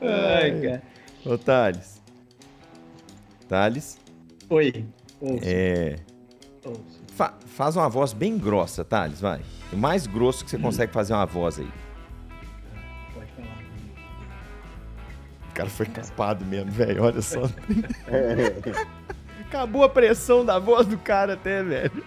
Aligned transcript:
Ai, 0.00 0.60
cara. 0.60 0.82
Ô, 1.26 1.38
Thales. 1.38 2.02
Thales? 3.48 3.98
Oi. 4.50 4.84
Ouço. 5.20 5.42
É. 5.44 5.96
Ouço. 6.64 7.02
Fa- 7.14 7.34
faz 7.46 7.76
uma 7.76 7.88
voz 7.88 8.12
bem 8.12 8.36
grossa, 8.38 8.84
Thales, 8.84 9.20
vai. 9.20 9.40
O 9.72 9.76
mais 9.76 10.06
grosso 10.06 10.44
que 10.44 10.50
você 10.50 10.58
consegue 10.58 10.92
fazer 10.92 11.14
uma 11.14 11.26
voz 11.26 11.58
aí. 11.58 11.68
Pode 13.14 13.30
falar. 13.32 13.62
O 15.50 15.54
cara 15.54 15.70
foi 15.70 15.86
capado 15.86 16.44
mesmo, 16.44 16.70
velho. 16.72 17.04
Olha 17.04 17.22
só. 17.22 17.42
Acabou 19.48 19.84
a 19.84 19.88
pressão 19.88 20.44
da 20.44 20.58
voz 20.58 20.86
do 20.86 20.98
cara 20.98 21.34
até, 21.34 21.62
velho. 21.62 22.04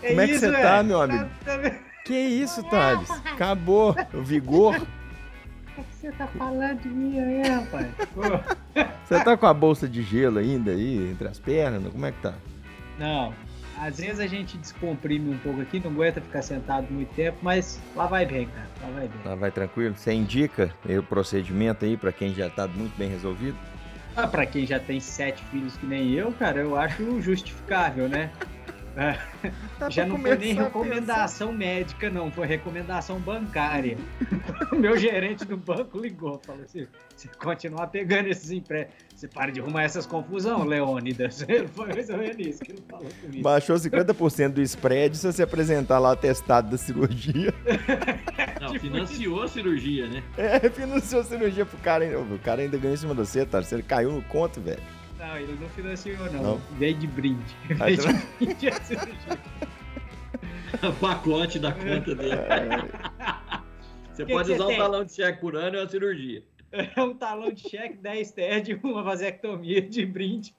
Como 0.00 0.20
é 0.20 0.26
que 0.26 0.38
você 0.38 0.50
tá, 0.50 0.82
meu 0.82 1.00
amigo? 1.00 1.28
Tá, 1.44 1.58
tá, 1.58 1.70
Que 2.04 2.14
isso, 2.18 2.62
Thales? 2.64 3.08
Acabou 3.24 3.94
o 4.12 4.22
vigor. 4.22 4.74
O 5.80 5.84
que 5.84 5.94
você 5.96 6.12
tá 6.12 6.26
falando 6.26 6.80
de 6.80 6.88
mim 6.88 7.18
aí, 7.18 7.48
rapaz? 7.48 7.86
Você 9.04 9.24
tá 9.24 9.36
com 9.36 9.46
a 9.46 9.54
bolsa 9.54 9.88
de 9.88 10.02
gelo 10.02 10.38
ainda 10.38 10.70
aí 10.70 11.10
entre 11.10 11.26
as 11.26 11.38
pernas? 11.38 11.90
Como 11.90 12.06
é 12.06 12.12
que 12.12 12.20
tá? 12.20 12.34
Não, 12.98 13.34
às 13.80 13.98
vezes 13.98 14.20
a 14.20 14.26
gente 14.26 14.56
descomprime 14.58 15.34
um 15.34 15.38
pouco 15.38 15.60
aqui, 15.60 15.80
não 15.80 15.90
aguenta 15.90 16.20
ficar 16.20 16.42
sentado 16.42 16.86
muito 16.92 17.12
tempo, 17.14 17.38
mas 17.42 17.80
lá 17.96 18.06
vai 18.06 18.26
bem, 18.26 18.46
cara. 18.46 18.68
Lá 18.82 18.90
vai 18.90 19.08
bem. 19.08 19.18
Tá, 19.24 19.34
vai 19.34 19.50
tranquilo? 19.50 19.96
Você 19.96 20.12
indica 20.12 20.72
o 20.86 21.02
procedimento 21.02 21.84
aí 21.84 21.96
pra 21.96 22.12
quem 22.12 22.34
já 22.34 22.48
tá 22.50 22.68
muito 22.68 22.96
bem 22.96 23.08
resolvido? 23.08 23.56
Ah, 24.14 24.26
pra 24.26 24.44
quem 24.44 24.66
já 24.66 24.78
tem 24.78 25.00
sete 25.00 25.42
filhos 25.44 25.76
que 25.76 25.86
nem 25.86 26.12
eu, 26.12 26.30
cara, 26.32 26.60
eu 26.60 26.76
acho 26.76 27.20
justificável, 27.22 28.08
né? 28.08 28.30
É, 28.96 29.50
Tá 29.78 29.88
já 29.88 30.04
não 30.04 30.18
foi 30.18 30.36
nem 30.36 30.52
recomendação 30.52 31.52
médica, 31.52 32.10
não, 32.10 32.30
foi 32.30 32.46
recomendação 32.46 33.18
bancária. 33.18 33.96
o 34.70 34.76
meu 34.76 34.96
gerente 34.98 35.44
do 35.44 35.56
banco 35.56 35.98
ligou, 35.98 36.38
falou 36.44 36.62
assim: 36.62 36.86
você 37.16 37.28
continuar 37.28 37.86
pegando 37.86 38.28
esses 38.28 38.50
empréstimos, 38.50 38.94
você 39.14 39.28
para 39.28 39.50
de 39.50 39.60
arrumar 39.60 39.84
essas 39.84 40.06
confusão, 40.06 40.64
Leônidas. 40.64 41.44
Foi 41.74 41.88
mais 41.88 42.08
ou 42.08 42.18
menos 42.18 42.38
isso 42.38 42.60
que 42.60 42.72
ele 42.72 42.82
falou 42.88 43.08
comigo. 43.20 43.42
Baixou 43.42 43.76
50% 43.76 44.48
do 44.48 44.62
spread 44.62 45.16
se 45.16 45.30
você 45.30 45.42
apresentar 45.42 45.98
lá 45.98 46.10
o 46.10 46.12
atestado 46.12 46.70
da 46.70 46.78
cirurgia. 46.78 47.52
Não, 48.60 48.78
financiou 48.78 49.42
a 49.42 49.48
cirurgia, 49.48 50.06
né? 50.08 50.22
É, 50.36 50.68
financiou 50.70 51.20
a 51.20 51.24
cirurgia 51.24 51.66
pro 51.66 51.78
cara. 51.78 52.18
O 52.18 52.38
cara 52.38 52.62
ainda 52.62 52.76
ganhou 52.76 52.94
em 52.94 52.98
cima 52.98 53.14
de 53.14 53.20
você, 53.20 53.44
tá? 53.44 53.62
Você 53.62 53.82
caiu 53.82 54.12
no 54.12 54.22
conto, 54.22 54.60
velho. 54.60 54.80
Não, 55.20 55.36
ele 55.36 55.56
não 55.60 55.68
financiou, 55.68 56.32
não. 56.32 56.42
Não? 56.42 56.60
Veio 56.78 56.94
de 56.96 57.06
brinde. 57.06 57.56
Veio 57.68 57.96
de 57.98 58.12
brinde 58.46 58.68
a 58.68 58.80
cirurgia. 58.82 59.38
O 60.88 60.92
pacote 60.94 61.58
da 61.58 61.72
conta 61.72 62.14
dele. 62.14 62.36
Você 64.12 64.24
Que 64.24 64.32
pode 64.32 64.48
que 64.48 64.54
usar 64.54 64.64
você 64.64 64.64
um 64.64 64.68
tem? 64.68 64.78
talão 64.78 65.04
de 65.04 65.12
cheque 65.12 65.40
por 65.40 65.54
ano 65.56 65.76
e 65.76 65.80
uma 65.80 65.88
cirurgia. 65.88 66.42
É 66.72 67.02
um 67.02 67.12
talão 67.14 67.52
de 67.52 67.68
cheque, 67.68 67.96
10 68.02 68.32
TED, 68.32 68.80
uma 68.82 69.02
vasectomia 69.02 69.82
de 69.82 70.06
brinde. 70.06 70.54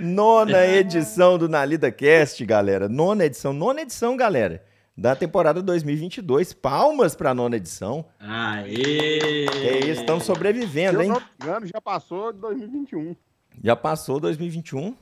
Nona 0.00 0.64
edição 0.68 1.36
do 1.38 1.48
Nalida 1.48 1.90
Cast, 1.90 2.44
galera. 2.44 2.88
Nona 2.88 3.24
edição, 3.24 3.52
nona 3.52 3.80
edição, 3.82 4.16
galera. 4.16 4.62
Da 4.98 5.14
temporada 5.14 5.62
2022. 5.62 6.52
Palmas 6.52 7.14
pra 7.14 7.32
nona 7.32 7.54
edição. 7.54 8.04
Aê! 8.18 9.46
É 9.46 9.78
isso, 9.78 10.00
estamos 10.00 10.24
se 10.24 10.26
sobrevivendo, 10.26 10.98
eu 10.98 11.02
hein? 11.02 11.08
não 11.10 11.20
me 11.20 11.26
engano, 11.40 11.66
já 11.68 11.80
passou 11.80 12.32
de 12.32 12.40
2021. 12.40 13.14
Já 13.62 13.76
passou 13.76 14.18
2021. 14.18 14.96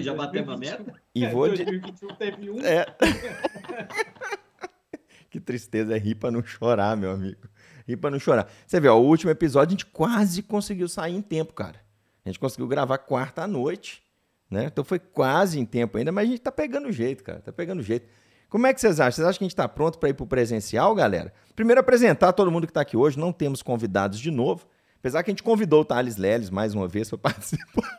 Já 0.00 0.14
batemos 0.14 0.54
a 0.54 0.56
meta? 0.56 0.94
E 1.12 1.26
vou 1.26 1.48
de... 1.48 1.64
2021 1.64 2.14
teve 2.14 2.48
um. 2.48 2.60
É. 2.60 2.86
que 5.28 5.40
tristeza, 5.40 5.96
é 5.96 5.98
rir 5.98 6.14
pra 6.14 6.30
não 6.30 6.40
chorar, 6.40 6.96
meu 6.96 7.10
amigo. 7.10 7.48
Rir 7.88 7.96
pra 7.96 8.08
não 8.08 8.20
chorar. 8.20 8.48
Você 8.64 8.78
vê, 8.78 8.86
ó, 8.86 8.96
o 8.96 9.04
último 9.04 9.32
episódio 9.32 9.70
a 9.70 9.76
gente 9.76 9.86
quase 9.86 10.44
conseguiu 10.44 10.88
sair 10.88 11.16
em 11.16 11.22
tempo, 11.22 11.52
cara. 11.54 11.80
A 12.24 12.28
gente 12.28 12.38
conseguiu 12.38 12.68
gravar 12.68 12.98
quarta 12.98 13.42
à 13.42 13.48
noite, 13.48 14.00
né? 14.48 14.66
Então 14.66 14.84
foi 14.84 15.00
quase 15.00 15.58
em 15.58 15.66
tempo 15.66 15.98
ainda, 15.98 16.12
mas 16.12 16.28
a 16.28 16.30
gente 16.30 16.40
tá 16.40 16.52
pegando 16.52 16.86
o 16.86 16.92
jeito, 16.92 17.24
cara. 17.24 17.40
Tá 17.40 17.50
pegando 17.50 17.80
o 17.80 17.82
jeito. 17.82 18.19
Como 18.50 18.66
é 18.66 18.74
que 18.74 18.80
vocês 18.80 18.98
acham? 18.98 19.12
Vocês 19.12 19.28
acham 19.28 19.38
que 19.38 19.44
a 19.44 19.48
gente 19.48 19.56
tá 19.56 19.68
pronto 19.68 19.96
para 19.96 20.08
ir 20.08 20.14
pro 20.14 20.26
presencial, 20.26 20.92
galera? 20.92 21.32
Primeiro 21.54 21.80
apresentar 21.80 22.32
todo 22.32 22.50
mundo 22.50 22.66
que 22.66 22.72
tá 22.72 22.80
aqui 22.80 22.96
hoje. 22.96 23.16
Não 23.16 23.32
temos 23.32 23.62
convidados 23.62 24.18
de 24.18 24.28
novo. 24.28 24.66
Apesar 24.98 25.22
que 25.22 25.30
a 25.30 25.32
gente 25.32 25.44
convidou 25.44 25.82
o 25.82 25.84
Thales 25.84 26.16
Leles 26.16 26.50
mais 26.50 26.74
uma 26.74 26.88
vez 26.88 27.08
para 27.08 27.16
participar. 27.30 27.96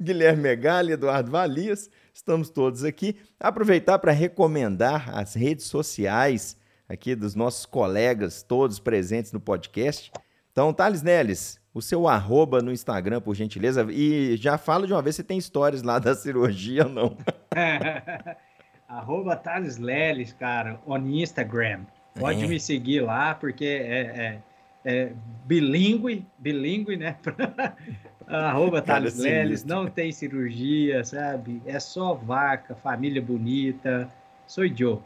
Guilherme 0.00 0.42
Megali, 0.42 0.92
Eduardo 0.92 1.30
Valias, 1.30 1.90
estamos 2.12 2.48
todos 2.48 2.84
aqui. 2.84 3.16
Aproveitar 3.38 3.98
para 3.98 4.12
recomendar 4.12 5.10
as 5.14 5.34
redes 5.34 5.66
sociais 5.66 6.56
aqui 6.88 7.14
dos 7.14 7.34
nossos 7.34 7.66
colegas, 7.66 8.42
todos 8.42 8.80
presentes 8.80 9.30
no 9.32 9.40
podcast. 9.40 10.10
Então, 10.50 10.72
Thales 10.72 11.02
Neles, 11.02 11.60
o 11.74 11.82
seu 11.82 12.08
arroba 12.08 12.62
no 12.62 12.72
Instagram, 12.72 13.20
por 13.20 13.34
gentileza. 13.34 13.86
E 13.90 14.38
já 14.38 14.56
fala 14.56 14.86
de 14.86 14.92
uma 14.94 15.02
vez 15.02 15.16
se 15.16 15.22
tem 15.22 15.36
histórias 15.36 15.82
lá 15.82 15.98
da 15.98 16.14
cirurgia 16.14 16.84
ou 16.84 16.88
não. 16.88 17.16
Arroba 18.88 19.36
Thales 19.36 19.76
Leles, 19.76 20.32
cara, 20.32 20.80
on 20.86 21.06
Instagram. 21.06 21.82
Pode 22.18 22.42
É. 22.44 22.46
me 22.48 22.58
seguir 22.58 23.00
lá, 23.02 23.34
porque 23.34 23.64
é, 23.66 24.00
é, 24.00 24.42
é 24.84 25.12
bilíngue, 25.44 26.26
bilíngue, 26.38 26.96
né? 26.96 27.16
Arroba 28.26 28.82
Cara, 28.82 29.00
Thales 29.02 29.18
Leles, 29.18 29.60
sinistro. 29.60 29.68
não 29.68 29.86
tem 29.90 30.10
cirurgia, 30.12 31.04
sabe? 31.04 31.62
É 31.64 31.78
só 31.78 32.14
vaca, 32.14 32.74
família 32.74 33.22
bonita. 33.22 34.10
Sou 34.46 34.66
Joe. 34.66 34.98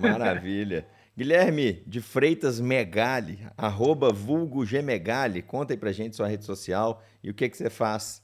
Maravilha. 0.00 0.86
Guilherme 1.16 1.82
de 1.86 2.00
Freitas 2.00 2.60
Megali, 2.60 3.40
arroba 3.56 4.12
vulgo 4.12 4.64
Gmegali. 4.64 5.42
Conta 5.42 5.72
aí 5.72 5.76
pra 5.76 5.90
gente 5.90 6.14
sua 6.14 6.28
rede 6.28 6.44
social 6.44 7.02
e 7.22 7.30
o 7.30 7.34
que, 7.34 7.48
que 7.48 7.56
você 7.56 7.68
faz. 7.70 8.22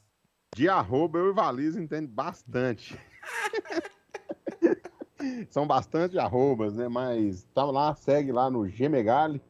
De 0.54 0.68
arroba, 0.68 1.18
eu 1.18 1.30
e 1.30 1.34
Valise 1.34 1.80
entendo 1.80 2.06
bastante. 2.08 2.96
São 5.50 5.66
bastante 5.66 6.18
arrobas, 6.18 6.74
né? 6.74 6.88
Mas 6.88 7.44
tá 7.54 7.64
lá, 7.64 7.94
segue 7.94 8.32
lá 8.32 8.50
no 8.50 8.64
Gmegali. 8.64 9.40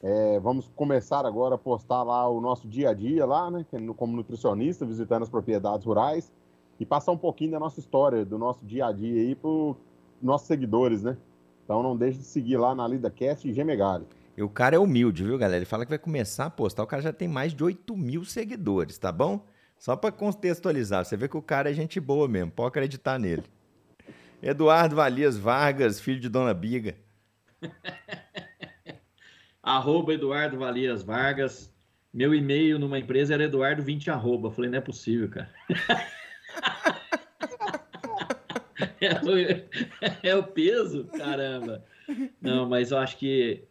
É, 0.00 0.38
vamos 0.38 0.70
começar 0.76 1.26
agora 1.26 1.56
a 1.56 1.58
postar 1.58 2.02
lá 2.04 2.28
o 2.28 2.40
nosso 2.40 2.68
dia 2.68 2.90
a 2.90 2.94
dia 2.94 3.26
lá, 3.26 3.50
né? 3.50 3.66
é 3.72 3.78
Como 3.94 4.16
nutricionista, 4.16 4.86
visitando 4.86 5.24
as 5.24 5.28
propriedades 5.28 5.84
rurais 5.84 6.32
e 6.78 6.86
passar 6.86 7.10
um 7.12 7.18
pouquinho 7.18 7.52
da 7.52 7.58
nossa 7.58 7.80
história, 7.80 8.24
do 8.24 8.38
nosso 8.38 8.64
dia 8.64 8.86
a 8.86 8.92
dia 8.92 9.20
aí 9.20 9.34
para 9.34 9.50
nossos 10.22 10.46
seguidores, 10.46 11.02
né? 11.02 11.16
Então 11.64 11.82
não 11.82 11.96
deixe 11.96 12.18
de 12.18 12.24
seguir 12.24 12.56
lá 12.56 12.74
na 12.74 12.86
LidaCast 12.86 13.48
e 13.48 13.52
Gmegali. 13.52 14.06
E 14.36 14.42
o 14.42 14.48
cara 14.48 14.76
é 14.76 14.78
humilde, 14.78 15.24
viu, 15.24 15.36
galera? 15.36 15.58
Ele 15.58 15.64
fala 15.64 15.84
que 15.84 15.90
vai 15.90 15.98
começar 15.98 16.46
a 16.46 16.50
postar. 16.50 16.84
O 16.84 16.86
cara 16.86 17.02
já 17.02 17.12
tem 17.12 17.26
mais 17.26 17.52
de 17.52 17.64
8 17.64 17.96
mil 17.96 18.24
seguidores, 18.24 18.96
tá 18.96 19.10
bom? 19.10 19.44
Só 19.76 19.96
pra 19.96 20.12
contextualizar. 20.12 21.04
Você 21.04 21.16
vê 21.16 21.28
que 21.28 21.36
o 21.36 21.42
cara 21.42 21.70
é 21.70 21.74
gente 21.74 21.98
boa 21.98 22.28
mesmo. 22.28 22.52
Pode 22.52 22.68
acreditar 22.68 23.18
nele. 23.18 23.42
Eduardo 24.42 24.96
Valias 24.96 25.36
Vargas, 25.36 26.00
filho 26.00 26.18
de 26.20 26.28
Dona 26.28 26.52
Biga. 26.54 26.96
Arroba 29.62 30.14
Eduardo 30.14 30.58
Valias 30.58 31.02
Vargas. 31.02 31.72
Meu 32.14 32.34
e-mail 32.34 32.78
numa 32.78 32.98
empresa 32.98 33.34
era 33.34 33.46
eduardo20 33.48 34.08
arroba. 34.08 34.50
Falei, 34.50 34.70
não 34.70 34.78
é 34.78 34.80
possível, 34.80 35.28
cara. 35.28 35.50
é, 39.00 39.20
o, 39.22 39.28
é 40.22 40.34
o 40.36 40.42
peso? 40.44 41.04
Caramba. 41.16 41.84
Não, 42.40 42.68
mas 42.68 42.92
eu 42.92 42.98
acho 42.98 43.18
que 43.18 43.64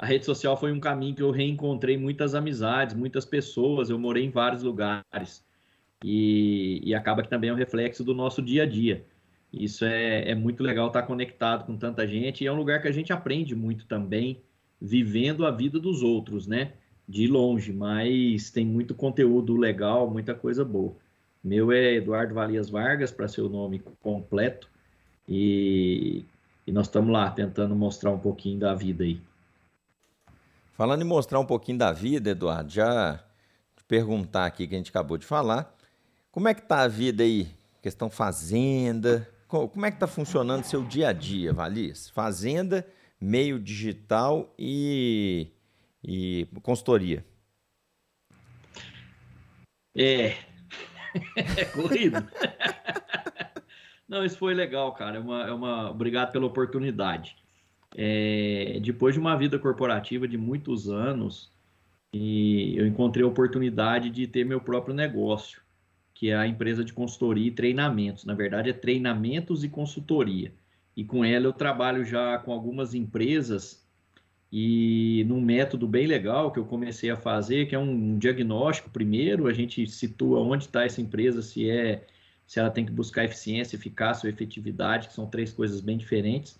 a 0.00 0.06
rede 0.06 0.26
social 0.26 0.56
foi 0.56 0.72
um 0.72 0.80
caminho 0.80 1.14
que 1.14 1.22
eu 1.22 1.30
reencontrei 1.30 1.96
muitas 1.96 2.34
amizades, 2.34 2.94
muitas 2.94 3.24
pessoas. 3.24 3.88
Eu 3.88 3.98
morei 3.98 4.24
em 4.24 4.30
vários 4.30 4.62
lugares. 4.62 5.46
E, 6.04 6.80
e 6.84 6.94
acaba 6.94 7.22
que 7.22 7.30
também 7.30 7.50
é 7.50 7.52
um 7.52 7.56
reflexo 7.56 8.04
do 8.04 8.14
nosso 8.14 8.42
dia 8.42 8.64
a 8.64 8.66
dia. 8.66 9.06
Isso 9.52 9.84
é, 9.84 10.30
é 10.30 10.34
muito 10.34 10.62
legal 10.62 10.88
estar 10.88 11.02
conectado 11.02 11.64
com 11.64 11.76
tanta 11.76 12.06
gente. 12.06 12.44
E 12.44 12.46
é 12.46 12.52
um 12.52 12.56
lugar 12.56 12.82
que 12.82 12.88
a 12.88 12.92
gente 12.92 13.12
aprende 13.12 13.54
muito 13.54 13.86
também 13.86 14.42
vivendo 14.80 15.46
a 15.46 15.50
vida 15.50 15.78
dos 15.78 16.02
outros, 16.02 16.46
né? 16.46 16.72
De 17.08 17.26
longe, 17.26 17.72
mas 17.72 18.50
tem 18.50 18.66
muito 18.66 18.94
conteúdo 18.94 19.56
legal, 19.56 20.10
muita 20.10 20.34
coisa 20.34 20.64
boa. 20.64 20.94
Meu 21.42 21.72
é 21.72 21.94
Eduardo 21.94 22.34
Valias 22.34 22.68
Vargas, 22.68 23.10
para 23.10 23.28
ser 23.28 23.40
o 23.40 23.48
nome 23.48 23.78
completo, 24.02 24.68
e, 25.26 26.24
e 26.66 26.72
nós 26.72 26.86
estamos 26.86 27.10
lá 27.10 27.30
tentando 27.30 27.74
mostrar 27.74 28.10
um 28.10 28.18
pouquinho 28.18 28.58
da 28.58 28.74
vida 28.74 29.04
aí. 29.04 29.20
Falando 30.72 31.02
em 31.02 31.06
mostrar 31.06 31.40
um 31.40 31.46
pouquinho 31.46 31.78
da 31.78 31.92
vida, 31.92 32.30
Eduardo, 32.30 32.70
já 32.70 33.18
te 33.76 33.84
perguntar 33.84 34.46
aqui 34.46 34.66
que 34.66 34.74
a 34.74 34.78
gente 34.78 34.90
acabou 34.90 35.16
de 35.16 35.26
falar. 35.26 35.74
Como 36.30 36.48
é 36.48 36.54
que 36.54 36.62
tá 36.62 36.82
a 36.82 36.88
vida 36.88 37.22
aí? 37.22 37.48
Questão 37.80 38.10
fazenda. 38.10 39.28
Co- 39.48 39.68
Como 39.68 39.86
é 39.86 39.90
que 39.90 39.98
tá 39.98 40.06
funcionando 40.06 40.62
seu 40.64 40.84
dia 40.84 41.08
a 41.08 41.12
dia, 41.12 41.52
Valias? 41.52 42.10
Fazenda, 42.10 42.86
meio 43.20 43.58
digital 43.58 44.54
e, 44.58 45.48
e 46.04 46.46
consultoria. 46.62 47.24
É, 49.96 50.36
é 51.56 51.64
corrido. 51.64 52.16
Não, 54.08 54.24
isso 54.24 54.38
foi 54.38 54.54
legal, 54.54 54.92
cara. 54.94 55.16
É 55.16 55.20
uma, 55.20 55.42
é 55.46 55.52
uma... 55.52 55.90
Obrigado 55.90 56.32
pela 56.32 56.46
oportunidade. 56.46 57.36
é, 57.96 58.78
depois 58.82 59.14
de 59.14 59.20
uma 59.20 59.36
vida 59.36 59.58
corporativa 59.58 60.26
de 60.28 60.36
muitos 60.38 60.88
anos, 60.88 61.50
e 62.12 62.74
eu 62.76 62.86
encontrei 62.86 63.24
a 63.24 63.28
oportunidade 63.28 64.10
de 64.10 64.26
ter 64.26 64.44
meu 64.44 64.60
próprio 64.60 64.94
negócio, 64.94 65.60
que 66.18 66.30
é 66.30 66.36
a 66.36 66.48
empresa 66.48 66.84
de 66.84 66.92
consultoria 66.92 67.46
e 67.46 67.52
treinamentos. 67.52 68.24
Na 68.24 68.34
verdade, 68.34 68.68
é 68.68 68.72
treinamentos 68.72 69.62
e 69.62 69.68
consultoria. 69.68 70.52
E 70.96 71.04
com 71.04 71.24
ela 71.24 71.46
eu 71.46 71.52
trabalho 71.52 72.04
já 72.04 72.36
com 72.38 72.52
algumas 72.52 72.92
empresas 72.92 73.86
e 74.50 75.24
num 75.28 75.40
método 75.40 75.86
bem 75.86 76.08
legal 76.08 76.50
que 76.50 76.58
eu 76.58 76.64
comecei 76.64 77.08
a 77.08 77.16
fazer, 77.16 77.66
que 77.66 77.74
é 77.76 77.78
um 77.78 78.18
diagnóstico 78.18 78.90
primeiro, 78.90 79.46
a 79.46 79.52
gente 79.52 79.86
situa 79.86 80.40
onde 80.40 80.64
está 80.64 80.84
essa 80.84 81.00
empresa, 81.00 81.40
se 81.40 81.70
é 81.70 82.04
se 82.44 82.58
ela 82.58 82.70
tem 82.70 82.84
que 82.84 82.90
buscar 82.90 83.24
eficiência, 83.24 83.76
eficácia 83.76 84.26
ou 84.26 84.32
efetividade, 84.32 85.06
que 85.06 85.14
são 85.14 85.26
três 85.26 85.52
coisas 85.52 85.80
bem 85.80 85.96
diferentes, 85.96 86.58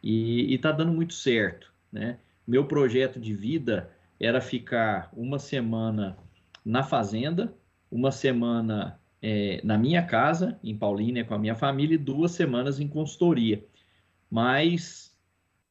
e 0.00 0.54
está 0.54 0.70
dando 0.70 0.92
muito 0.92 1.14
certo. 1.14 1.72
Né? 1.90 2.18
Meu 2.46 2.66
projeto 2.66 3.18
de 3.18 3.34
vida 3.34 3.90
era 4.20 4.40
ficar 4.40 5.10
uma 5.12 5.40
semana 5.40 6.16
na 6.64 6.84
fazenda, 6.84 7.52
uma 7.92 8.10
semana 8.10 8.98
é, 9.20 9.60
na 9.62 9.76
minha 9.76 10.02
casa, 10.02 10.58
em 10.64 10.76
Paulínia, 10.76 11.24
com 11.24 11.34
a 11.34 11.38
minha 11.38 11.54
família, 11.54 11.94
e 11.94 11.98
duas 11.98 12.32
semanas 12.32 12.80
em 12.80 12.88
consultoria. 12.88 13.64
Mas 14.30 15.14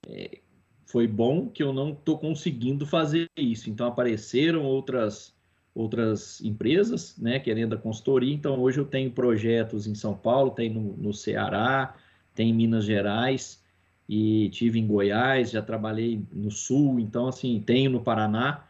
é, 0.08 0.40
foi 0.86 1.08
bom 1.08 1.50
que 1.50 1.64
eu 1.64 1.74
não 1.74 1.90
estou 1.90 2.20
conseguindo 2.20 2.86
fazer 2.86 3.28
isso. 3.36 3.70
Então 3.70 3.88
apareceram 3.88 4.64
outras 4.64 5.34
outras 5.74 6.42
empresas, 6.42 7.18
né, 7.18 7.40
querendo 7.40 7.76
a 7.76 7.78
consultoria. 7.78 8.34
Então 8.34 8.60
hoje 8.60 8.78
eu 8.78 8.86
tenho 8.86 9.10
projetos 9.10 9.88
em 9.88 9.96
São 9.96 10.14
Paulo, 10.14 10.52
tem 10.52 10.70
no, 10.70 10.98
no 10.98 11.14
Ceará, 11.14 11.96
tem 12.36 12.50
em 12.50 12.54
Minas 12.54 12.84
Gerais 12.84 13.64
e 14.08 14.50
tive 14.50 14.80
em 14.80 14.86
Goiás, 14.86 15.52
já 15.52 15.62
trabalhei 15.62 16.22
no 16.34 16.52
Sul, 16.52 17.00
então 17.00 17.28
assim 17.28 17.62
tenho 17.66 17.90
no 17.90 18.02
Paraná. 18.02 18.66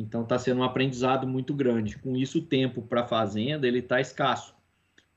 Então 0.00 0.22
está 0.22 0.38
sendo 0.38 0.60
um 0.60 0.64
aprendizado 0.64 1.26
muito 1.26 1.54
grande. 1.54 1.98
Com 1.98 2.16
isso 2.16 2.38
o 2.38 2.42
tempo 2.42 2.82
para 2.82 3.02
a 3.02 3.06
fazenda 3.06 3.66
ele 3.66 3.80
está 3.80 4.00
escasso, 4.00 4.54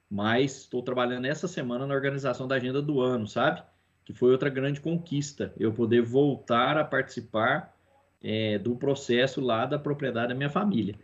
mas 0.09 0.61
estou 0.61 0.81
trabalhando 0.81 1.25
essa 1.25 1.47
semana 1.47 1.85
na 1.85 1.93
organização 1.93 2.47
da 2.47 2.55
agenda 2.55 2.81
do 2.81 3.01
ano, 3.01 3.27
sabe? 3.27 3.63
que 4.05 4.13
foi 4.13 4.31
outra 4.31 4.49
grande 4.49 4.81
conquista, 4.81 5.53
eu 5.57 5.71
poder 5.71 6.01
voltar 6.01 6.77
a 6.77 6.83
participar 6.83 7.75
é, 8.21 8.57
do 8.57 8.75
processo 8.75 9.41
lá 9.41 9.65
da 9.65 9.79
propriedade 9.79 10.29
da 10.29 10.35
minha 10.35 10.49
família. 10.49 10.95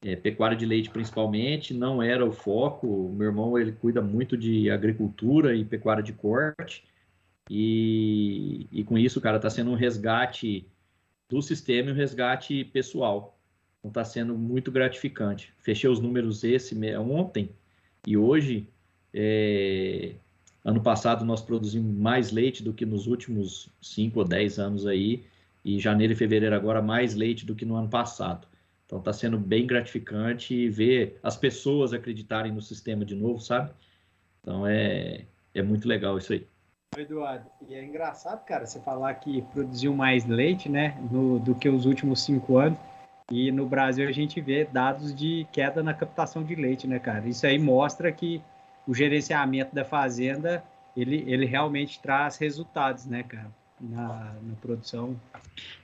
É, 0.00 0.14
pecuária 0.14 0.56
de 0.56 0.64
leite 0.64 0.90
principalmente, 0.90 1.74
não 1.74 2.02
era 2.02 2.24
o 2.24 2.30
foco, 2.30 3.10
meu 3.10 3.28
irmão 3.28 3.58
ele 3.58 3.72
cuida 3.72 4.00
muito 4.00 4.36
de 4.36 4.70
agricultura 4.70 5.54
e 5.56 5.64
pecuária 5.64 6.02
de 6.02 6.12
corte, 6.12 6.84
e, 7.50 8.68
e 8.70 8.84
com 8.84 8.96
isso, 8.98 9.20
cara, 9.20 9.36
está 9.36 9.50
sendo 9.50 9.70
um 9.70 9.74
resgate 9.74 10.66
do 11.28 11.42
sistema 11.42 11.90
e 11.90 11.92
um 11.92 11.96
resgate 11.96 12.64
pessoal. 12.64 13.38
Então 13.78 13.90
está 13.90 14.04
sendo 14.04 14.36
muito 14.36 14.72
gratificante. 14.72 15.52
Fechei 15.58 15.88
os 15.88 16.00
números 16.00 16.44
esse 16.44 16.74
ontem 16.96 17.50
e 18.06 18.16
hoje 18.16 18.68
é, 19.12 20.14
Ano 20.68 20.82
passado 20.82 21.24
nós 21.24 21.40
produzimos 21.40 21.96
mais 21.96 22.30
leite 22.30 22.62
do 22.62 22.74
que 22.74 22.84
nos 22.84 23.06
últimos 23.06 23.70
5 23.80 24.18
ou 24.18 24.24
10 24.26 24.58
anos 24.58 24.86
aí, 24.86 25.24
e 25.64 25.78
janeiro 25.78 26.12
e 26.12 26.16
fevereiro 26.16 26.54
agora 26.54 26.82
mais 26.82 27.14
leite 27.14 27.46
do 27.46 27.54
que 27.54 27.64
no 27.64 27.74
ano 27.74 27.88
passado. 27.88 28.46
Então 28.84 28.98
está 28.98 29.10
sendo 29.10 29.38
bem 29.38 29.66
gratificante 29.66 30.68
ver 30.68 31.18
as 31.22 31.38
pessoas 31.38 31.94
acreditarem 31.94 32.52
no 32.52 32.60
sistema 32.60 33.02
de 33.02 33.14
novo, 33.14 33.40
sabe? 33.40 33.70
Então 34.42 34.66
é, 34.66 35.24
é 35.54 35.62
muito 35.62 35.88
legal 35.88 36.18
isso 36.18 36.34
aí. 36.34 36.46
Eduardo, 36.96 37.46
e 37.68 37.74
é 37.74 37.84
engraçado, 37.84 38.44
cara, 38.44 38.66
você 38.66 38.80
falar 38.80 39.14
que 39.14 39.42
produziu 39.52 39.94
mais 39.94 40.24
leite, 40.26 40.68
né, 40.68 40.96
no, 41.10 41.38
do 41.38 41.54
que 41.54 41.68
os 41.68 41.86
últimos 41.86 42.22
cinco 42.22 42.58
anos. 42.58 42.78
E 43.30 43.52
no 43.52 43.66
Brasil 43.66 44.08
a 44.08 44.12
gente 44.12 44.40
vê 44.40 44.64
dados 44.64 45.14
de 45.14 45.46
queda 45.52 45.82
na 45.82 45.92
captação 45.92 46.42
de 46.42 46.54
leite, 46.54 46.86
né, 46.86 46.98
cara? 46.98 47.28
Isso 47.28 47.46
aí 47.46 47.58
mostra 47.58 48.10
que 48.10 48.42
o 48.86 48.94
gerenciamento 48.94 49.74
da 49.74 49.84
fazenda, 49.84 50.64
ele, 50.96 51.24
ele 51.26 51.44
realmente 51.44 52.00
traz 52.00 52.38
resultados, 52.38 53.04
né, 53.04 53.22
cara, 53.22 53.52
na, 53.78 54.34
na 54.42 54.54
produção. 54.60 55.20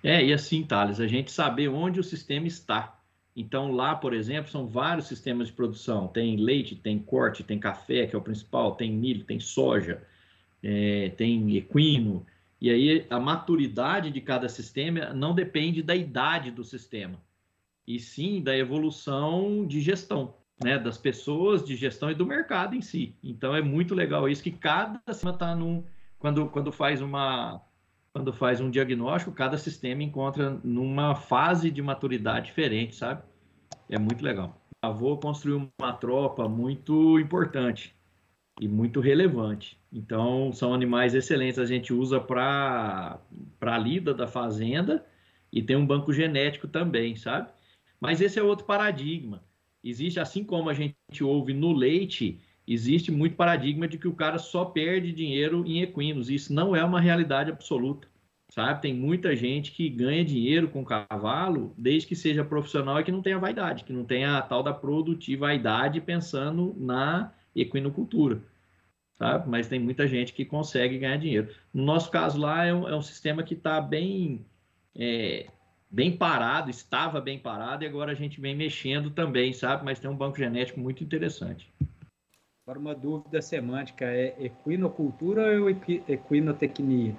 É, 0.02 0.24
e 0.24 0.32
assim, 0.32 0.64
Thales, 0.64 1.00
a 1.00 1.06
gente 1.06 1.30
saber 1.30 1.68
onde 1.68 2.00
o 2.00 2.04
sistema 2.04 2.46
está. 2.46 2.98
Então, 3.36 3.72
lá, 3.72 3.94
por 3.94 4.14
exemplo, 4.14 4.50
são 4.50 4.66
vários 4.66 5.06
sistemas 5.06 5.48
de 5.48 5.52
produção. 5.52 6.08
Tem 6.08 6.36
leite, 6.36 6.76
tem 6.76 6.98
corte, 6.98 7.44
tem 7.44 7.58
café, 7.58 8.06
que 8.06 8.14
é 8.14 8.18
o 8.18 8.22
principal, 8.22 8.74
tem 8.74 8.90
milho, 8.90 9.24
tem 9.24 9.38
soja, 9.38 10.02
é, 10.64 11.10
tem 11.10 11.56
equino. 11.56 12.24
E 12.60 12.70
aí, 12.70 13.06
a 13.10 13.20
maturidade 13.20 14.10
de 14.10 14.20
cada 14.20 14.48
sistema 14.48 15.12
não 15.12 15.34
depende 15.34 15.82
da 15.82 15.94
idade 15.94 16.50
do 16.50 16.64
sistema, 16.64 17.20
e 17.86 18.00
sim 18.00 18.42
da 18.42 18.56
evolução 18.56 19.66
de 19.66 19.80
gestão 19.82 20.34
né, 20.62 20.78
das 20.78 20.96
pessoas, 20.96 21.64
de 21.64 21.76
gestão 21.76 22.10
e 22.10 22.14
do 22.14 22.26
mercado 22.26 22.74
em 22.74 22.80
si. 22.80 23.14
Então 23.22 23.54
é 23.54 23.62
muito 23.62 23.94
legal 23.94 24.28
isso 24.28 24.42
que 24.42 24.50
cada 24.50 25.00
sistema 25.08 25.32
está 25.32 25.54
num 25.54 25.84
quando 26.18 26.46
quando 26.46 26.72
faz 26.72 27.02
uma 27.02 27.60
quando 28.12 28.32
faz 28.32 28.60
um 28.60 28.70
diagnóstico, 28.70 29.32
cada 29.32 29.58
sistema 29.58 30.02
encontra 30.02 30.58
numa 30.62 31.16
fase 31.16 31.70
de 31.70 31.82
maturidade 31.82 32.46
diferente, 32.46 32.94
sabe? 32.94 33.22
É 33.88 33.98
muito 33.98 34.24
legal. 34.24 34.56
A 34.80 34.86
avô 34.86 35.16
construiu 35.16 35.68
uma 35.78 35.92
tropa 35.92 36.48
muito 36.48 37.18
importante 37.18 37.94
e 38.60 38.68
muito 38.68 39.00
relevante. 39.00 39.78
Então, 39.92 40.52
são 40.52 40.72
animais 40.74 41.14
excelentes. 41.14 41.58
A 41.58 41.64
gente 41.64 41.92
usa 41.92 42.20
para 42.20 43.20
a 43.60 43.78
lida 43.78 44.14
da 44.14 44.26
fazenda 44.26 45.04
e 45.52 45.62
tem 45.62 45.76
um 45.76 45.86
banco 45.86 46.12
genético 46.12 46.68
também, 46.68 47.16
sabe? 47.16 47.48
Mas 48.00 48.20
esse 48.20 48.38
é 48.38 48.42
outro 48.42 48.66
paradigma 48.66 49.42
existe, 49.84 50.18
assim 50.18 50.42
como 50.42 50.70
a 50.70 50.74
gente 50.74 51.22
ouve 51.22 51.52
no 51.52 51.72
leite, 51.72 52.40
existe 52.66 53.12
muito 53.12 53.36
paradigma 53.36 53.86
de 53.86 53.98
que 53.98 54.08
o 54.08 54.14
cara 54.14 54.38
só 54.38 54.64
perde 54.64 55.12
dinheiro 55.12 55.64
em 55.66 55.82
equinos. 55.82 56.30
Isso 56.30 56.52
não 56.52 56.74
é 56.74 56.82
uma 56.82 57.00
realidade 57.00 57.50
absoluta, 57.50 58.08
sabe? 58.48 58.80
Tem 58.80 58.94
muita 58.94 59.36
gente 59.36 59.72
que 59.72 59.88
ganha 59.90 60.24
dinheiro 60.24 60.68
com 60.68 60.84
cavalo 60.84 61.74
desde 61.76 62.08
que 62.08 62.16
seja 62.16 62.42
profissional 62.42 62.98
e 62.98 63.04
que 63.04 63.12
não 63.12 63.20
tenha 63.20 63.38
vaidade, 63.38 63.84
que 63.84 63.92
não 63.92 64.04
tenha 64.04 64.38
a 64.38 64.42
tal 64.42 64.62
da 64.62 64.72
produtividade 64.72 66.00
pensando 66.00 66.74
na 66.78 67.30
equinocultura, 67.54 68.42
sabe? 69.18 69.48
Mas 69.48 69.68
tem 69.68 69.78
muita 69.78 70.06
gente 70.06 70.32
que 70.32 70.44
consegue 70.44 70.98
ganhar 70.98 71.16
dinheiro. 71.16 71.54
No 71.72 71.84
nosso 71.84 72.10
caso 72.10 72.38
lá, 72.38 72.64
é 72.64 72.74
um, 72.74 72.88
é 72.88 72.96
um 72.96 73.02
sistema 73.02 73.42
que 73.42 73.54
está 73.54 73.80
bem... 73.80 74.44
É, 74.96 75.46
bem 75.90 76.16
parado, 76.16 76.70
estava 76.70 77.20
bem 77.20 77.38
parado 77.38 77.84
e 77.84 77.86
agora 77.86 78.10
a 78.10 78.16
gente 78.16 78.40
vem 78.40 78.56
mexendo 78.56 79.10
também, 79.10 79.52
sabe? 79.52 79.84
Mas 79.84 80.00
tem 80.00 80.10
um 80.10 80.16
banco 80.16 80.36
genético 80.36 80.80
muito 80.80 81.04
interessante. 81.04 81.72
Agora 82.66 82.80
uma 82.80 82.94
dúvida 82.94 83.40
semântica, 83.40 84.04
é 84.06 84.34
equinocultura 84.44 85.60
ou 85.60 85.70
equinotecnia? 85.70 87.14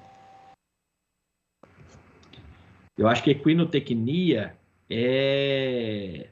Eu 2.98 3.07
acho 3.07 3.24
que 3.24 3.31
equinotecnia 3.31 4.57
é 4.89 6.31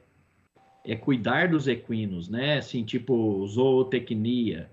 é 0.84 0.94
cuidar 0.94 1.48
dos 1.48 1.66
equinos, 1.66 2.28
né? 2.28 2.58
Assim, 2.58 2.84
tipo 2.84 3.46
zootecnia. 3.46 4.70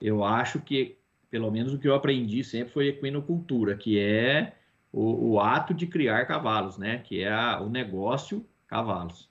Eu 0.00 0.22
acho 0.22 0.60
que, 0.60 0.96
pelo 1.30 1.50
menos 1.50 1.74
o 1.74 1.78
que 1.78 1.88
eu 1.88 1.94
aprendi 1.94 2.44
sempre 2.44 2.72
foi 2.72 2.88
equinocultura, 2.88 3.76
que 3.76 3.98
é 3.98 4.52
o, 4.92 5.32
o 5.32 5.40
ato 5.40 5.74
de 5.74 5.86
criar 5.86 6.26
cavalos, 6.26 6.78
né? 6.78 6.98
Que 6.98 7.22
é 7.22 7.32
a, 7.32 7.60
o 7.60 7.68
negócio 7.68 8.46
cavalos. 8.66 9.28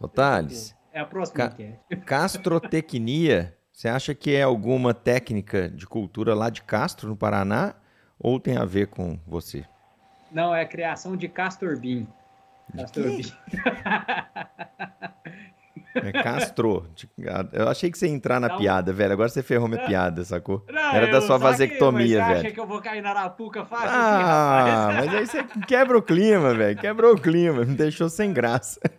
Ô, 0.00 0.06
Thales. 0.06 0.76
É 0.92 1.00
a 1.00 1.04
próxima 1.04 1.48
Ca 1.48 1.62
é. 1.62 1.96
Castrotecnia, 2.06 3.56
você 3.72 3.88
acha 3.88 4.14
que 4.14 4.32
é 4.32 4.42
alguma 4.42 4.94
técnica 4.94 5.68
de 5.68 5.86
cultura 5.86 6.34
lá 6.34 6.48
de 6.48 6.62
Castro, 6.62 7.08
no 7.08 7.16
Paraná, 7.16 7.74
ou 8.18 8.38
tem 8.38 8.56
a 8.56 8.64
ver 8.64 8.86
com 8.86 9.18
você? 9.26 9.64
Não, 10.30 10.54
é 10.54 10.62
a 10.62 10.66
criação 10.66 11.16
de 11.16 11.28
Castorbim. 11.28 12.06
Castorbim. 12.76 13.32
É 15.94 16.10
Castro. 16.10 16.86
Eu 17.52 17.68
achei 17.68 17.90
que 17.90 17.96
você 17.96 18.08
ia 18.08 18.12
entrar 18.12 18.40
na 18.40 18.48
não. 18.48 18.58
piada, 18.58 18.92
velho. 18.92 19.12
Agora 19.12 19.28
você 19.28 19.42
ferrou 19.42 19.68
minha 19.68 19.84
piada, 19.86 20.24
sacou? 20.24 20.64
Não, 20.68 20.92
Era 20.92 21.06
da 21.06 21.20
sua 21.20 21.38
vasectomia, 21.38 22.24
velho. 22.24 22.40
Você 22.40 22.46
acha 22.46 22.54
que 22.54 22.60
eu 22.60 22.66
vou 22.66 22.80
cair 22.80 23.00
na 23.00 23.10
arapuca 23.10 23.64
fácil? 23.64 23.88
Ah, 23.90 24.88
aqui, 24.88 24.94
mas 24.94 25.14
aí 25.14 25.26
você 25.26 25.44
quebra 25.66 25.96
o 25.96 26.02
clima, 26.02 26.52
velho. 26.52 26.76
Quebrou 26.76 27.14
o 27.14 27.20
clima. 27.20 27.64
Me 27.64 27.76
deixou 27.76 28.08
sem 28.08 28.32
graça. 28.32 28.80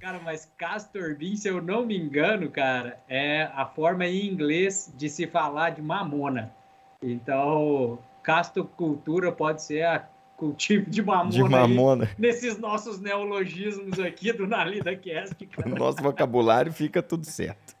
Cara, 0.00 0.18
mas 0.24 0.50
Castor 0.58 1.14
Bean, 1.16 1.36
se 1.36 1.46
eu 1.46 1.62
não 1.62 1.86
me 1.86 1.96
engano, 1.96 2.50
cara, 2.50 2.98
é 3.08 3.42
a 3.54 3.64
forma 3.64 4.04
em 4.06 4.26
inglês 4.26 4.92
de 4.96 5.08
se 5.08 5.26
falar 5.26 5.70
de 5.70 5.80
mamona. 5.80 6.52
Então, 7.00 7.98
castocultura 8.22 9.30
pode 9.30 9.62
ser 9.62 9.84
a 9.84 10.08
cultivo 10.40 10.90
de 10.90 11.02
mamona, 11.02 11.30
de 11.30 11.42
mamona. 11.42 12.04
Aí, 12.06 12.10
nesses 12.18 12.56
nossos 12.58 12.98
neologismos 12.98 14.00
aqui 14.00 14.32
do 14.32 14.46
Nalida 14.46 14.96
Cast. 14.96 15.36
No 15.66 15.76
nosso 15.76 16.02
vocabulário 16.02 16.72
fica 16.72 17.02
tudo 17.02 17.26
certo. 17.26 17.76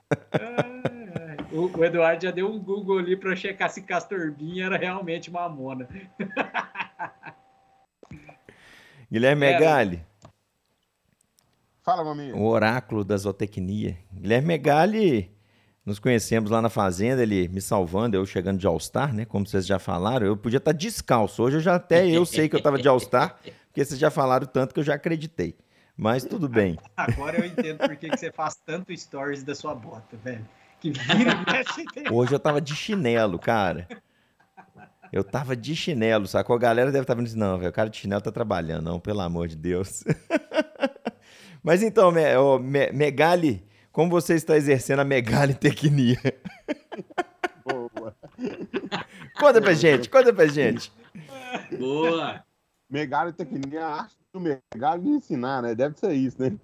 O, 1.50 1.78
o 1.78 1.84
Eduardo 1.84 2.22
já 2.22 2.30
deu 2.30 2.52
um 2.52 2.58
Google 2.58 2.98
ali 2.98 3.16
para 3.16 3.34
checar 3.34 3.70
se 3.70 3.80
Castorbinha 3.82 4.66
era 4.66 4.76
realmente 4.76 5.30
mamona. 5.30 5.88
Guilherme 9.10 9.46
É. 9.46 9.52
Megali, 9.54 10.04
Fala, 11.82 12.04
maminha. 12.04 12.36
o 12.36 12.46
oráculo 12.46 13.02
da 13.02 13.16
zootecnia. 13.16 13.96
Guilherme 14.12 14.48
Megali, 14.48 15.34
nos 15.90 15.98
conhecemos 15.98 16.50
lá 16.50 16.62
na 16.62 16.70
fazenda, 16.70 17.20
ele 17.22 17.48
me 17.48 17.60
salvando, 17.60 18.16
eu 18.16 18.24
chegando 18.24 18.58
de 18.58 18.66
All-Star, 18.66 19.12
né? 19.12 19.24
Como 19.24 19.44
vocês 19.46 19.66
já 19.66 19.78
falaram, 19.78 20.24
eu 20.26 20.36
podia 20.36 20.58
estar 20.58 20.72
descalço. 20.72 21.42
Hoje 21.42 21.56
eu 21.56 21.60
já 21.60 21.74
até 21.74 22.06
eu 22.08 22.24
sei 22.24 22.48
que 22.48 22.54
eu 22.54 22.58
estava 22.58 22.78
de 22.78 22.88
All-Star, 22.88 23.36
porque 23.66 23.84
vocês 23.84 23.98
já 23.98 24.08
falaram 24.10 24.46
tanto 24.46 24.72
que 24.72 24.78
eu 24.80 24.84
já 24.84 24.94
acreditei. 24.94 25.56
Mas 25.96 26.24
tudo 26.24 26.48
bem. 26.48 26.78
Agora 26.96 27.38
eu 27.40 27.44
entendo 27.44 27.78
por 27.78 27.94
que, 27.96 28.08
que 28.08 28.16
você 28.16 28.30
faz 28.32 28.56
tanto 28.64 28.96
stories 28.96 29.42
da 29.42 29.54
sua 29.54 29.74
bota, 29.74 30.16
velho. 30.16 30.46
Que 30.80 30.92
vira 30.92 31.44
Hoje 32.10 32.32
eu 32.32 32.38
tava 32.38 32.60
de 32.60 32.74
chinelo, 32.74 33.38
cara. 33.38 33.86
Eu 35.12 35.24
tava 35.24 35.56
de 35.56 35.74
chinelo, 35.74 36.26
sacou? 36.28 36.54
A 36.54 36.58
galera 36.58 36.92
deve 36.92 37.02
estar 37.02 37.14
vendo 37.14 37.26
assim, 37.26 37.36
não, 37.36 37.58
velho, 37.58 37.70
o 37.70 37.72
cara 37.74 37.90
de 37.90 37.96
chinelo 37.96 38.22
tá 38.22 38.30
trabalhando, 38.30 38.84
não, 38.84 39.00
pelo 39.00 39.20
amor 39.20 39.48
de 39.48 39.56
Deus. 39.56 40.04
Mas 41.62 41.82
então, 41.82 42.12
Me- 42.12 42.92
Megali, 42.92 43.62
como 44.00 44.10
você 44.10 44.32
está 44.32 44.56
exercendo 44.56 45.00
a 45.00 45.04
Megali 45.04 45.52
Tecnia? 45.52 46.16
Boa. 47.62 48.16
Conta 49.38 49.60
pra 49.60 49.74
gente, 49.74 50.08
conta 50.08 50.32
pra 50.32 50.46
gente. 50.46 50.90
Boa! 51.78 52.42
Megalho 52.88 53.30
tecnia, 53.34 53.84
a 53.84 54.00
arte 54.00 54.16
do 54.32 54.40
Megalho 54.40 55.02
de 55.02 55.08
ensinar, 55.10 55.60
né? 55.60 55.74
Deve 55.74 55.98
ser 55.98 56.14
isso, 56.14 56.40
né? 56.40 56.58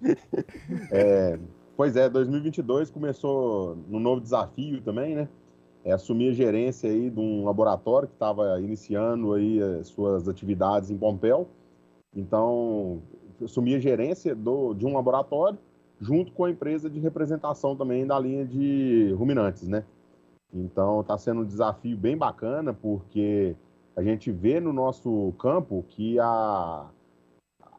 É, 0.91 1.37
pois 1.75 1.95
é, 1.95 2.09
2022 2.09 2.89
começou 2.89 3.75
num 3.87 3.99
novo 3.99 4.19
desafio 4.19 4.81
também, 4.81 5.13
né? 5.13 5.29
É 5.85 5.91
assumir 5.91 6.31
a 6.31 6.33
gerência 6.33 6.89
aí 6.89 7.11
de 7.11 7.19
um 7.19 7.45
laboratório 7.45 8.07
que 8.07 8.15
estava 8.15 8.59
iniciando 8.59 9.35
aí 9.35 9.61
as 9.79 9.89
suas 9.89 10.27
atividades 10.27 10.89
em 10.89 10.97
Pompéu. 10.97 11.47
Então, 12.15 13.03
assumi 13.43 13.75
a 13.75 13.79
gerência 13.79 14.33
do, 14.33 14.73
de 14.73 14.87
um 14.87 14.95
laboratório 14.95 15.59
junto 15.99 16.31
com 16.31 16.45
a 16.45 16.51
empresa 16.51 16.89
de 16.89 16.99
representação 16.99 17.75
também 17.75 18.05
da 18.05 18.19
linha 18.19 18.45
de 18.45 19.13
ruminantes, 19.17 19.67
né? 19.67 19.83
Então, 20.53 21.01
está 21.01 21.17
sendo 21.17 21.41
um 21.41 21.45
desafio 21.45 21.97
bem 21.97 22.17
bacana, 22.17 22.73
porque 22.73 23.55
a 23.95 24.01
gente 24.01 24.31
vê 24.31 24.59
no 24.59 24.71
nosso 24.71 25.33
campo 25.39 25.83
que 25.89 26.19
a, 26.19 26.87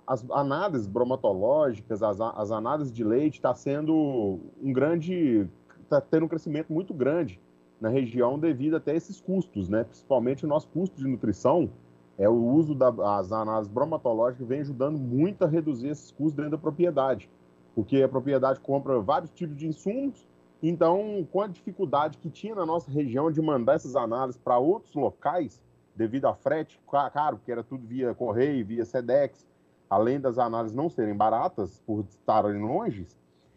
as 0.06 0.28
análises 0.30 0.86
bromatológicas, 0.86 2.02
as, 2.02 2.20
as 2.20 2.50
análises 2.50 2.92
de 2.92 3.04
leite 3.04 3.34
está 3.34 3.54
sendo 3.54 4.40
um 4.62 4.72
grande, 4.72 5.48
está 5.82 6.00
tendo 6.00 6.26
um 6.26 6.28
crescimento 6.28 6.72
muito 6.72 6.92
grande 6.92 7.40
na 7.80 7.88
região 7.88 8.38
devido 8.38 8.76
até 8.76 8.92
a 8.92 8.94
esses 8.96 9.20
custos, 9.20 9.68
né? 9.68 9.84
Principalmente 9.84 10.44
o 10.44 10.48
nosso 10.48 10.68
custo 10.68 10.96
de 10.96 11.06
nutrição, 11.06 11.70
é 12.18 12.28
o 12.28 12.34
uso 12.34 12.74
das 12.74 13.30
análises 13.30 13.72
bromatológicas 13.72 14.46
vem 14.46 14.60
ajudando 14.60 14.98
muito 14.98 15.44
a 15.44 15.46
reduzir 15.46 15.88
esses 15.88 16.10
custos 16.10 16.34
dentro 16.34 16.50
da 16.50 16.58
propriedade, 16.58 17.30
porque 17.78 18.02
a 18.02 18.08
propriedade 18.08 18.58
compra 18.58 18.98
vários 18.98 19.30
tipos 19.30 19.56
de 19.56 19.68
insumos, 19.68 20.26
então 20.60 21.24
com 21.30 21.42
a 21.42 21.46
dificuldade 21.46 22.18
que 22.18 22.28
tinha 22.28 22.52
na 22.52 22.66
nossa 22.66 22.90
região 22.90 23.30
de 23.30 23.40
mandar 23.40 23.74
essas 23.74 23.94
análises 23.94 24.36
para 24.36 24.58
outros 24.58 24.92
locais, 24.96 25.62
devido 25.94 26.24
a 26.24 26.34
frete 26.34 26.80
ca- 26.90 27.08
caro, 27.08 27.38
que 27.44 27.52
era 27.52 27.62
tudo 27.62 27.86
via 27.86 28.12
correio, 28.12 28.66
via 28.66 28.84
Sedex, 28.84 29.46
além 29.88 30.18
das 30.18 30.40
análises 30.40 30.76
não 30.76 30.90
serem 30.90 31.14
baratas 31.14 31.80
por 31.86 32.00
estarem 32.00 32.60
longe, 32.60 33.06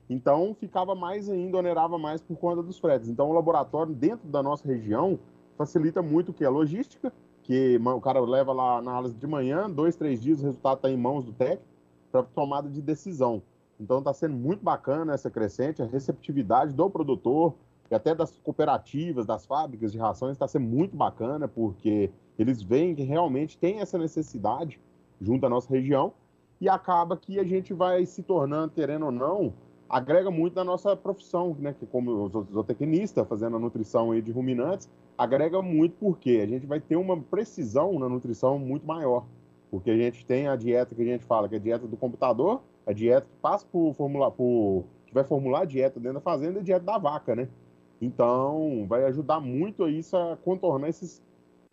então 0.08 0.54
ficava 0.54 0.94
mais 0.94 1.28
ainda, 1.28 1.58
onerava 1.58 1.98
mais 1.98 2.22
por 2.22 2.38
conta 2.38 2.62
dos 2.62 2.78
fretes. 2.78 3.10
Então 3.10 3.28
o 3.28 3.34
laboratório 3.34 3.92
dentro 3.92 4.30
da 4.30 4.44
nossa 4.44 4.68
região 4.68 5.18
facilita 5.58 6.04
muito 6.04 6.30
o 6.30 6.34
que? 6.34 6.46
A 6.46 6.50
logística, 6.51 7.12
que 7.42 7.82
o 7.84 8.00
cara 8.00 8.20
leva 8.20 8.54
lá 8.54 8.75
a 8.75 8.78
análise 8.78 9.16
de 9.16 9.25
manhã, 9.25 9.68
dois, 9.68 9.96
três 9.96 10.22
dias, 10.22 10.42
o 10.42 10.44
resultado 10.44 10.75
está 10.78 10.92
em 10.92 10.98
mãos 10.98 11.25
do 11.25 11.34
técnico 11.34 11.63
para 12.12 12.22
tomada 12.22 12.70
de 12.70 12.84
decisão. 12.84 13.42
Então 13.82 13.98
está 13.98 14.14
sendo 14.14 14.36
muito 14.36 14.64
bacana 14.64 15.14
essa 15.14 15.32
crescente, 15.32 15.82
a 15.82 15.86
receptividade 15.86 16.72
do 16.74 16.88
produtor 16.88 17.56
e 17.90 17.96
até 17.96 18.14
das 18.14 18.38
cooperativas, 18.38 19.26
das 19.26 19.44
fábricas 19.46 19.92
de 19.92 19.98
rações 19.98 20.34
está 20.34 20.48
sendo 20.48 20.68
muito 20.68 20.96
bacana, 20.96 21.48
porque 21.48 22.12
eles 22.38 22.62
veem 22.62 22.94
que 22.94 23.02
realmente 23.02 23.58
tem 23.58 23.80
essa 23.80 23.98
necessidade 23.98 24.80
junto 25.20 25.46
à 25.48 25.50
nossa 25.50 25.68
região 25.70 26.14
e 26.62 26.70
acaba 26.70 27.18
que 27.18 27.40
a 27.40 27.44
gente 27.44 27.74
vai 27.74 28.06
se 28.06 28.22
tornando, 28.22 28.72
querendo 28.72 29.06
ou 29.08 29.12
não, 29.12 29.52
agrega 29.90 30.30
muito 30.30 30.56
na 30.56 30.64
nossa 30.64 30.96
profissão, 30.96 31.58
né? 31.60 31.74
Que 31.74 31.88
como 31.88 32.30
zo- 32.30 32.48
zootecnista, 32.54 33.26
fazendo 33.26 33.58
a 33.58 33.60
nutrição 33.60 34.12
aí 34.12 34.22
de 34.22 34.32
ruminantes, 34.32 34.88
agrega 35.18 35.60
muito 35.62 35.96
porque 36.00 36.40
a 36.44 36.48
gente 36.48 36.68
vai 36.68 36.80
ter 36.80 36.96
uma 36.96 37.20
precisão 37.20 37.98
na 37.98 38.08
nutrição 38.08 38.60
muito 38.60 38.86
maior. 38.86 39.26
Porque 39.72 39.90
a 39.90 39.98
gente 39.98 40.26
tem 40.26 40.48
a 40.48 40.56
dieta 40.56 40.94
que 40.94 41.02
a 41.02 41.06
gente 41.06 41.26
fala, 41.26 41.50
que 41.50 41.56
é 41.56 41.58
a 41.58 41.62
dieta 41.62 41.88
do 41.88 41.98
computador, 41.98 42.62
a 42.86 42.94
dieta 42.94 43.28
que 43.28 43.42
passa 43.42 43.66
por 43.72 43.94
formular, 43.94 44.32
por, 44.32 44.86
que 45.06 45.14
vai 45.14 45.24
formular 45.24 45.62
a 45.62 45.66
dieta 45.66 46.00
dentro 46.00 46.16
da 46.16 46.22
fazenda 46.22 46.60
e 46.60 46.62
a 46.62 46.64
dieta 46.64 46.86
da 46.86 46.98
vaca, 46.98 47.36
né? 47.36 47.48
Então, 48.02 48.86
vai 48.88 49.06
ajudar 49.06 49.40
muito 49.40 49.88
isso 49.88 50.18
a 50.18 50.36
contornar 50.38 50.90
esses 50.90 51.22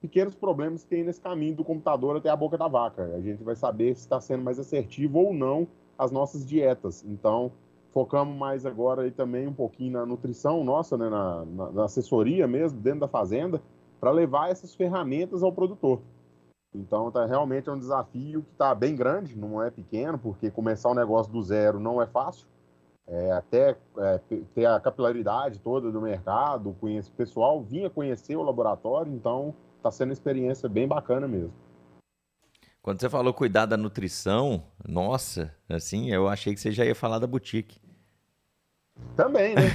pequenos 0.01 0.35
problemas 0.35 0.85
que 0.85 0.91
tem 0.91 1.03
nesse 1.03 1.21
caminho 1.21 1.57
do 1.57 1.65
computador 1.65 2.17
até 2.17 2.29
a 2.29 2.37
boca 2.37 2.59
da 2.59 2.69
vaca. 2.69 3.15
A 3.17 3.21
gente 3.21 3.43
vai 3.43 3.57
saber 3.57 3.95
se 3.95 4.03
está 4.03 4.21
sendo 4.21 4.45
mais 4.45 4.59
assertivo 4.59 5.19
ou 5.19 5.33
não 5.33 5.67
as 5.97 6.13
nossas 6.13 6.47
dietas. 6.47 7.05
Então, 7.05 7.51
focamos 7.93 8.37
mais 8.37 8.67
agora 8.67 9.03
aí 9.03 9.11
também 9.11 9.49
um 9.49 9.53
pouquinho 9.53 9.93
na 9.93 10.07
nutrição 10.07 10.63
nossa, 10.63 10.97
né, 10.97 11.09
na, 11.09 11.45
na, 11.45 11.71
na 11.71 11.85
assessoria 11.85 12.47
mesmo, 12.47 12.79
dentro 12.79 13.01
da 13.01 13.09
fazenda, 13.09 13.61
para 13.99 14.11
levar 14.11 14.51
essas 14.51 14.75
ferramentas 14.75 15.43
ao 15.43 15.53
produtor. 15.53 16.01
Então, 16.75 17.11
tá, 17.11 17.25
realmente 17.25 17.69
é 17.69 17.73
um 17.73 17.79
desafio 17.79 18.43
que 18.43 18.53
está 18.53 18.75
bem 18.75 18.95
grande, 18.95 19.37
não 19.37 19.63
é 19.63 19.71
pequeno, 19.71 20.19
porque 20.19 20.51
começar 20.51 20.91
um 20.91 20.95
negócio 20.95 21.33
do 21.33 21.43
zero 21.43 21.81
não 21.81 22.01
é 22.01 22.07
fácil. 22.07 22.47
É, 23.07 23.33
até 23.33 23.75
é, 23.97 24.21
ter 24.55 24.67
a 24.67 24.79
capilaridade 24.79 25.61
toda 25.61 25.91
do 25.91 26.01
mercado, 26.01 26.77
conhece, 26.79 27.09
o 27.09 27.15
pessoal 27.15 27.63
vinha 27.63 27.89
conhecer 27.89 28.37
o 28.37 28.43
laboratório, 28.43 29.11
então 29.11 29.55
está 29.79 29.91
sendo 29.91 30.11
uma 30.11 30.13
experiência 30.13 30.69
bem 30.69 30.87
bacana 30.87 31.27
mesmo. 31.27 31.53
Quando 32.83 33.01
você 33.01 33.09
falou 33.09 33.33
cuidar 33.33 33.67
da 33.67 33.77
nutrição, 33.77 34.63
nossa, 34.87 35.55
assim, 35.69 36.11
eu 36.11 36.29
achei 36.29 36.55
que 36.55 36.61
você 36.61 36.71
já 36.71 36.85
ia 36.85 36.95
falar 36.95 37.19
da 37.19 37.27
boutique. 37.27 37.81
Também, 39.17 39.55
né? 39.55 39.63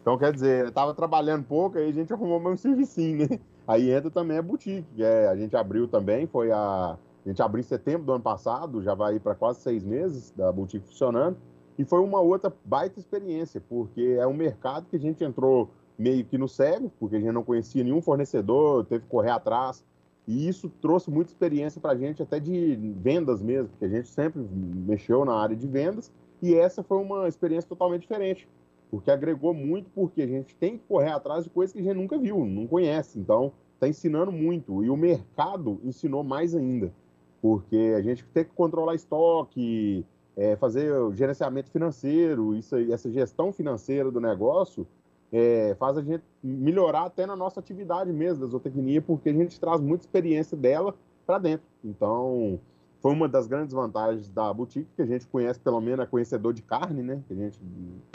Então, 0.00 0.16
quer 0.16 0.32
dizer, 0.32 0.64
eu 0.64 0.72
tava 0.72 0.94
trabalhando 0.94 1.44
pouco, 1.44 1.76
aí 1.76 1.90
a 1.90 1.92
gente 1.92 2.10
arrumou 2.12 2.40
mais 2.40 2.54
um 2.54 2.56
servicinho, 2.56 3.28
né? 3.28 3.38
Aí 3.66 3.90
entra 3.90 4.10
também 4.10 4.38
a 4.38 4.42
boutique, 4.42 4.86
que 4.94 5.02
é, 5.02 5.28
a 5.28 5.36
gente 5.36 5.56
abriu 5.56 5.86
também, 5.86 6.26
foi 6.26 6.50
a. 6.50 6.96
A 7.24 7.28
gente 7.28 7.42
abriu 7.42 7.60
em 7.60 7.64
setembro 7.64 8.06
do 8.06 8.12
ano 8.12 8.22
passado, 8.22 8.82
já 8.82 8.94
vai 8.94 9.20
para 9.20 9.34
quase 9.34 9.60
seis 9.60 9.84
meses 9.84 10.32
da 10.34 10.50
boutique 10.50 10.86
funcionando. 10.86 11.36
E 11.78 11.84
foi 11.84 12.00
uma 12.00 12.18
outra 12.20 12.52
baita 12.64 12.98
experiência, 12.98 13.62
porque 13.68 14.16
é 14.18 14.26
um 14.26 14.32
mercado 14.32 14.86
que 14.88 14.96
a 14.96 14.98
gente 14.98 15.22
entrou 15.22 15.68
meio 15.98 16.24
que 16.24 16.38
no 16.38 16.48
cego, 16.48 16.90
porque 16.98 17.16
a 17.16 17.20
gente 17.20 17.32
não 17.32 17.44
conhecia 17.44 17.84
nenhum 17.84 18.00
fornecedor, 18.00 18.86
teve 18.86 19.04
que 19.04 19.10
correr 19.10 19.30
atrás. 19.30 19.84
E 20.26 20.48
isso 20.48 20.70
trouxe 20.80 21.10
muita 21.10 21.30
experiência 21.30 21.80
para 21.80 21.92
a 21.92 21.96
gente, 21.96 22.22
até 22.22 22.40
de 22.40 22.76
vendas 22.96 23.42
mesmo, 23.42 23.68
porque 23.68 23.84
a 23.84 23.88
gente 23.88 24.08
sempre 24.08 24.40
mexeu 24.40 25.24
na 25.24 25.34
área 25.34 25.54
de 25.54 25.66
vendas. 25.66 26.10
E 26.42 26.54
essa 26.54 26.82
foi 26.82 26.98
uma 26.98 27.28
experiência 27.28 27.68
totalmente 27.68 28.02
diferente, 28.02 28.48
porque 28.90 29.10
agregou 29.10 29.54
muito, 29.54 29.88
porque 29.90 30.22
a 30.22 30.26
gente 30.26 30.54
tem 30.54 30.76
que 30.76 30.84
correr 30.86 31.10
atrás 31.10 31.44
de 31.44 31.50
coisas 31.50 31.72
que 31.72 31.80
a 31.80 31.82
gente 31.82 31.96
nunca 31.96 32.18
viu, 32.18 32.44
não 32.44 32.66
conhece. 32.66 33.18
Então, 33.18 33.52
está 33.74 33.88
ensinando 33.88 34.32
muito. 34.32 34.84
E 34.84 34.90
o 34.90 34.96
mercado 34.96 35.80
ensinou 35.84 36.24
mais 36.24 36.54
ainda, 36.54 36.92
porque 37.40 37.94
a 37.96 38.02
gente 38.02 38.24
tem 38.34 38.44
que 38.44 38.50
controlar 38.50 38.94
estoque, 38.94 40.04
é, 40.36 40.56
fazer 40.56 40.92
o 40.92 41.14
gerenciamento 41.14 41.70
financeiro, 41.70 42.54
isso, 42.54 42.76
essa 42.76 43.10
gestão 43.10 43.52
financeira 43.52 44.10
do 44.10 44.20
negócio 44.20 44.86
é, 45.32 45.74
faz 45.78 45.96
a 45.96 46.02
gente 46.02 46.24
melhorar 46.42 47.04
até 47.04 47.26
na 47.26 47.36
nossa 47.36 47.60
atividade 47.60 48.12
mesmo 48.12 48.44
da 48.44 48.50
zootecnia, 48.50 49.00
porque 49.00 49.28
a 49.28 49.32
gente 49.32 49.58
traz 49.60 49.80
muita 49.80 50.04
experiência 50.04 50.56
dela 50.56 50.94
para 51.26 51.38
dentro. 51.38 51.66
Então, 51.84 52.58
foi 53.00 53.12
uma 53.12 53.28
das 53.28 53.46
grandes 53.46 53.72
vantagens 53.74 54.28
da 54.30 54.52
boutique, 54.52 54.88
que 54.94 55.02
a 55.02 55.06
gente 55.06 55.26
conhece, 55.26 55.58
pelo 55.58 55.80
menos, 55.80 56.00
é 56.04 56.06
conhecedor 56.06 56.52
de 56.52 56.62
carne, 56.62 57.02
né? 57.02 57.22
Que 57.26 57.32
a 57.32 57.36
gente 57.36 57.58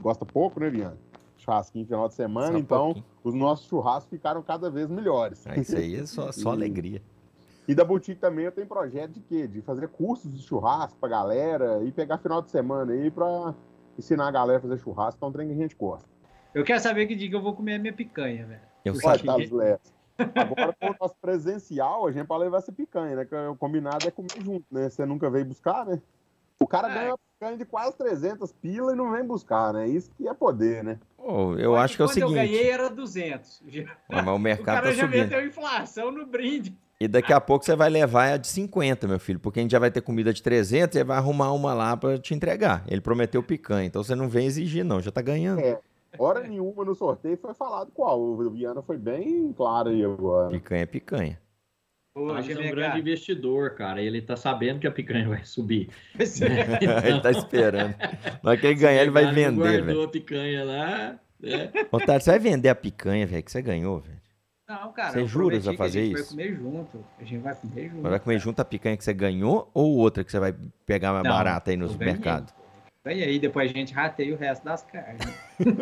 gosta 0.02 0.26
pouco, 0.26 0.60
né, 0.60 0.70
Viana? 0.70 0.98
Churrasquinho 1.38 1.86
final 1.86 2.08
de 2.08 2.14
semana, 2.14 2.54
Só 2.54 2.58
então 2.58 2.86
pouquinho. 2.86 3.06
os 3.24 3.34
nossos 3.34 3.68
churrascos 3.68 4.10
ficaram 4.10 4.42
cada 4.42 4.70
vez 4.70 4.90
melhores. 4.90 5.46
Ah, 5.48 5.58
isso 5.58 5.76
aí 5.76 5.96
é 5.96 6.06
só, 6.06 6.32
só 6.34 6.52
E- 6.52 6.54
alegria. 6.54 7.02
E 7.68 7.74
da 7.74 7.84
boutique 7.84 8.22
também 8.22 8.46
eu 8.46 8.52
tenho 8.52 8.68
projeto 8.68 9.12
de 9.14 9.20
quê? 9.22 9.48
De 9.48 9.60
fazer 9.62 9.88
cursos 9.88 10.32
de 10.36 10.42
churrasco 10.44 10.98
pra 11.00 11.10
galera 11.10 11.84
e 11.84 11.92
pegar 11.92 12.20
final 12.20 12.42
de 12.42 12.52
semana 12.52 12.94
aí 12.94 13.10
pra 13.10 13.56
ensinar 13.98 14.28
a 14.28 14.32
galera 14.32 14.60
a 14.60 14.62
fazer 14.62 14.78
churrasco, 14.78 15.18
que 15.20 15.26
é 15.26 15.28
um 15.28 15.32
trem 15.32 15.48
que 15.48 15.54
a 15.54 15.58
gente 15.58 15.76
gosta. 15.76 16.08
Eu 16.54 16.64
quero 16.64 16.80
saber 16.80 17.08
que 17.08 17.16
dia 17.16 17.28
que 17.28 17.36
eu 17.36 17.42
vou 17.42 17.56
comer 17.56 17.76
a 17.76 17.80
minha 17.80 17.92
picanha, 17.94 18.46
velho. 18.46 18.62
Eu 18.86 18.94
Pode, 19.00 19.22
sei. 19.50 19.78
Agora, 20.18 20.76
com 20.80 20.88
o 20.92 20.96
nosso 21.00 21.16
presencial, 21.22 22.08
a 22.08 22.12
gente 22.12 22.26
pode 22.26 22.44
levar 22.44 22.58
essa 22.60 22.72
picanha, 22.72 23.16
né? 23.16 23.26
Que 23.26 23.36
o 23.36 23.56
combinado 23.56 24.08
é 24.08 24.12
comer 24.12 24.30
junto, 24.44 24.66
né? 24.72 24.90
Você 24.90 25.06
nunca 25.06 25.30
veio 25.30 25.46
buscar, 25.46 25.86
né? 25.86 26.02
O 26.60 26.66
cara 26.66 26.88
ganha 26.88 27.10
uma 27.12 27.18
picanha 27.18 27.58
de 27.58 27.66
quase 27.66 27.98
300 27.98 28.52
pila 28.54 28.94
e 28.94 28.96
não 28.96 29.12
vem 29.12 29.26
buscar, 29.26 29.74
né? 29.74 29.88
Isso 29.88 30.10
que 30.16 30.28
é 30.28 30.34
poder, 30.34 30.84
né? 30.84 30.98
Oh, 31.18 31.54
eu 31.58 31.76
acho 31.76 31.96
que 31.98 32.02
é 32.02 32.06
o 32.06 32.08
Quando 32.08 32.14
seguinte. 32.14 32.30
eu 32.32 32.36
ganhei 32.36 32.70
era 32.70 32.90
200. 32.90 33.62
Mas 34.10 34.28
o 34.28 34.36
O 34.36 34.40
mercado 34.40 34.66
cara 34.76 34.88
tá 34.88 34.92
já 34.94 35.04
subindo. 35.06 35.22
meteu 35.24 35.46
inflação 35.46 36.12
no 36.12 36.26
brinde. 36.26 36.74
E 36.98 37.10
daqui 37.10 37.34
a 37.34 37.42
pouco 37.42 37.66
você 37.66 37.76
vai 37.76 37.90
levar 37.90 38.32
a 38.32 38.38
de 38.38 38.48
50, 38.48 39.06
meu 39.06 39.20
filho, 39.20 39.38
porque 39.38 39.60
a 39.60 39.62
gente 39.62 39.72
já 39.72 39.80
vai 39.80 39.92
ter 39.92 40.00
comida 40.00 40.32
de 40.34 40.42
300 40.42 40.96
e 40.96 41.04
vai 41.04 41.18
arrumar 41.18 41.52
uma 41.52 41.74
lá 41.74 41.98
pra 41.98 42.18
te 42.18 42.34
entregar. 42.34 42.86
Ele 42.88 43.02
prometeu 43.02 43.44
picanha, 43.44 43.86
então 43.86 44.02
você 44.02 44.16
não 44.16 44.30
vem 44.30 44.46
exigir, 44.48 44.86
não, 44.86 45.02
já 45.02 45.12
tá 45.12 45.22
ganhando. 45.22 45.60
É. 45.60 45.78
Hora 46.18 46.42
nenhuma 46.48 46.84
no 46.86 46.96
sorteio 46.96 47.38
foi 47.38 47.54
falado 47.54 47.92
qual. 47.92 48.20
O 48.20 48.50
Viana 48.52 48.82
foi 48.82 48.98
bem 48.98 49.52
claro 49.54 49.90
aí 49.90 50.04
agora. 50.04 50.50
Picanha 50.52 50.84
é 50.84 50.86
picanha. 50.86 51.42
Ô, 52.18 52.28
Thales 52.28 52.50
é 52.50 52.60
um 52.60 52.72
grande 52.72 53.00
investidor, 53.00 53.76
cara. 53.76 54.02
Ele 54.02 54.22
tá 54.22 54.38
sabendo 54.38 54.80
que 54.80 54.88
a 54.88 54.92
picanha 54.92 55.28
vai 55.28 55.44
subir. 55.44 55.90
ele 56.18 57.22
tá 57.22 57.32
esperando. 57.32 57.94
Na 58.42 58.52
hora 58.52 58.58
que 58.60 58.68
ele 58.68 58.76
ganhar, 58.76 59.02
ele 59.02 59.12
vai 59.12 59.24
Ele 59.26 59.34
vender, 59.34 59.56
guardou 59.58 59.86
velho. 59.86 60.04
a 60.04 60.08
picanha 60.08 60.64
lá. 60.64 61.20
né? 61.42 61.72
Otário, 61.92 62.22
você 62.22 62.32
vai 62.32 62.40
vender 62.40 62.70
a 62.70 62.76
picanha, 62.76 63.28
velho, 63.28 63.44
que 63.44 63.52
você 63.52 63.62
ganhou, 63.62 64.00
velho. 64.00 64.16
Não, 64.68 64.92
cara. 64.94 65.12
Você 65.12 65.26
jura 65.26 65.58
que 65.60 65.66
vai 65.66 65.76
fazer 65.78 66.00
a 66.00 66.04
gente 66.06 66.16
isso? 66.16 66.36
vai 66.36 66.46
comer 66.48 66.58
junto. 66.58 67.06
A 67.20 67.24
gente 67.24 67.42
vai 67.42 67.56
comer 67.56 67.84
junto. 67.90 68.02
Mas 68.02 68.10
vai 68.10 68.20
comer 68.20 68.40
junto 68.40 68.60
a 68.62 68.66
picanha 68.66 68.98
que 68.98 69.04
você 69.04 69.14
ganhou 69.14 69.70
ou 69.74 69.98
outra 69.98 70.24
que 70.24 70.32
você 70.32 70.40
vai 70.40 70.56
pegar 70.86 71.12
mais 71.12 71.24
Não, 71.24 71.32
barata 71.32 71.70
aí 71.70 71.76
eu 71.76 71.82
nos 71.82 71.96
ganhei. 71.96 72.16
Mercados? 73.06 73.18
Ganhei 73.18 73.24
aí, 73.24 73.40
depois 73.40 73.70
a 73.70 73.74
gente 73.74 73.94
rateia 73.94 74.34
o 74.34 74.38
resto 74.38 74.66
das 74.66 74.84
carnes. 74.84 75.26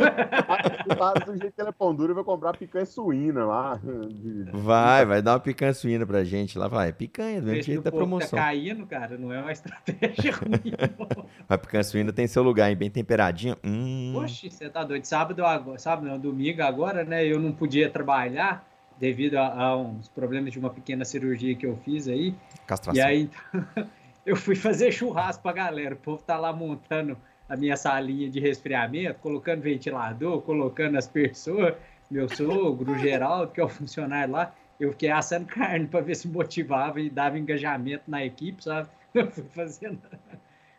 Tá, 0.97 1.13
do 1.25 1.35
jeito 1.35 1.53
que 1.55 1.61
ele 1.61 1.69
é 1.69 1.71
pão 1.71 1.95
duro, 1.95 2.13
vai 2.13 2.23
comprar 2.23 2.55
picanha 2.55 2.85
suína 2.85 3.45
lá. 3.45 3.79
Vai, 4.51 5.05
vai 5.05 5.21
dar 5.21 5.33
uma 5.33 5.39
picanha 5.39 5.73
suína 5.73 6.05
pra 6.05 6.23
gente 6.23 6.57
lá. 6.59 6.67
Vai, 6.67 6.93
picanha, 6.93 7.41
do 7.41 7.47
mesmo 7.47 7.63
jeito 7.63 7.81
da 7.81 7.91
porco 7.91 8.05
promoção. 8.05 8.37
Tá 8.37 8.45
caindo, 8.45 8.85
cara, 8.85 9.17
não 9.17 9.33
é 9.33 9.41
uma 9.41 9.51
estratégia 9.51 10.31
ruim. 10.37 10.73
não. 10.99 11.25
A 11.49 11.57
picanha 11.57 11.83
suína 11.83 12.13
tem 12.13 12.27
seu 12.27 12.43
lugar, 12.43 12.69
hein? 12.69 12.75
Bem 12.75 12.91
temperadinha. 12.91 13.57
Hum, 13.63 14.13
Oxe, 14.17 14.51
você 14.51 14.69
tá 14.69 14.83
doido. 14.83 15.05
Sábado, 15.05 15.43
agora, 15.43 15.79
sábado 15.79 16.07
não, 16.07 16.19
domingo 16.19 16.61
agora, 16.61 17.03
né? 17.03 17.25
Eu 17.25 17.39
não 17.39 17.51
podia 17.51 17.89
trabalhar 17.89 18.67
devido 18.99 19.35
a, 19.37 19.47
a 19.47 19.75
uns 19.77 20.07
problemas 20.07 20.51
de 20.53 20.59
uma 20.59 20.69
pequena 20.69 21.03
cirurgia 21.03 21.55
que 21.55 21.65
eu 21.65 21.77
fiz 21.83 22.07
aí. 22.07 22.35
castração. 22.67 23.01
E 23.01 23.03
aí, 23.03 23.21
então, 23.23 23.87
eu 24.25 24.35
fui 24.35 24.55
fazer 24.55 24.91
churrasco 24.91 25.41
pra 25.43 25.51
galera. 25.53 25.95
O 25.95 25.97
povo 25.97 26.21
tá 26.23 26.37
lá 26.37 26.51
montando 26.53 27.17
a 27.49 27.55
minha 27.57 27.75
salinha 27.77 28.29
de 28.29 28.39
resfriamento, 28.39 29.19
colocando 29.19 29.61
ventilador, 29.61 30.41
colocando 30.41 30.97
as 30.97 31.07
pessoas, 31.07 31.75
meu 32.09 32.27
sogro, 32.29 32.91
o 32.93 32.97
Geraldo, 32.99 33.51
que 33.51 33.59
é 33.61 33.63
o 33.63 33.69
funcionário 33.69 34.33
lá. 34.33 34.53
Eu 34.79 34.91
fiquei 34.91 35.11
assando 35.11 35.45
carne 35.45 35.87
para 35.87 36.01
ver 36.01 36.15
se 36.15 36.27
motivava 36.27 36.99
e 36.99 37.09
dava 37.09 37.37
engajamento 37.37 38.03
na 38.07 38.25
equipe, 38.25 38.63
sabe? 38.63 38.89
Eu 39.13 39.29
fui 39.29 39.43
fazendo. 39.53 40.01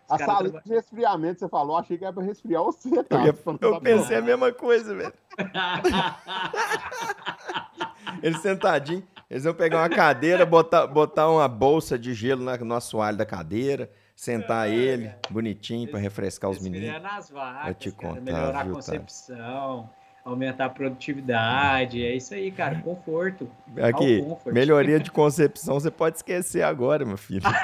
Os 0.07 0.11
A 0.11 0.17
traba- 0.19 0.61
de 0.65 0.69
resfriamento, 0.69 1.39
você 1.41 1.49
falou, 1.49 1.77
achei 1.79 1.97
que 1.97 2.05
era 2.05 2.13
pra 2.13 2.23
resfriar 2.23 2.63
você, 2.65 2.89
Eu, 2.89 3.05
tá? 3.05 3.25
eu 3.61 3.73
tá 3.75 3.81
pensei 3.81 4.17
a 4.17 4.21
mesma 4.23 4.53
coisa, 4.53 4.95
velho. 4.95 5.13
Eles 8.23 8.41
sentadinho, 8.41 9.03
eles 9.35 9.45
vão 9.45 9.53
pegar 9.55 9.79
uma 9.79 9.89
cadeira, 9.89 10.47
botar, 10.47 10.87
botar 10.87 11.29
uma 11.29 11.49
bolsa 11.49 11.99
de 11.99 12.15
gelo 12.15 12.45
na- 12.45 12.57
no 12.57 12.75
assoalho 12.75 13.17
da 13.17 13.27
cadeira, 13.27 13.91
sentar 14.15 14.69
É, 14.69 14.75
ele, 14.75 15.07
cara. 15.07 15.19
bonitinho, 15.29 15.89
pra 15.91 15.99
refrescar 15.99 16.49
os 16.51 16.61
meninos. 16.61 16.89
Resfriando 16.89 17.09
as 17.19 17.31
vacas, 17.31 17.69
Eu 17.69 17.75
te 17.75 17.91
cara, 17.93 18.09
contar, 18.15 18.21
melhorar 18.21 18.63
viu, 18.63 18.73
a 18.73 18.75
concepção, 18.77 19.91
aumentar 20.25 20.67
a 20.67 20.71
produtividade. 20.71 22.01
É 22.05 22.15
isso 22.15 22.33
aí, 22.33 22.53
cara. 22.53 22.81
Conforto. 22.81 23.51
Aqui, 23.83 24.23
comfort. 24.23 24.53
melhoria 24.55 25.01
de 25.01 25.11
concepção, 25.11 25.75
você 25.81 25.91
pode 25.91 26.17
esquecer 26.17 26.63
agora, 26.63 27.05
meu 27.05 27.17
filho. 27.17 27.43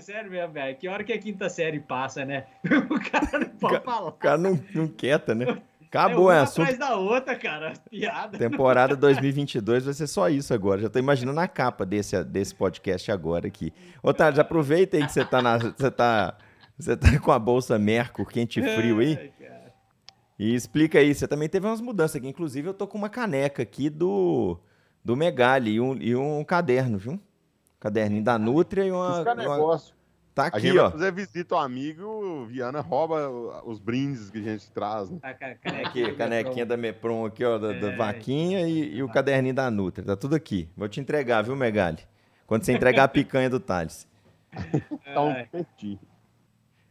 Sério 0.00 0.30
mesmo, 0.30 0.52
velho. 0.52 0.76
Que 0.76 0.88
hora 0.88 1.02
que 1.02 1.10
a 1.10 1.18
quinta 1.18 1.48
série 1.48 1.80
passa, 1.80 2.22
né? 2.22 2.44
O 2.90 3.00
cara 3.10 3.38
não 3.38 3.48
pode 3.48 3.82
falar. 3.82 4.08
O 4.08 4.12
cara 4.12 4.36
não, 4.36 4.62
não 4.74 4.86
quieta, 4.88 5.34
né? 5.34 5.46
é 5.92 5.98
Acabou, 5.98 6.24
uma 6.24 6.34
é 6.34 6.40
assunto. 6.40 6.62
atrás 6.62 6.78
da 6.78 6.96
outra, 6.96 7.36
cara. 7.36 7.72
Piada. 7.90 8.38
Temporada 8.38 8.96
2022 8.96 9.84
vai 9.84 9.94
ser 9.94 10.06
só 10.06 10.28
isso 10.28 10.52
agora. 10.52 10.80
Já 10.80 10.88
tô 10.88 10.98
imaginando 10.98 11.40
a 11.40 11.48
capa 11.48 11.86
desse, 11.86 12.22
desse 12.24 12.54
podcast 12.54 13.10
agora 13.10 13.46
aqui. 13.46 13.72
Otário, 14.02 14.36
já 14.36 14.42
aproveita 14.42 14.96
aí 14.96 15.06
que 15.06 15.12
você 15.12 15.24
tá, 15.24 15.40
na, 15.40 15.58
você 15.58 15.90
tá, 15.90 16.36
você 16.78 16.96
tá 16.96 17.18
com 17.18 17.32
a 17.32 17.38
bolsa 17.38 17.78
Merco 17.78 18.24
quente 18.26 18.60
e 18.60 18.62
frio 18.62 18.98
aí. 18.98 19.32
E 20.38 20.54
explica 20.54 20.98
aí, 20.98 21.14
você 21.14 21.26
também 21.26 21.48
teve 21.48 21.66
umas 21.66 21.80
mudanças 21.80 22.16
aqui. 22.16 22.28
Inclusive, 22.28 22.68
eu 22.68 22.74
tô 22.74 22.86
com 22.86 22.98
uma 22.98 23.08
caneca 23.08 23.62
aqui 23.62 23.88
do, 23.88 24.58
do 25.02 25.16
Megali 25.16 25.72
e 25.72 25.80
um, 25.80 25.96
e 25.96 26.14
um 26.14 26.44
caderno, 26.44 26.98
viu? 26.98 27.20
Caderninho 27.80 28.22
da 28.22 28.38
Nutria 28.38 28.84
e 28.84 28.90
uma. 28.90 29.20
Isso 29.20 29.28
é 29.28 29.34
negócio. 29.34 29.95
Tá 30.36 30.44
A 30.44 30.46
aqui, 30.48 30.60
gente 30.68 30.78
ó. 30.78 30.82
vai 30.82 30.90
fazer 30.92 31.12
visita 31.12 31.54
ao 31.54 31.62
amigo, 31.62 32.02
o 32.04 32.44
Viana 32.44 32.82
rouba 32.82 33.30
os 33.64 33.78
brindes 33.78 34.28
que 34.28 34.36
a 34.36 34.42
gente 34.42 34.70
traz. 34.70 35.08
Né? 35.08 35.18
A 35.22 35.30
Aqui, 35.30 35.54
canequinha, 35.62 36.14
canequinha 36.14 36.66
da 36.66 36.76
Mepron 36.76 37.24
aqui, 37.24 37.42
ó, 37.42 37.56
da, 37.56 37.72
da 37.72 37.90
É. 37.90 37.96
vaquinha 37.96 38.68
e, 38.68 38.96
e 38.96 39.02
o 39.02 39.08
caderninho 39.08 39.54
da 39.54 39.70
Nutria. 39.70 40.06
Tá 40.06 40.14
tudo 40.14 40.36
aqui. 40.36 40.68
Vou 40.76 40.86
te 40.90 41.00
entregar, 41.00 41.40
viu, 41.40 41.56
Megali? 41.56 42.00
Quando 42.46 42.64
você 42.64 42.72
entregar 42.74 43.04
a 43.04 43.08
picanha 43.08 43.48
do 43.48 43.58
Thales. 43.58 44.06
Então, 45.10 45.28
Ai. 45.30 45.46
perdi. 45.50 45.98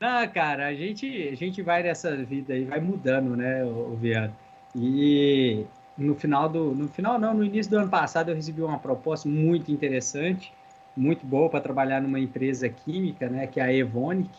Ah, 0.01 0.27
cara, 0.27 0.65
a 0.65 0.73
gente, 0.73 1.05
a 1.31 1.36
gente 1.36 1.62
vai 1.62 1.84
nessa 1.84 2.15
vida 2.17 2.51
aí, 2.51 2.65
vai 2.65 2.79
mudando, 2.79 3.36
né, 3.38 3.63
o, 3.63 3.93
o 3.93 3.95
Viano. 3.95 4.36
E 4.75 5.65
no 5.95 6.15
final 6.15 6.49
do, 6.49 6.73
no 6.73 6.88
final 6.88 7.19
não, 7.19 7.34
no 7.36 7.43
início 7.43 7.71
do 7.71 7.77
ano 7.77 7.89
passado 7.89 8.29
eu 8.31 8.36
recebi 8.36 8.62
uma 8.63 8.79
proposta 8.79 9.29
muito 9.29 9.71
interessante, 9.71 10.51
muito 10.95 11.25
boa 11.25 11.49
para 11.49 11.62
trabalhar 11.62 12.01
numa 12.01 12.19
empresa 12.19 12.69
química, 12.69 13.29
né, 13.29 13.47
que 13.47 13.60
é 13.60 13.63
a 13.63 13.73
Evonik, 13.73 14.29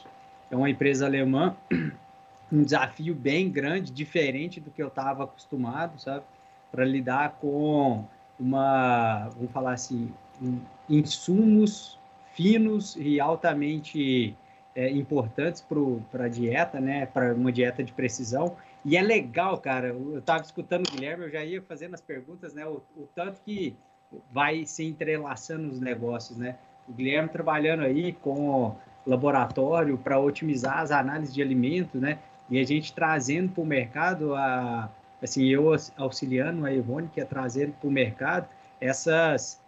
é 0.51 0.57
uma 0.57 0.71
empresa 0.71 1.07
alemã, 1.07 1.57
um 2.53 2.62
desafio 2.62 3.14
bem 3.14 3.51
grande, 3.51 3.92
diferente 3.92 4.61
do 4.61 4.71
que 4.71 4.83
eu 4.83 4.88
estava 4.88 5.25
acostumado, 5.25 6.01
sabe, 6.01 6.25
para 6.71 6.85
lidar 6.85 7.37
com 7.40 8.05
uma, 8.38 9.29
vamos 9.31 9.51
falar 9.53 9.73
assim, 9.73 10.12
um- 10.40 10.61
insumos 10.88 11.99
finos 12.35 12.97
e 12.97 13.19
altamente 13.19 14.37
é, 14.75 14.90
importantes 14.90 15.64
para 16.11 16.25
a 16.27 16.29
dieta, 16.29 16.79
né? 16.81 17.07
Para 17.07 17.35
uma 17.35 17.51
dieta 17.51 17.83
de 17.83 17.92
precisão. 17.92 18.57
E 18.85 18.95
é 18.97 19.03
legal, 19.03 19.59
cara. 19.59 19.88
Eu 19.88 20.19
estava 20.19 20.42
escutando 20.45 20.87
o 20.87 20.90
Guilherme, 20.90 21.25
eu 21.25 21.31
já 21.31 21.42
ia 21.42 21.62
fazendo 21.62 21.95
as 21.95 22.01
perguntas, 22.03 22.53
né? 22.53 22.66
O, 22.66 22.83
o 22.95 23.09
tanto 23.14 23.40
que 23.40 23.75
vai 24.31 24.64
se 24.64 24.85
entrelaçando 24.85 25.69
os 25.69 25.81
negócios, 25.81 26.38
né? 26.38 26.57
O 26.88 26.92
Guilherme 26.92 27.29
trabalhando 27.29 27.83
aí 27.83 28.12
com 28.12 28.77
laboratório 29.07 29.97
para 29.99 30.19
otimizar 30.19 30.79
as 30.79 30.90
análises 30.90 31.35
de 31.35 31.42
alimentos, 31.42 32.01
né? 32.01 32.19
E 32.49 32.59
a 32.59 32.64
gente 32.64 32.92
trazendo 32.92 33.53
para 33.53 33.62
o 33.62 33.66
mercado, 33.66 34.35
a, 34.35 34.90
assim, 35.23 35.45
eu 35.47 35.75
auxiliando 35.97 36.64
a 36.64 36.73
Ivone, 36.73 37.09
que 37.12 37.21
é 37.21 37.25
trazendo 37.25 37.73
para 37.73 37.88
o 37.88 37.90
mercado 37.90 38.49
essas 38.81 39.61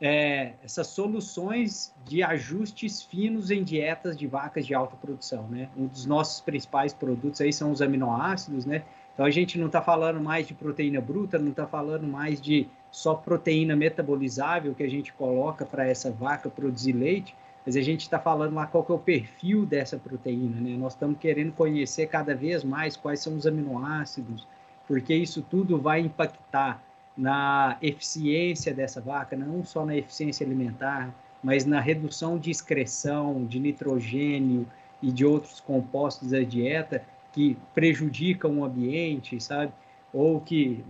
é, 0.00 0.54
essas 0.64 0.88
soluções 0.88 1.94
de 2.04 2.24
ajustes 2.24 3.02
finos 3.02 3.52
em 3.52 3.62
dietas 3.62 4.16
de 4.16 4.26
vacas 4.26 4.66
de 4.66 4.74
alta 4.74 4.96
produção, 4.96 5.46
né? 5.48 5.68
Um 5.76 5.86
dos 5.86 6.06
nossos 6.06 6.40
principais 6.40 6.92
produtos 6.92 7.40
aí 7.40 7.52
são 7.52 7.70
os 7.70 7.80
aminoácidos, 7.80 8.66
né? 8.66 8.82
Então 9.14 9.24
a 9.24 9.30
gente 9.30 9.56
não 9.58 9.66
está 9.66 9.80
falando 9.80 10.20
mais 10.20 10.48
de 10.48 10.54
proteína 10.54 11.00
bruta, 11.00 11.38
não 11.38 11.50
está 11.50 11.66
falando 11.66 12.06
mais 12.06 12.40
de 12.40 12.66
só 12.92 13.14
proteína 13.14 13.74
metabolizável 13.74 14.74
que 14.74 14.82
a 14.82 14.88
gente 14.88 15.12
coloca 15.14 15.64
para 15.64 15.86
essa 15.86 16.10
vaca 16.10 16.50
produzir 16.50 16.92
leite, 16.92 17.34
mas 17.64 17.74
a 17.74 17.80
gente 17.80 18.02
está 18.02 18.18
falando 18.18 18.54
lá 18.54 18.66
qual 18.66 18.84
que 18.84 18.92
é 18.92 18.94
o 18.94 18.98
perfil 18.98 19.64
dessa 19.64 19.96
proteína, 19.96 20.60
né? 20.60 20.76
Nós 20.76 20.92
estamos 20.92 21.18
querendo 21.18 21.52
conhecer 21.52 22.06
cada 22.08 22.34
vez 22.34 22.62
mais 22.62 22.96
quais 22.96 23.20
são 23.20 23.34
os 23.34 23.46
aminoácidos, 23.46 24.46
porque 24.86 25.14
isso 25.14 25.40
tudo 25.42 25.80
vai 25.80 26.00
impactar 26.00 26.82
na 27.16 27.78
eficiência 27.80 28.74
dessa 28.74 29.00
vaca, 29.00 29.36
não 29.36 29.64
só 29.64 29.86
na 29.86 29.96
eficiência 29.96 30.44
alimentar, 30.44 31.14
mas 31.42 31.64
na 31.64 31.80
redução 31.80 32.38
de 32.38 32.50
excreção 32.50 33.44
de 33.46 33.58
nitrogênio 33.58 34.66
e 35.00 35.10
de 35.10 35.24
outros 35.24 35.60
compostos 35.60 36.30
da 36.30 36.40
dieta 36.40 37.02
que 37.32 37.56
prejudicam 37.74 38.58
o 38.58 38.64
ambiente, 38.64 39.40
sabe? 39.40 39.72
Ou 40.12 40.40
que, 40.40 40.84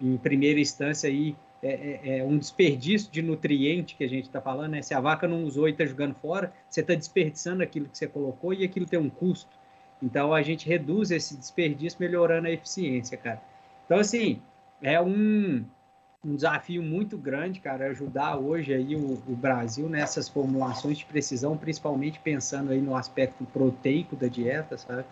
em, 0.00 0.16
primeira 0.16 0.60
instância, 0.60 1.08
aí, 1.08 1.36
é, 1.62 2.00
é, 2.02 2.18
é, 2.18 2.24
um 2.24 2.38
desperdício 2.38 3.10
de 3.10 3.20
nutriente 3.20 3.94
que 3.94 4.04
a 4.04 4.08
gente 4.08 4.24
está 4.24 4.40
falando, 4.40 4.72
né? 4.72 4.82
Se 4.82 4.94
a 4.94 5.00
vaca 5.00 5.28
não 5.28 5.44
usou 5.44 5.68
e 5.68 5.72
está 5.72 5.84
jogando 5.84 6.14
fora, 6.14 6.52
você 6.68 6.80
está 6.80 6.94
desperdiçando 6.94 7.62
aquilo 7.62 7.86
que 7.86 7.98
você 7.98 8.06
colocou 8.06 8.54
e 8.54 8.64
aquilo 8.64 8.86
tem 8.86 8.98
um 8.98 9.10
custo. 9.10 9.58
Então, 10.02 10.32
a 10.32 10.42
gente 10.42 10.66
reduz 10.66 11.10
esse 11.10 11.36
desperdício 11.36 11.98
melhorando 12.00 12.48
a 12.48 12.50
eficiência, 12.50 13.18
cara. 13.18 13.42
Então, 13.84 13.98
assim, 13.98 14.40
é 14.80 15.00
um, 15.00 15.64
um 16.24 16.34
desafio 16.34 16.82
muito 16.82 17.18
grande, 17.18 17.60
cara, 17.60 17.86
ajudar 17.88 18.36
hoje 18.36 18.72
aí 18.72 18.96
o, 18.96 19.22
o, 19.26 19.36
Brasil 19.36 19.88
nessas 19.88 20.28
formulações 20.28 20.98
de 20.98 21.04
precisão, 21.04 21.56
principalmente 21.56 22.18
pensando 22.18 22.72
aí 22.72 22.80
no 22.80 22.94
aspecto 22.96 23.44
proteico 23.46 24.16
da 24.16 24.28
dieta, 24.28 24.78
sabe? 24.78 25.04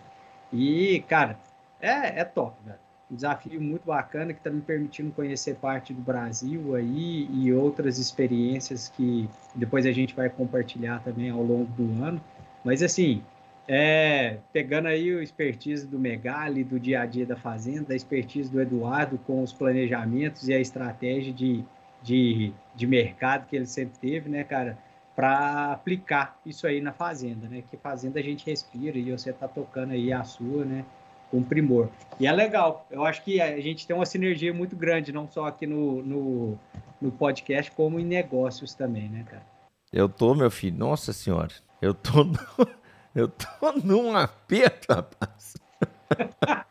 E, 0.51 1.03
cara, 1.07 1.39
é, 1.79 2.21
é 2.21 2.23
top, 2.23 2.57
velho. 2.65 2.88
Um 3.11 3.15
desafio 3.15 3.59
muito 3.59 3.85
bacana 3.85 4.33
que 4.33 4.39
está 4.39 4.49
me 4.49 4.61
permitindo 4.61 5.11
conhecer 5.11 5.55
parte 5.55 5.93
do 5.93 6.01
Brasil 6.01 6.75
aí 6.75 7.27
e 7.31 7.51
outras 7.51 7.97
experiências 7.97 8.87
que 8.89 9.29
depois 9.55 9.85
a 9.85 9.91
gente 9.91 10.15
vai 10.15 10.29
compartilhar 10.29 11.01
também 11.03 11.29
ao 11.29 11.41
longo 11.41 11.71
do 11.71 12.03
ano. 12.03 12.21
Mas 12.63 12.83
assim, 12.83 13.23
é, 13.67 14.37
pegando 14.51 14.87
aí 14.87 15.13
o 15.13 15.21
expertise 15.21 15.87
do 15.87 15.99
Megali, 15.99 16.63
do 16.63 16.79
dia 16.79 17.01
a 17.01 17.05
dia 17.05 17.25
da 17.25 17.35
fazenda, 17.35 17.93
a 17.93 17.95
expertise 17.95 18.51
do 18.51 18.61
Eduardo 18.61 19.17
com 19.19 19.41
os 19.41 19.53
planejamentos 19.53 20.47
e 20.47 20.53
a 20.53 20.59
estratégia 20.59 21.33
de, 21.33 21.63
de, 22.01 22.51
de 22.75 22.87
mercado 22.87 23.47
que 23.47 23.55
ele 23.55 23.65
sempre 23.65 23.97
teve, 23.99 24.29
né, 24.29 24.43
cara, 24.43 24.77
para 25.15 25.73
aplicar 25.73 26.39
isso 26.45 26.65
aí 26.65 26.79
na 26.79 26.93
fazenda, 26.93 27.47
né? 27.47 27.61
Que 27.69 27.75
fazenda 27.75 28.19
a 28.19 28.23
gente 28.23 28.45
respira 28.45 28.97
e 28.97 29.11
você 29.11 29.31
está 29.31 29.49
tocando 29.49 29.91
aí 29.91 30.13
a 30.13 30.23
sua, 30.23 30.63
né? 30.63 30.85
Com 31.29 31.43
primor. 31.43 31.89
E 32.19 32.27
é 32.27 32.31
legal. 32.31 32.87
Eu 32.89 33.05
acho 33.05 33.23
que 33.23 33.39
a 33.39 33.59
gente 33.59 33.87
tem 33.87 33.95
uma 33.95 34.05
sinergia 34.05 34.53
muito 34.53 34.75
grande, 34.75 35.11
não 35.11 35.29
só 35.29 35.45
aqui 35.45 35.65
no, 35.65 36.03
no, 36.03 36.59
no 37.01 37.11
podcast, 37.11 37.71
como 37.71 37.99
em 37.99 38.05
negócios 38.05 38.73
também, 38.73 39.09
né, 39.09 39.25
cara? 39.29 39.45
Eu 39.91 40.07
tô, 40.07 40.35
meu 40.35 40.51
filho, 40.51 40.77
nossa 40.77 41.13
senhora, 41.13 41.53
eu 41.81 41.93
tô, 41.93 42.23
no, 42.23 42.37
eu 43.15 43.27
tô 43.27 43.71
num 43.83 44.15
aperto, 44.15 44.93
rapaz. 44.93 45.55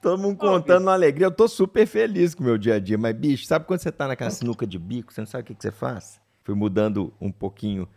Todo 0.00 0.22
mundo 0.22 0.38
contando 0.38 0.82
uma 0.82 0.92
alegria. 0.92 1.26
Eu 1.26 1.32
tô 1.32 1.48
super 1.48 1.86
feliz 1.86 2.34
com 2.34 2.42
o 2.42 2.46
meu 2.46 2.56
dia 2.56 2.74
a 2.74 2.78
dia. 2.78 2.96
Mas, 2.96 3.14
bicho, 3.16 3.44
sabe 3.44 3.64
quando 3.64 3.80
você 3.80 3.90
tá 3.90 4.06
naquela 4.06 4.30
sinuca 4.30 4.66
de 4.66 4.78
bico, 4.78 5.12
você 5.12 5.20
não 5.20 5.26
sabe 5.26 5.42
o 5.42 5.46
que, 5.46 5.54
que 5.54 5.62
você 5.62 5.72
faz? 5.72 6.20
Fui 6.44 6.54
mudando 6.54 7.12
um 7.20 7.32
pouquinho 7.32 7.88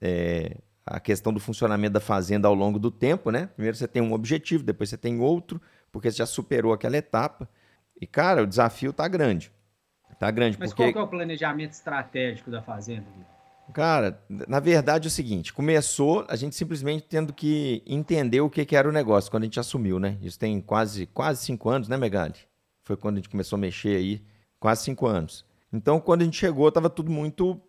é, 0.00 0.56
a 0.90 1.00
questão 1.00 1.32
do 1.32 1.40
funcionamento 1.40 1.92
da 1.92 2.00
fazenda 2.00 2.48
ao 2.48 2.54
longo 2.54 2.78
do 2.78 2.90
tempo, 2.90 3.30
né? 3.30 3.46
Primeiro 3.54 3.76
você 3.76 3.86
tem 3.86 4.02
um 4.02 4.12
objetivo, 4.12 4.64
depois 4.64 4.90
você 4.90 4.96
tem 4.96 5.20
outro, 5.20 5.60
porque 5.92 6.10
você 6.10 6.18
já 6.18 6.26
superou 6.26 6.72
aquela 6.72 6.96
etapa. 6.96 7.48
E, 8.00 8.06
cara, 8.06 8.42
o 8.42 8.46
desafio 8.46 8.92
tá 8.92 9.06
grande. 9.06 9.52
Tá 10.18 10.30
grande. 10.30 10.56
Mas 10.58 10.70
porque... 10.70 10.92
qual 10.92 11.04
é 11.04 11.06
o 11.06 11.10
planejamento 11.10 11.72
estratégico 11.72 12.50
da 12.50 12.62
fazenda? 12.62 13.06
Cara, 13.72 14.20
na 14.28 14.60
verdade 14.60 15.06
é 15.06 15.08
o 15.08 15.10
seguinte: 15.10 15.52
começou 15.52 16.24
a 16.28 16.36
gente 16.36 16.56
simplesmente 16.56 17.04
tendo 17.08 17.32
que 17.32 17.82
entender 17.86 18.40
o 18.40 18.50
que, 18.50 18.64
que 18.64 18.74
era 18.74 18.88
o 18.88 18.92
negócio 18.92 19.30
quando 19.30 19.42
a 19.42 19.46
gente 19.46 19.60
assumiu, 19.60 19.98
né? 19.98 20.16
Isso 20.22 20.38
tem 20.38 20.60
quase, 20.60 21.06
quase 21.06 21.44
cinco 21.44 21.68
anos, 21.68 21.86
né, 21.86 21.96
Megali? 21.96 22.34
Foi 22.82 22.96
quando 22.96 23.16
a 23.16 23.18
gente 23.18 23.28
começou 23.28 23.56
a 23.56 23.60
mexer 23.60 23.96
aí, 23.96 24.24
quase 24.58 24.82
cinco 24.82 25.06
anos. 25.06 25.44
Então, 25.72 26.00
quando 26.00 26.22
a 26.22 26.24
gente 26.24 26.38
chegou, 26.38 26.72
tava 26.72 26.88
tudo 26.88 27.10
muito. 27.10 27.60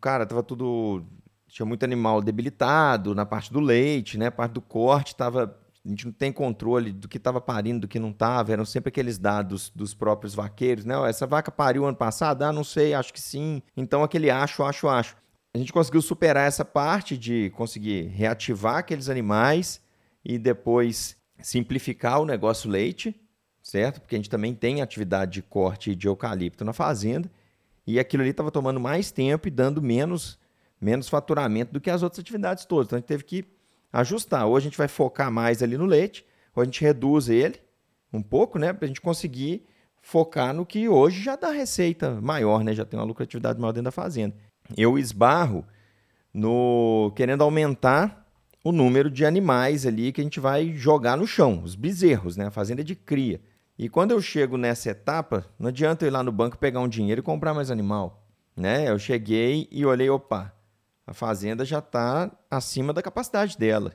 Cara, 0.00 0.24
tava 0.24 0.42
tudo 0.42 1.04
tinha 1.48 1.66
muito 1.66 1.82
animal 1.82 2.20
debilitado 2.20 3.14
na 3.14 3.24
parte 3.24 3.52
do 3.52 3.58
leite, 3.58 4.18
né? 4.18 4.26
A 4.26 4.32
parte 4.32 4.52
do 4.52 4.60
corte 4.60 5.08
estava. 5.08 5.58
A 5.84 5.88
gente 5.88 6.04
não 6.04 6.12
tem 6.12 6.30
controle 6.30 6.92
do 6.92 7.08
que 7.08 7.16
estava 7.16 7.40
parindo, 7.40 7.80
do 7.80 7.88
que 7.88 7.98
não 7.98 8.10
estava. 8.10 8.52
Eram 8.52 8.64
sempre 8.64 8.88
aqueles 8.88 9.18
dados 9.18 9.72
dos 9.74 9.94
próprios 9.94 10.34
vaqueiros, 10.34 10.84
né? 10.84 10.94
Essa 11.08 11.26
vaca 11.26 11.50
pariu 11.50 11.86
ano 11.86 11.96
passado? 11.96 12.42
Ah, 12.42 12.52
não 12.52 12.62
sei, 12.62 12.92
acho 12.92 13.12
que 13.12 13.20
sim. 13.20 13.62
Então 13.76 14.02
aquele 14.02 14.30
acho, 14.30 14.62
acho, 14.62 14.86
acho. 14.86 15.16
A 15.54 15.58
gente 15.58 15.72
conseguiu 15.72 16.02
superar 16.02 16.46
essa 16.46 16.64
parte 16.64 17.16
de 17.16 17.50
conseguir 17.50 18.02
reativar 18.08 18.76
aqueles 18.76 19.08
animais 19.08 19.80
e 20.22 20.38
depois 20.38 21.16
simplificar 21.40 22.20
o 22.20 22.26
negócio 22.26 22.68
leite, 22.68 23.18
certo? 23.62 24.00
Porque 24.00 24.14
a 24.14 24.18
gente 24.18 24.28
também 24.28 24.54
tem 24.54 24.82
atividade 24.82 25.32
de 25.32 25.42
corte 25.42 25.94
de 25.94 26.06
eucalipto 26.06 26.64
na 26.64 26.74
fazenda. 26.74 27.30
E 27.86 27.98
aquilo 27.98 28.22
ali 28.22 28.30
estava 28.30 28.50
tomando 28.50 28.78
mais 28.78 29.10
tempo 29.10 29.48
e 29.48 29.50
dando 29.50 29.80
menos 29.80 30.38
menos 30.80 31.08
faturamento 31.08 31.72
do 31.72 31.80
que 31.80 31.90
as 31.90 32.02
outras 32.02 32.20
atividades 32.20 32.64
todas. 32.64 32.86
Então 32.86 32.96
a 32.96 33.00
gente 33.00 33.08
teve 33.08 33.24
que 33.24 33.44
ajustar. 33.92 34.46
Ou 34.46 34.56
a 34.56 34.60
gente 34.60 34.76
vai 34.76 34.88
focar 34.88 35.30
mais 35.30 35.62
ali 35.62 35.76
no 35.76 35.86
leite, 35.86 36.24
ou 36.54 36.62
a 36.62 36.64
gente 36.64 36.80
reduz 36.82 37.28
ele 37.28 37.60
um 38.12 38.22
pouco, 38.22 38.58
né, 38.58 38.72
para 38.72 38.84
a 38.84 38.88
gente 38.88 39.00
conseguir 39.00 39.66
focar 40.00 40.54
no 40.54 40.64
que 40.64 40.88
hoje 40.88 41.22
já 41.22 41.36
dá 41.36 41.50
receita 41.50 42.20
maior, 42.20 42.64
né, 42.64 42.72
já 42.74 42.84
tem 42.84 42.98
uma 42.98 43.04
lucratividade 43.04 43.60
maior 43.60 43.72
dentro 43.72 43.84
da 43.84 43.90
fazenda. 43.90 44.34
Eu 44.76 44.98
esbarro 44.98 45.64
no 46.32 47.12
querendo 47.14 47.42
aumentar 47.42 48.26
o 48.64 48.72
número 48.72 49.10
de 49.10 49.24
animais 49.24 49.86
ali 49.86 50.12
que 50.12 50.20
a 50.20 50.24
gente 50.24 50.40
vai 50.40 50.72
jogar 50.72 51.16
no 51.16 51.26
chão, 51.26 51.62
os 51.62 51.74
bezerros, 51.74 52.36
né, 52.36 52.46
a 52.46 52.50
fazenda 52.50 52.82
de 52.82 52.94
cria. 52.94 53.40
E 53.78 53.88
quando 53.88 54.10
eu 54.10 54.20
chego 54.20 54.56
nessa 54.56 54.90
etapa, 54.90 55.46
não 55.58 55.68
adianta 55.68 56.04
eu 56.04 56.08
ir 56.08 56.10
lá 56.10 56.22
no 56.22 56.32
banco 56.32 56.58
pegar 56.58 56.80
um 56.80 56.88
dinheiro 56.88 57.20
e 57.20 57.22
comprar 57.22 57.54
mais 57.54 57.70
animal, 57.70 58.26
né? 58.56 58.90
Eu 58.90 58.98
cheguei 58.98 59.68
e 59.70 59.86
olhei, 59.86 60.10
opa, 60.10 60.52
a 61.08 61.14
fazenda 61.14 61.64
já 61.64 61.78
está 61.78 62.30
acima 62.50 62.92
da 62.92 63.00
capacidade 63.00 63.56
dela. 63.56 63.94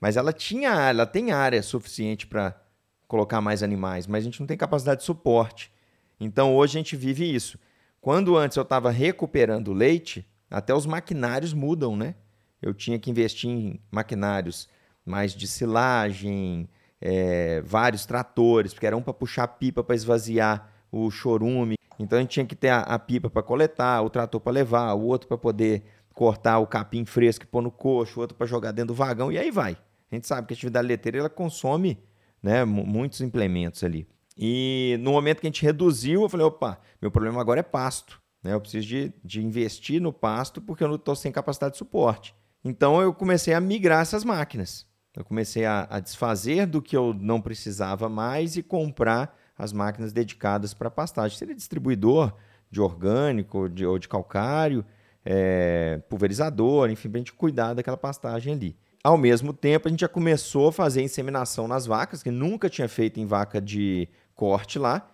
Mas 0.00 0.16
ela 0.16 0.32
tinha, 0.32 0.88
ela 0.88 1.04
tem 1.04 1.30
área 1.30 1.62
suficiente 1.62 2.26
para 2.26 2.58
colocar 3.06 3.42
mais 3.42 3.62
animais, 3.62 4.06
mas 4.06 4.22
a 4.22 4.24
gente 4.24 4.40
não 4.40 4.46
tem 4.46 4.56
capacidade 4.56 5.00
de 5.00 5.06
suporte. 5.06 5.70
Então 6.18 6.56
hoje 6.56 6.78
a 6.78 6.80
gente 6.80 6.96
vive 6.96 7.30
isso. 7.30 7.58
Quando 8.00 8.38
antes 8.38 8.56
eu 8.56 8.62
estava 8.62 8.90
recuperando 8.90 9.74
leite, 9.74 10.26
até 10.50 10.74
os 10.74 10.86
maquinários 10.86 11.52
mudam, 11.52 11.94
né? 11.94 12.14
Eu 12.62 12.72
tinha 12.72 12.98
que 12.98 13.10
investir 13.10 13.50
em 13.50 13.78
maquinários 13.90 14.66
mais 15.04 15.34
de 15.34 15.46
silagem, 15.46 16.70
é, 16.98 17.60
vários 17.60 18.06
tratores, 18.06 18.72
porque 18.72 18.86
era 18.86 18.96
um 18.96 19.02
para 19.02 19.12
puxar 19.12 19.46
pipa 19.46 19.84
para 19.84 19.94
esvaziar 19.94 20.72
o 20.90 21.10
chorume. 21.10 21.76
Então 21.98 22.18
a 22.18 22.22
gente 22.22 22.30
tinha 22.30 22.46
que 22.46 22.56
ter 22.56 22.70
a, 22.70 22.80
a 22.80 22.98
pipa 22.98 23.28
para 23.28 23.42
coletar, 23.42 24.00
o 24.00 24.08
trator 24.08 24.40
para 24.40 24.52
levar, 24.52 24.94
o 24.94 25.02
outro 25.02 25.28
para 25.28 25.36
poder 25.36 25.84
cortar 26.16 26.58
o 26.60 26.66
capim 26.66 27.04
fresco 27.04 27.44
e 27.44 27.46
pôr 27.46 27.60
no 27.60 27.70
coxo, 27.70 28.18
outro 28.18 28.34
para 28.34 28.46
jogar 28.46 28.72
dentro 28.72 28.88
do 28.88 28.94
vagão, 28.94 29.30
e 29.30 29.36
aí 29.38 29.50
vai. 29.50 29.76
A 30.10 30.14
gente 30.14 30.26
sabe 30.26 30.46
que 30.46 30.54
a 30.54 30.56
atividade 30.56 30.88
leiteira 30.88 31.18
ela 31.18 31.28
consome 31.28 32.02
né, 32.42 32.64
muitos 32.64 33.20
implementos 33.20 33.84
ali. 33.84 34.08
E 34.34 34.96
no 35.00 35.12
momento 35.12 35.40
que 35.40 35.46
a 35.46 35.50
gente 35.50 35.62
reduziu, 35.62 36.22
eu 36.22 36.28
falei, 36.28 36.46
opa, 36.46 36.80
meu 37.02 37.10
problema 37.10 37.38
agora 37.38 37.60
é 37.60 37.62
pasto. 37.62 38.18
Né? 38.42 38.54
Eu 38.54 38.60
preciso 38.62 38.86
de, 38.86 39.12
de 39.22 39.44
investir 39.44 40.00
no 40.00 40.10
pasto 40.10 40.58
porque 40.62 40.82
eu 40.82 40.88
não 40.88 40.94
estou 40.94 41.14
sem 41.14 41.30
capacidade 41.30 41.72
de 41.72 41.78
suporte. 41.78 42.34
Então 42.64 43.02
eu 43.02 43.12
comecei 43.12 43.52
a 43.52 43.60
migrar 43.60 44.00
essas 44.00 44.24
máquinas. 44.24 44.86
Eu 45.14 45.22
comecei 45.22 45.66
a, 45.66 45.86
a 45.90 46.00
desfazer 46.00 46.66
do 46.66 46.80
que 46.80 46.96
eu 46.96 47.12
não 47.12 47.42
precisava 47.42 48.08
mais 48.08 48.56
e 48.56 48.62
comprar 48.62 49.36
as 49.56 49.70
máquinas 49.70 50.14
dedicadas 50.14 50.72
para 50.72 50.90
pastagem. 50.90 51.36
Seria 51.36 51.54
distribuidor 51.54 52.34
de 52.70 52.80
orgânico 52.80 53.68
de, 53.68 53.84
ou 53.84 53.98
de 53.98 54.08
calcário, 54.08 54.82
é, 55.28 56.00
pulverizador, 56.08 56.88
enfim, 56.88 57.10
para 57.10 57.18
a 57.18 57.20
gente 57.20 57.32
cuidar 57.32 57.74
daquela 57.74 57.96
pastagem 57.96 58.54
ali. 58.54 58.76
Ao 59.02 59.18
mesmo 59.18 59.52
tempo, 59.52 59.88
a 59.88 59.90
gente 59.90 60.00
já 60.00 60.08
começou 60.08 60.68
a 60.68 60.72
fazer 60.72 61.02
inseminação 61.02 61.66
nas 61.66 61.84
vacas, 61.84 62.22
que 62.22 62.30
nunca 62.30 62.70
tinha 62.70 62.88
feito 62.88 63.18
em 63.18 63.26
vaca 63.26 63.60
de 63.60 64.08
corte 64.36 64.78
lá, 64.78 65.08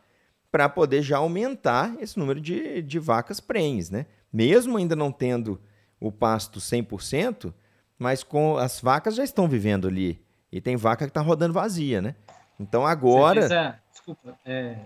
para 0.51 0.69
poder 0.69 1.01
já 1.01 1.17
aumentar 1.17 1.95
esse 1.99 2.19
número 2.19 2.41
de, 2.41 2.83
de 2.83 2.99
vacas 2.99 3.41
prenhes, 3.41 3.89
né? 3.89 4.05
Mesmo 4.31 4.77
ainda 4.77 4.95
não 4.95 5.11
tendo 5.11 5.59
o 5.99 6.13
pasto 6.13 6.61
100%, 6.61 7.53
mas 7.99 8.23
com 8.23 8.59
as 8.59 8.81
vacas 8.81 9.15
já 9.15 9.25
estão 9.25 9.49
vivendo 9.49 9.89
ali. 9.89 10.23
E 10.51 10.61
tem 10.61 10.77
vaca 10.77 11.07
que 11.07 11.11
está 11.11 11.23
rodando 11.23 11.55
vazia, 11.55 12.03
né? 12.03 12.15
Então 12.61 12.87
agora. 12.87 13.49
Você 13.49 13.75
desculpa, 13.91 14.37
é, 14.45 14.77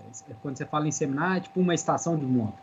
quando 0.41 0.57
você 0.57 0.65
fala 0.65 0.87
inseminar, 0.87 1.37
é 1.37 1.39
tipo 1.41 1.59
uma 1.59 1.73
estação 1.73 2.17
de 2.17 2.25
monta. 2.25 2.61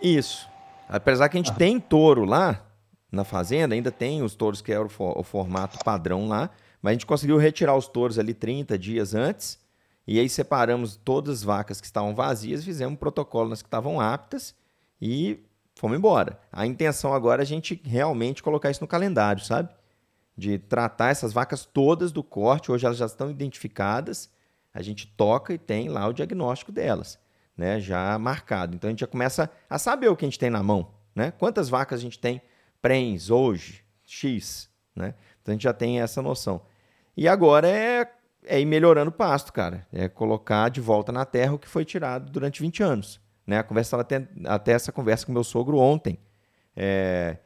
Isso. 0.00 0.51
Apesar 0.92 1.30
que 1.30 1.38
a 1.38 1.40
gente 1.42 1.54
tem 1.54 1.80
touro 1.80 2.26
lá 2.26 2.66
na 3.10 3.24
fazenda, 3.24 3.74
ainda 3.74 3.90
tem 3.90 4.22
os 4.22 4.34
touros 4.34 4.60
que 4.60 4.70
é 4.70 4.78
o, 4.78 4.86
o, 4.98 5.22
formato 5.22 5.82
padrão 5.82 6.28
lá, 6.28 6.50
mas 6.82 6.90
a 6.90 6.92
gente 6.92 7.06
conseguiu 7.06 7.38
retirar 7.38 7.74
os 7.74 7.88
touros 7.88 8.18
ali 8.18 8.34
30 8.34 8.78
dias 8.78 9.14
antes, 9.14 9.58
e 10.06 10.20
aí 10.20 10.28
separamos 10.28 10.96
todas 10.96 11.38
as 11.38 11.42
vacas 11.44 11.80
que 11.80 11.86
estavam 11.86 12.14
vazias, 12.14 12.62
fizemos 12.62 12.92
um 12.92 12.96
protocolo 12.96 13.48
nas 13.48 13.62
que 13.62 13.68
estavam 13.68 14.02
aptas 14.02 14.54
e 15.00 15.40
fomos 15.74 15.96
embora. 15.96 16.38
A 16.52 16.66
intenção 16.66 17.14
agora 17.14 17.40
é 17.40 17.44
a 17.44 17.46
gente 17.46 17.80
realmente 17.86 18.42
colocar 18.42 18.70
isso 18.70 18.82
no 18.82 18.88
calendário, 18.88 19.42
sabe? 19.42 19.70
De 20.36 20.58
tratar 20.58 21.08
essas 21.08 21.32
vacas 21.32 21.64
todas 21.64 22.12
do 22.12 22.22
corte, 22.22 22.70
hoje 22.70 22.84
elas 22.84 22.98
já 22.98 23.06
estão 23.06 23.30
identificadas, 23.30 24.28
a 24.74 24.82
gente 24.82 25.06
toca 25.06 25.54
e 25.54 25.58
tem 25.58 25.88
lá 25.88 26.06
o 26.06 26.12
diagnóstico 26.12 26.70
delas 26.70 27.21
né, 27.56 27.80
já 27.80 28.18
marcado. 28.18 28.74
Então 28.74 28.88
a 28.88 28.90
gente 28.92 29.00
já 29.00 29.06
começa 29.06 29.50
a 29.68 29.78
saber 29.78 30.08
o 30.08 30.16
que 30.16 30.24
a 30.24 30.28
gente 30.28 30.38
tem 30.38 30.50
na 30.50 30.62
mão, 30.62 30.94
né? 31.14 31.30
Quantas 31.32 31.68
vacas 31.68 32.00
a 32.00 32.02
gente 32.02 32.18
tem 32.18 32.40
prens 32.80 33.30
hoje, 33.30 33.84
X, 34.04 34.70
né? 34.94 35.14
Então 35.40 35.52
a 35.52 35.54
gente 35.54 35.62
já 35.62 35.72
tem 35.72 36.00
essa 36.00 36.22
noção. 36.22 36.62
E 37.16 37.28
agora 37.28 37.68
é, 37.68 38.10
é 38.44 38.60
ir 38.60 38.64
melhorando 38.64 39.10
o 39.10 39.14
pasto, 39.14 39.52
cara. 39.52 39.86
É 39.92 40.08
colocar 40.08 40.68
de 40.68 40.80
volta 40.80 41.12
na 41.12 41.24
terra 41.24 41.54
o 41.54 41.58
que 41.58 41.68
foi 41.68 41.84
tirado 41.84 42.30
durante 42.30 42.60
20 42.60 42.82
anos. 42.82 43.20
Né? 43.46 43.58
A 43.58 43.62
conversa 43.62 44.00
até, 44.00 44.26
até 44.44 44.72
essa 44.72 44.92
conversa 44.92 45.26
com 45.26 45.32
meu 45.32 45.44
sogro 45.44 45.78
ontem. 45.78 46.18
É, 46.74 47.38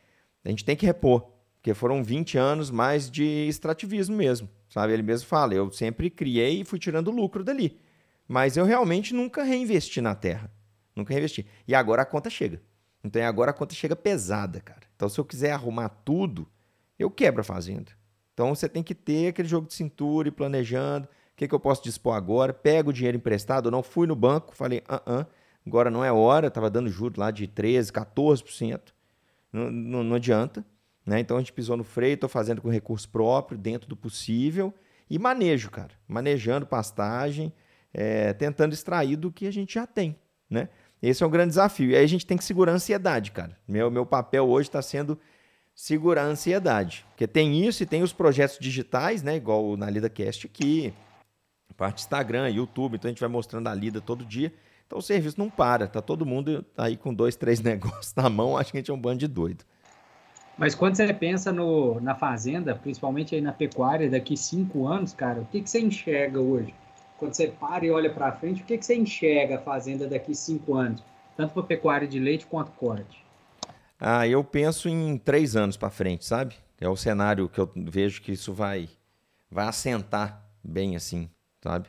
a 0.44 0.48
gente 0.48 0.64
tem 0.64 0.76
que 0.76 0.86
repor, 0.86 1.26
porque 1.56 1.74
foram 1.74 2.04
20 2.04 2.38
anos 2.38 2.70
mais 2.70 3.10
de 3.10 3.46
extrativismo 3.48 4.16
mesmo. 4.16 4.48
Sabe? 4.68 4.92
Ele 4.92 5.02
mesmo 5.02 5.26
fala, 5.26 5.54
eu 5.54 5.70
sempre 5.70 6.10
criei 6.10 6.60
e 6.60 6.64
fui 6.64 6.78
tirando 6.78 7.10
lucro 7.10 7.42
dali. 7.42 7.80
Mas 8.26 8.56
eu 8.56 8.64
realmente 8.64 9.14
nunca 9.14 9.42
reinvesti 9.42 10.00
na 10.00 10.14
terra. 10.14 10.50
Nunca 10.94 11.12
reinvesti. 11.12 11.46
E 11.66 11.74
agora 11.74 12.02
a 12.02 12.06
conta 12.06 12.28
chega. 12.28 12.60
Então 13.02 13.22
agora 13.24 13.50
a 13.50 13.54
conta 13.54 13.74
chega 13.74 13.94
pesada, 13.94 14.60
cara. 14.60 14.82
Então 14.96 15.08
se 15.08 15.18
eu 15.18 15.24
quiser 15.24 15.52
arrumar 15.52 15.88
tudo, 15.88 16.48
eu 16.98 17.10
quebro 17.10 17.40
a 17.40 17.44
fazenda. 17.44 17.92
Então 18.34 18.54
você 18.54 18.68
tem 18.68 18.82
que 18.82 18.94
ter 18.94 19.28
aquele 19.28 19.48
jogo 19.48 19.66
de 19.66 19.74
cintura 19.74 20.28
e 20.28 20.32
planejando. 20.32 21.08
que, 21.36 21.46
que 21.46 21.54
eu 21.54 21.60
posso 21.60 21.82
dispor 21.82 22.14
agora? 22.14 22.52
Pego 22.52 22.90
o 22.90 22.92
dinheiro 22.92 23.16
emprestado, 23.16 23.68
eu 23.68 23.70
não 23.70 23.82
fui 23.82 24.06
no 24.06 24.16
banco, 24.16 24.56
falei, 24.56 24.82
ah, 24.88 25.02
uh, 25.06 25.22
-uh 25.22 25.26
agora 25.66 25.90
não 25.90 26.04
é 26.04 26.12
hora, 26.12 26.46
estava 26.46 26.70
dando 26.70 26.88
juros 26.88 27.18
lá 27.18 27.30
de 27.30 27.48
13%, 27.48 27.90
14%, 27.90 28.80
não, 29.52 29.70
não, 29.70 30.04
não 30.04 30.16
adianta. 30.16 30.64
Né? 31.04 31.20
Então 31.20 31.36
a 31.36 31.40
gente 31.40 31.52
pisou 31.52 31.76
no 31.76 31.84
freio, 31.84 32.14
estou 32.14 32.28
fazendo 32.28 32.62
com 32.62 32.68
recurso 32.68 33.08
próprio, 33.08 33.58
dentro 33.58 33.88
do 33.88 33.96
possível, 33.96 34.72
e 35.10 35.18
manejo, 35.18 35.70
cara, 35.70 35.92
manejando 36.06 36.66
pastagem, 36.66 37.52
é, 37.92 38.32
tentando 38.32 38.72
extrair 38.72 39.16
do 39.16 39.32
que 39.32 39.46
a 39.46 39.50
gente 39.50 39.74
já 39.74 39.86
tem. 39.86 40.16
Né? 40.48 40.68
Esse 41.02 41.22
é 41.22 41.26
um 41.26 41.30
grande 41.30 41.50
desafio. 41.50 41.90
E 41.90 41.96
aí 41.96 42.04
a 42.04 42.08
gente 42.08 42.26
tem 42.26 42.36
que 42.36 42.44
segurar 42.44 42.72
a 42.72 42.74
ansiedade, 42.76 43.30
cara. 43.32 43.56
Meu, 43.66 43.90
meu 43.90 44.06
papel 44.06 44.48
hoje 44.48 44.68
está 44.68 44.82
sendo 44.82 45.18
segurar 45.74 46.22
a 46.22 46.26
ansiedade. 46.26 47.04
Porque 47.10 47.26
tem 47.26 47.66
isso 47.66 47.82
e 47.82 47.86
tem 47.86 48.02
os 48.02 48.12
projetos 48.12 48.58
digitais, 48.58 49.22
né? 49.22 49.36
Igual 49.36 49.76
na 49.76 49.90
LidaCast 49.90 50.46
aqui, 50.46 50.92
parte 51.76 51.98
Instagram, 51.98 52.48
YouTube, 52.48 52.96
então 52.96 53.08
a 53.08 53.12
gente 53.12 53.20
vai 53.20 53.28
mostrando 53.28 53.68
a 53.68 53.74
Lida 53.74 54.00
todo 54.00 54.24
dia. 54.24 54.52
Então 54.86 54.98
o 54.98 55.02
serviço 55.02 55.38
não 55.38 55.50
para, 55.50 55.86
tá 55.86 56.00
todo 56.00 56.24
mundo 56.24 56.64
aí 56.76 56.96
com 56.96 57.12
dois, 57.12 57.36
três 57.36 57.60
negócios 57.60 58.14
na 58.14 58.30
mão, 58.30 58.56
acho 58.56 58.70
que 58.70 58.78
a 58.78 58.80
gente 58.80 58.90
é 58.90 58.94
um 58.94 59.00
bando 59.00 59.18
de 59.18 59.28
doido. 59.28 59.64
Mas 60.56 60.74
quando 60.74 60.94
você 60.94 61.12
pensa 61.12 61.52
no, 61.52 62.00
na 62.00 62.14
fazenda, 62.14 62.74
principalmente 62.74 63.34
aí 63.34 63.42
na 63.42 63.52
pecuária, 63.52 64.08
daqui 64.08 64.36
cinco 64.36 64.86
anos, 64.86 65.12
cara, 65.12 65.40
o 65.40 65.44
que, 65.46 65.60
que 65.60 65.68
você 65.68 65.80
enxerga 65.80 66.40
hoje? 66.40 66.72
Quando 67.18 67.34
você 67.34 67.48
para 67.48 67.84
e 67.84 67.90
olha 67.90 68.12
para 68.12 68.32
frente, 68.32 68.62
o 68.62 68.64
que, 68.64 68.76
que 68.76 68.84
você 68.84 68.94
enxerga 68.94 69.56
a 69.56 69.60
fazenda 69.60 70.06
daqui 70.06 70.34
cinco 70.34 70.74
anos? 70.74 71.02
Tanto 71.36 71.54
para 71.54 71.62
pecuária 71.62 72.06
de 72.06 72.18
leite 72.18 72.46
quanto 72.46 72.72
corte. 72.72 73.24
Ah, 73.98 74.26
eu 74.28 74.44
penso 74.44 74.88
em 74.88 75.16
três 75.16 75.56
anos 75.56 75.76
para 75.76 75.88
frente, 75.90 76.24
sabe? 76.24 76.54
É 76.78 76.88
o 76.88 76.96
cenário 76.96 77.48
que 77.48 77.58
eu 77.58 77.70
vejo 77.74 78.20
que 78.20 78.32
isso 78.32 78.52
vai, 78.52 78.88
vai 79.50 79.66
assentar 79.66 80.44
bem 80.62 80.94
assim, 80.94 81.30
sabe? 81.62 81.88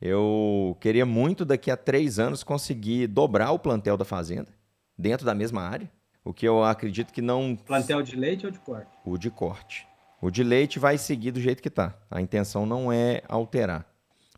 Eu 0.00 0.76
queria 0.80 1.04
muito 1.04 1.44
daqui 1.44 1.70
a 1.70 1.76
três 1.76 2.18
anos 2.18 2.42
conseguir 2.42 3.06
dobrar 3.06 3.52
o 3.52 3.58
plantel 3.58 3.96
da 3.96 4.04
fazenda 4.04 4.48
dentro 4.96 5.26
da 5.26 5.34
mesma 5.34 5.62
área. 5.62 5.90
O 6.24 6.32
que 6.32 6.46
eu 6.46 6.64
acredito 6.64 7.12
que 7.12 7.20
não. 7.20 7.56
Plantel 7.56 8.02
de 8.02 8.16
leite 8.16 8.46
ou 8.46 8.52
de 8.52 8.58
corte? 8.58 8.90
O 9.04 9.18
de 9.18 9.30
corte. 9.30 9.86
O 10.20 10.30
de 10.30 10.42
leite 10.42 10.78
vai 10.78 10.96
seguir 10.96 11.32
do 11.32 11.40
jeito 11.40 11.62
que 11.62 11.70
tá. 11.70 11.94
A 12.10 12.20
intenção 12.20 12.64
não 12.64 12.92
é 12.92 13.22
alterar. 13.28 13.91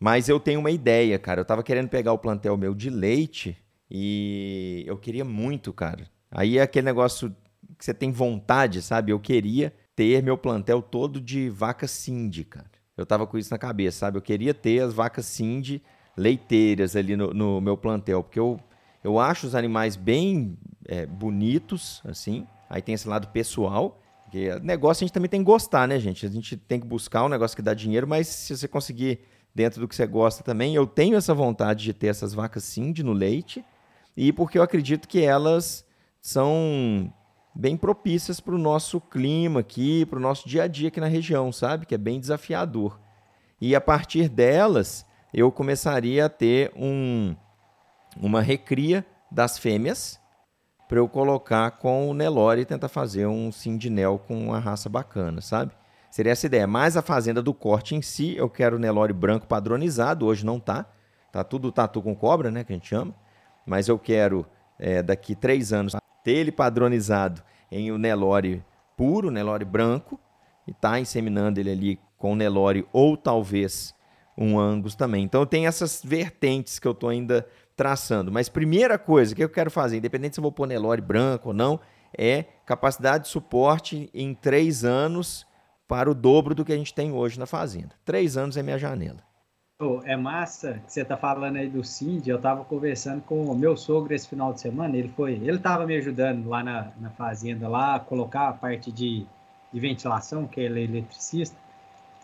Mas 0.05 0.29
eu 0.29 0.39
tenho 0.39 0.61
uma 0.61 0.71
ideia, 0.71 1.19
cara. 1.19 1.41
Eu 1.41 1.45
tava 1.45 1.63
querendo 1.63 1.89
pegar 1.89 2.13
o 2.13 2.19
plantel 2.19 2.57
meu 2.57 2.75
de 2.75 2.91
leite 2.91 3.57
e 3.91 4.85
eu 4.87 4.99
queria 4.99 5.25
muito, 5.25 5.73
cara. 5.73 6.07
Aí 6.31 6.59
é 6.59 6.63
aquele 6.63 6.85
negócio 6.85 7.35
que 7.79 7.85
você 7.85 7.95
tem 7.95 8.13
vontade, 8.13 8.83
sabe? 8.83 9.13
Eu 9.13 9.19
queria 9.19 9.73
ter 9.97 10.23
meu 10.23 10.37
plantel 10.37 10.83
todo 10.83 11.21
de 11.21 11.49
vaca 11.49 11.87
Cindy, 11.87 12.45
cara 12.45 12.75
eu 12.97 13.05
tava 13.05 13.27
com 13.27 13.37
isso 13.37 13.51
na 13.51 13.59
cabeça, 13.59 13.99
sabe? 13.99 14.19
Eu 14.19 14.23
queria 14.23 14.55
ter 14.55 14.81
as 14.81 14.93
vacas 14.93 15.27
Cindy 15.27 15.83
leiteiras 16.17 16.95
ali 16.95 17.17
no, 17.17 17.35
no 17.35 17.61
meu 17.61 17.77
plantel, 17.77 18.23
porque 18.23 18.39
eu, 18.39 18.61
eu 19.03 19.19
acho 19.19 19.47
os 19.47 19.55
animais 19.55 19.97
bem 19.97 20.57
é, 20.87 21.05
bonitos, 21.05 22.01
assim. 22.05 22.47
Aí 22.71 22.81
tem 22.81 22.95
esse 22.95 23.09
lado 23.09 23.29
pessoal, 23.29 24.01
porque 24.25 24.55
negócio 24.63 25.03
a 25.03 25.07
gente 25.07 25.13
também 25.13 25.29
tem 25.29 25.41
que 25.41 25.47
gostar, 25.47 25.89
né, 25.89 25.99
gente? 25.99 26.25
A 26.25 26.29
gente 26.29 26.57
tem 26.57 26.79
que 26.79 26.87
buscar 26.87 27.25
um 27.25 27.29
negócio 27.29 27.57
que 27.57 27.63
dá 27.63 27.75
dinheiro, 27.75 28.07
mas 28.07 28.29
se 28.29 28.57
você 28.57 28.69
conseguir 28.69 29.21
dentro 29.55 29.81
do 29.81 29.89
que 29.89 29.95
você 29.95 30.07
gosta 30.07 30.43
também, 30.43 30.75
eu 30.75 30.87
tenho 30.87 31.17
essa 31.17 31.33
vontade 31.33 31.85
de 31.85 31.93
ter 31.95 32.09
essas 32.09 32.35
vacas 32.35 32.65
Cindy 32.65 33.03
no 33.03 33.13
leite, 33.13 33.65
e 34.17 34.33
porque 34.33 34.59
eu 34.59 34.63
acredito 34.63 35.09
que 35.09 35.23
elas 35.23 35.85
são 36.21 37.13
bem 37.55 37.77
propícias 37.77 38.41
para 38.41 38.55
o 38.55 38.59
nosso 38.59 39.01
clima 39.01 39.61
aqui, 39.61 40.05
para 40.07 40.19
o 40.19 40.23
nosso 40.23 40.49
dia 40.49 40.65
a 40.65 40.67
dia 40.67 40.89
aqui 40.89 41.01
na 41.01 41.07
região, 41.07 41.53
sabe? 41.53 41.87
Que 41.87 41.95
é 41.95 41.99
bem 41.99 42.19
desafiador. 42.19 42.99
E 43.61 43.75
a 43.75 43.81
partir 43.81 44.29
delas, 44.29 45.07
eu 45.33 45.51
começaria 45.53 46.27
a 46.27 46.29
ter 46.29 46.73
um, 46.77 47.37
uma 48.17 48.41
recria 48.41 49.07
das 49.31 49.59
fêmeas 49.59 50.21
para 50.89 50.99
eu 50.99 51.09
colocar 51.09 51.71
com 51.73 52.09
o 52.09 52.15
Nelore 52.15 52.61
e 52.61 52.67
tentar 52.67 52.89
fazer 52.89 53.27
um 53.27 53.51
Sindinel 53.51 54.19
com 54.19 54.37
uma 54.37 54.59
raça 54.59 54.89
bacana, 54.89 55.41
sabe? 55.41 55.73
Seria 56.15 56.31
essa 56.31 56.47
ideia. 56.47 56.65
Mas 56.65 56.97
a 56.97 57.03
fazenda 57.03 57.43
do 57.43 57.53
corte 57.53 57.97
em 57.97 58.01
si, 58.01 58.37
eu 58.37 58.49
quero 58.49 58.79
Nelore 58.79 59.13
branco 59.13 59.49
padronizado, 59.49 60.25
hoje 60.27 60.47
não 60.47 60.61
tá. 60.61 60.87
Tá 61.33 61.43
tudo 61.43 61.73
tatu 61.73 62.01
com 62.01 62.15
cobra, 62.15 62.53
né, 62.53 62.63
que 62.63 62.73
a 62.73 62.77
gente 62.77 62.87
chama. 62.87 63.13
Mas 63.67 63.89
eu 63.89 63.99
quero, 63.99 64.47
é, 64.79 65.03
daqui 65.03 65.35
três 65.35 65.73
anos, 65.73 65.97
ter 66.23 66.31
ele 66.31 66.53
padronizado 66.53 67.43
em 67.69 67.91
o 67.91 67.99
Nelore 67.99 68.65
puro, 68.97 69.29
Nelore 69.29 69.65
branco, 69.65 70.21
e 70.69 70.71
está 70.71 71.01
inseminando 71.01 71.59
ele 71.59 71.73
ali 71.73 72.01
com 72.17 72.37
Nelore 72.37 72.87
ou 72.93 73.17
talvez 73.17 73.93
um 74.39 74.57
Angus 74.57 74.95
também. 74.95 75.25
Então 75.25 75.45
tem 75.45 75.67
essas 75.67 76.01
vertentes 76.01 76.79
que 76.79 76.87
eu 76.87 76.93
estou 76.93 77.09
ainda 77.09 77.45
traçando. 77.75 78.31
Mas 78.31 78.49
primeira 78.49 79.01
coisa 79.01 79.35
que 79.35 79.43
eu 79.43 79.49
quero 79.49 79.69
fazer, 79.69 79.97
independente 79.97 80.37
se 80.37 80.39
eu 80.39 80.43
vou 80.43 80.53
pôr 80.53 80.69
Nelore 80.69 81.01
branco 81.01 81.49
ou 81.49 81.55
não, 81.55 81.81
é 82.17 82.45
capacidade 82.65 83.25
de 83.25 83.31
suporte 83.31 84.09
em 84.15 84.33
três 84.33 84.85
anos 84.85 85.45
para 85.87 86.11
o 86.11 86.15
dobro 86.15 86.55
do 86.55 86.65
que 86.65 86.73
a 86.73 86.77
gente 86.77 86.95
tem 86.95 87.13
hoje 87.13 87.39
na 87.39 87.47
fazenda. 87.47 87.95
Três 88.05 88.37
anos 88.37 88.57
é 88.57 88.63
minha 88.63 88.79
janela. 88.79 89.23
Oh, 89.81 90.01
é 90.05 90.17
massa 90.17 90.81
que 90.87 90.93
você 90.93 91.03
está 91.03 91.17
falando 91.17 91.57
aí 91.57 91.69
do 91.69 91.83
Cindy. 91.83 92.31
Eu 92.31 92.37
estava 92.37 92.65
conversando 92.65 93.21
com 93.23 93.45
o 93.45 93.57
meu 93.57 93.77
sogro 93.77 94.15
esse 94.15 94.29
final 94.29 94.53
de 94.53 94.61
semana. 94.61 94.97
Ele 94.97 95.09
foi, 95.09 95.33
ele 95.33 95.57
estava 95.57 95.85
me 95.85 95.97
ajudando 95.97 96.49
lá 96.49 96.63
na, 96.63 96.93
na 97.01 97.11
fazenda, 97.11 97.69
lá 97.69 97.99
colocar 97.99 98.49
a 98.49 98.53
parte 98.53 98.93
de, 98.93 99.27
de 99.73 99.81
ventilação, 99.81 100.47
que 100.47 100.61
ele 100.61 100.81
é 100.81 100.85
eletricista. 100.85 101.57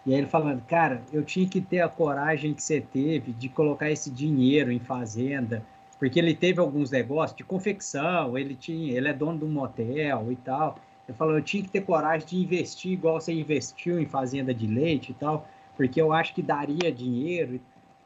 E 0.07 0.15
aí 0.15 0.21
ele 0.21 0.29
falando, 0.29 0.63
cara, 0.63 1.03
eu 1.13 1.25
tinha 1.25 1.47
que 1.47 1.61
ter 1.61 1.81
a 1.81 1.89
coragem 1.89 2.55
que 2.55 2.63
você 2.63 2.81
teve 2.81 3.33
de 3.33 3.49
colocar 3.49 3.91
esse 3.91 4.11
dinheiro 4.11 4.73
em 4.73 4.79
fazenda, 4.79 5.63
porque 5.99 6.19
ele 6.19 6.35
teve 6.35 6.61
alguns 6.61 6.91
negócios 6.91 7.37
de 7.37 7.45
confecção, 7.45 8.39
ele 8.39 8.55
tinha, 8.55 8.97
ele 8.97 9.09
é 9.09 9.13
dono 9.13 9.39
de 9.39 9.45
um 9.45 9.51
motel 9.51 10.33
e 10.33 10.37
tal. 10.37 10.79
Ele 11.11 11.17
falou, 11.17 11.35
eu 11.35 11.43
tinha 11.43 11.63
que 11.63 11.71
ter 11.71 11.83
coragem 11.83 12.27
de 12.27 12.37
investir 12.37 12.93
igual 12.93 13.21
você 13.21 13.33
investiu 13.33 14.01
em 14.01 14.07
fazenda 14.07 14.55
de 14.55 14.67
leite 14.67 15.11
e 15.11 15.15
tal 15.15 15.47
porque 15.81 15.99
eu 15.99 16.13
acho 16.13 16.35
que 16.35 16.43
daria 16.43 16.93
dinheiro. 16.93 17.59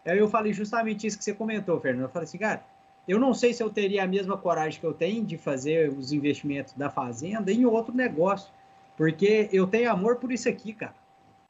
Aí 0.07 0.17
eu 0.17 0.29
falei 0.29 0.53
justamente 0.53 1.09
isso 1.09 1.19
que 1.19 1.25
você 1.25 1.35
comentou, 1.35 1.81
Fernando. 1.81 2.05
Eu 2.05 2.09
falei 2.09 2.23
assim, 2.23 2.39
cara, 2.39 2.63
eu 3.09 3.19
não 3.19 3.35
sei 3.35 3.53
se 3.53 3.65
eu 3.65 3.69
teria 3.69 4.05
a 4.05 4.07
mesma 4.07 4.39
coragem 4.39 4.79
que 4.79 4.87
eu 4.87 4.95
tenho 4.95 5.25
de 5.25 5.37
fazer 5.37 5.91
os 5.91 6.13
investimentos 6.13 6.73
da 6.75 6.89
fazenda 6.89 7.51
em 7.51 7.67
outro 7.67 7.93
negócio, 7.93 8.49
porque 8.97 9.49
eu 9.53 9.67
tenho 9.67 9.91
amor 9.91 10.19
por 10.19 10.31
isso 10.31 10.49
aqui, 10.49 10.73
cara. 10.73 10.95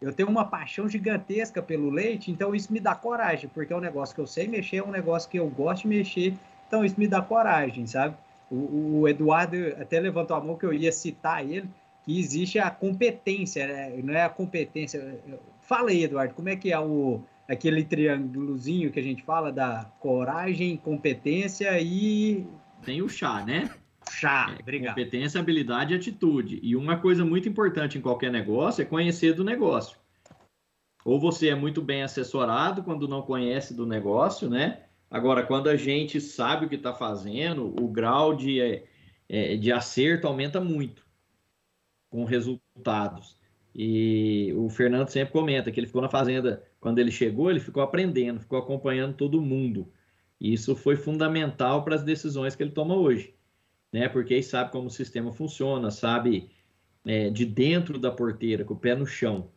Eu 0.01 0.14
tenho 0.14 0.31
uma 0.31 0.47
paixão 0.47 0.88
gigantesca 0.88 1.61
pelo 1.61 1.90
leite, 1.90 2.31
então 2.31 2.55
isso 2.55 2.73
me 2.73 2.81
dá 2.81 2.95
coragem, 2.95 3.51
porque 3.53 3.75
é 3.75 3.77
um 3.77 3.81
negócio 3.81 4.14
que 4.14 4.21
eu 4.23 4.27
sei 4.27 4.49
mexer, 4.49 4.79
é 4.79 4.83
um 4.83 4.90
negócio 4.90 5.29
que 5.29 5.38
eu 5.38 5.47
gosto 5.51 5.83
de 5.83 5.88
mexer, 5.88 6.35
então 6.67 6.83
isso 6.83 6.99
me 6.99 7.07
dá 7.07 7.21
coragem, 7.21 7.87
sabe? 7.87 8.17
O, 8.55 9.01
o 9.01 9.09
Eduardo 9.09 9.57
até 9.81 9.99
levantou 9.99 10.37
a 10.37 10.40
mão 10.40 10.57
que 10.57 10.64
eu 10.64 10.73
ia 10.73 10.93
citar 10.93 11.45
ele, 11.45 11.69
que 12.05 12.19
existe 12.19 12.59
a 12.59 12.71
competência, 12.71 13.67
né? 13.67 14.01
não 14.03 14.14
é 14.14 14.23
a 14.23 14.29
competência. 14.29 15.21
Fala 15.61 15.90
aí, 15.90 16.05
Eduardo, 16.05 16.35
como 16.35 16.49
é 16.49 16.57
que 16.57 16.71
é 16.71 16.79
o, 16.79 17.23
aquele 17.49 17.85
triângulozinho 17.85 18.90
que 18.90 19.01
a 19.01 19.03
gente 19.03 19.23
fala 19.23 19.51
da 19.51 19.90
coragem, 20.01 20.77
competência 20.77 21.81
e. 21.81 22.47
Tem 22.85 23.03
o 23.03 23.09
chá, 23.09 23.45
né? 23.45 23.71
Chá, 24.11 24.55
é, 24.57 24.62
obrigado. 24.62 24.95
Competência, 24.95 25.40
habilidade 25.40 25.95
e 25.95 25.97
atitude. 25.97 26.61
E 26.62 26.77
uma 26.77 26.99
coisa 26.99 27.25
muito 27.25 27.49
importante 27.49 27.97
em 27.97 28.01
qualquer 28.01 28.31
negócio 28.31 28.83
é 28.83 28.85
conhecer 28.85 29.35
do 29.35 29.43
negócio. 29.43 29.97
Ou 31.05 31.21
você 31.21 31.49
é 31.49 31.55
muito 31.55 31.83
bem 31.83 32.03
assessorado 32.03 32.83
quando 32.83 33.09
não 33.09 33.23
conhece 33.23 33.75
do 33.75 33.87
negócio, 33.87 34.49
né? 34.49 34.84
Agora, 35.11 35.45
quando 35.45 35.69
a 35.69 35.77
gente 35.77 36.21
sabe 36.21 36.67
o 36.67 36.69
que 36.69 36.75
está 36.75 36.93
fazendo, 36.93 37.75
o 37.81 37.88
grau 37.88 38.35
de, 38.35 38.61
é, 38.61 38.85
é, 39.29 39.57
de 39.57 39.71
acerto 39.73 40.27
aumenta 40.27 40.61
muito 40.61 41.05
com 42.11 42.25
resultados. 42.25 43.37
E 43.75 44.53
o 44.57 44.69
Fernando 44.69 45.09
sempre 45.09 45.33
comenta 45.33 45.71
que 45.71 45.81
ele 45.81 45.87
ficou 45.87 46.03
na 46.03 46.09
fazenda, 46.09 46.64
quando 46.81 47.01
ele 47.01 47.11
chegou, 47.11 47.51
ele 47.51 47.61
ficou 47.61 47.83
aprendendo, 47.83 48.40
ficou 48.40 48.59
acompanhando 48.59 49.17
todo 49.17 49.43
mundo. 49.43 49.93
E 50.40 50.53
isso 50.53 50.77
foi 50.77 50.97
fundamental 50.97 51.85
para 51.85 51.97
as 51.97 52.05
decisões 52.05 52.55
que 52.55 52.62
ele 52.62 52.71
toma 52.71 52.95
hoje, 52.95 53.35
né? 53.93 54.09
Porque 54.09 54.35
ele 54.35 54.43
sabe 54.43 54.71
como 54.71 54.87
o 54.87 54.90
sistema 54.90 55.33
funciona, 55.33 55.90
sabe 55.90 56.51
é, 57.05 57.31
de 57.31 57.45
dentro 57.45 57.99
da 57.99 58.11
porteira, 58.11 58.64
com 58.64 58.75
o 58.75 58.79
pé 58.79 58.95
no 58.95 59.07
chão. 59.07 59.51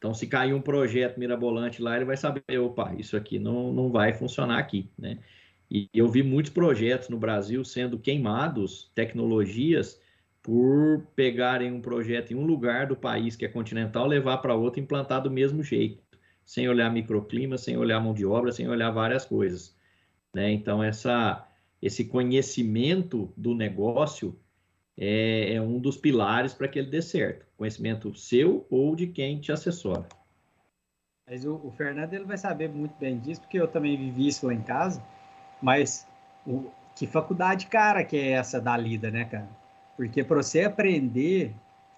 Então, 0.00 0.14
se 0.14 0.26
cair 0.26 0.54
um 0.54 0.62
projeto 0.62 1.20
mirabolante 1.20 1.82
lá, 1.82 1.94
ele 1.94 2.06
vai 2.06 2.16
saber, 2.16 2.58
opa, 2.58 2.94
isso 2.96 3.18
aqui 3.18 3.38
não, 3.38 3.70
não 3.70 3.92
vai 3.92 4.14
funcionar 4.14 4.58
aqui, 4.58 4.90
né? 4.98 5.18
E 5.70 5.90
eu 5.92 6.08
vi 6.08 6.22
muitos 6.22 6.50
projetos 6.50 7.10
no 7.10 7.18
Brasil 7.18 7.62
sendo 7.62 7.98
queimados, 7.98 8.90
tecnologias 8.94 10.00
por 10.42 11.06
pegarem 11.14 11.70
um 11.70 11.82
projeto 11.82 12.30
em 12.30 12.34
um 12.34 12.46
lugar 12.46 12.86
do 12.86 12.96
país 12.96 13.36
que 13.36 13.44
é 13.44 13.48
continental, 13.48 14.06
levar 14.06 14.38
para 14.38 14.54
outro 14.54 14.80
e 14.80 14.82
implantar 14.82 15.22
do 15.22 15.30
mesmo 15.30 15.62
jeito, 15.62 16.02
sem 16.46 16.66
olhar 16.66 16.90
microclima, 16.90 17.58
sem 17.58 17.76
olhar 17.76 18.00
mão 18.00 18.14
de 18.14 18.24
obra, 18.24 18.52
sem 18.52 18.66
olhar 18.66 18.90
várias 18.90 19.26
coisas. 19.26 19.76
Né? 20.32 20.50
Então, 20.50 20.82
essa, 20.82 21.46
esse 21.82 22.06
conhecimento 22.06 23.30
do 23.36 23.54
negócio 23.54 24.34
é, 25.00 25.54
é 25.54 25.62
um 25.62 25.78
dos 25.78 25.96
pilares 25.96 26.52
para 26.52 26.68
que 26.68 26.78
ele 26.78 26.90
dê 26.90 27.00
certo. 27.00 27.46
Conhecimento 27.56 28.14
seu 28.14 28.66
ou 28.68 28.94
de 28.94 29.06
quem 29.06 29.40
te 29.40 29.50
assessora. 29.50 30.06
Mas 31.26 31.46
o, 31.46 31.54
o, 31.54 31.70
Fernando 31.70 32.12
ele 32.12 32.24
vai 32.24 32.36
saber 32.36 32.68
muito 32.68 32.94
bem 33.00 33.18
disso, 33.18 33.40
porque 33.40 33.58
eu 33.58 33.66
também 33.66 33.96
vivi 33.96 34.28
isso 34.28 34.46
lá 34.46 34.52
em 34.52 34.60
casa. 34.60 35.02
Mas 35.62 36.06
o, 36.46 36.66
que 36.94 37.06
faculdade 37.06 37.66
cara 37.66 38.04
que 38.04 38.16
é 38.16 38.32
essa 38.32 38.60
da 38.60 38.76
lida, 38.76 39.10
né, 39.10 39.24
cara? 39.24 39.48
Porque 39.96 40.22
para 40.22 40.42
você 40.42 40.64
aprender, 40.64 41.54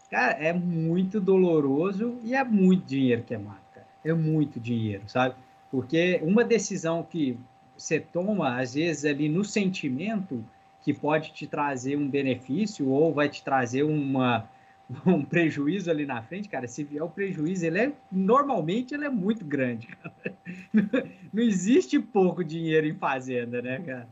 cara, 0.09 0.33
é 0.35 0.53
muito 0.53 1.21
doloroso 1.21 2.21
e 2.23 2.35
é 2.35 2.45
muito 2.45 2.87
dinheiro 2.87 3.25
queimado, 3.25 3.63
cara. 3.75 3.87
É 4.05 4.13
muito 4.13 4.61
dinheiro, 4.61 5.03
sabe? 5.09 5.35
Porque 5.71 6.21
uma 6.23 6.45
decisão 6.45 7.03
que 7.03 7.39
você 7.77 7.99
toma, 7.99 8.61
às 8.61 8.75
vezes, 8.75 9.05
ali 9.05 9.29
no 9.29 9.45
sentimento, 9.45 10.45
que 10.83 10.93
pode 10.93 11.33
te 11.33 11.47
trazer 11.47 11.97
um 11.97 12.09
benefício 12.09 12.89
ou 12.89 13.15
vai 13.15 13.29
te 13.29 13.43
trazer 13.43 13.83
uma, 13.85 14.49
um 15.07 15.25
prejuízo 15.25 15.91
ali 15.91 16.05
na 16.05 16.23
frente, 16.23 16.49
cara, 16.49 16.67
se 16.67 16.85
vier 16.85 17.03
o 17.03 17.09
prejuízo, 17.09 17.65
ele 17.65 17.79
é 17.79 17.93
normalmente 18.11 18.95
ele 18.95 19.05
é 19.05 19.11
muito 19.11 19.45
grande. 19.45 19.87
Cara. 19.87 20.37
Não 21.33 21.43
existe 21.43 21.99
pouco 21.99 22.45
dinheiro 22.45 22.87
em 22.87 22.95
fazenda, 22.95 23.63
né, 23.63 23.79
cara? 23.81 24.09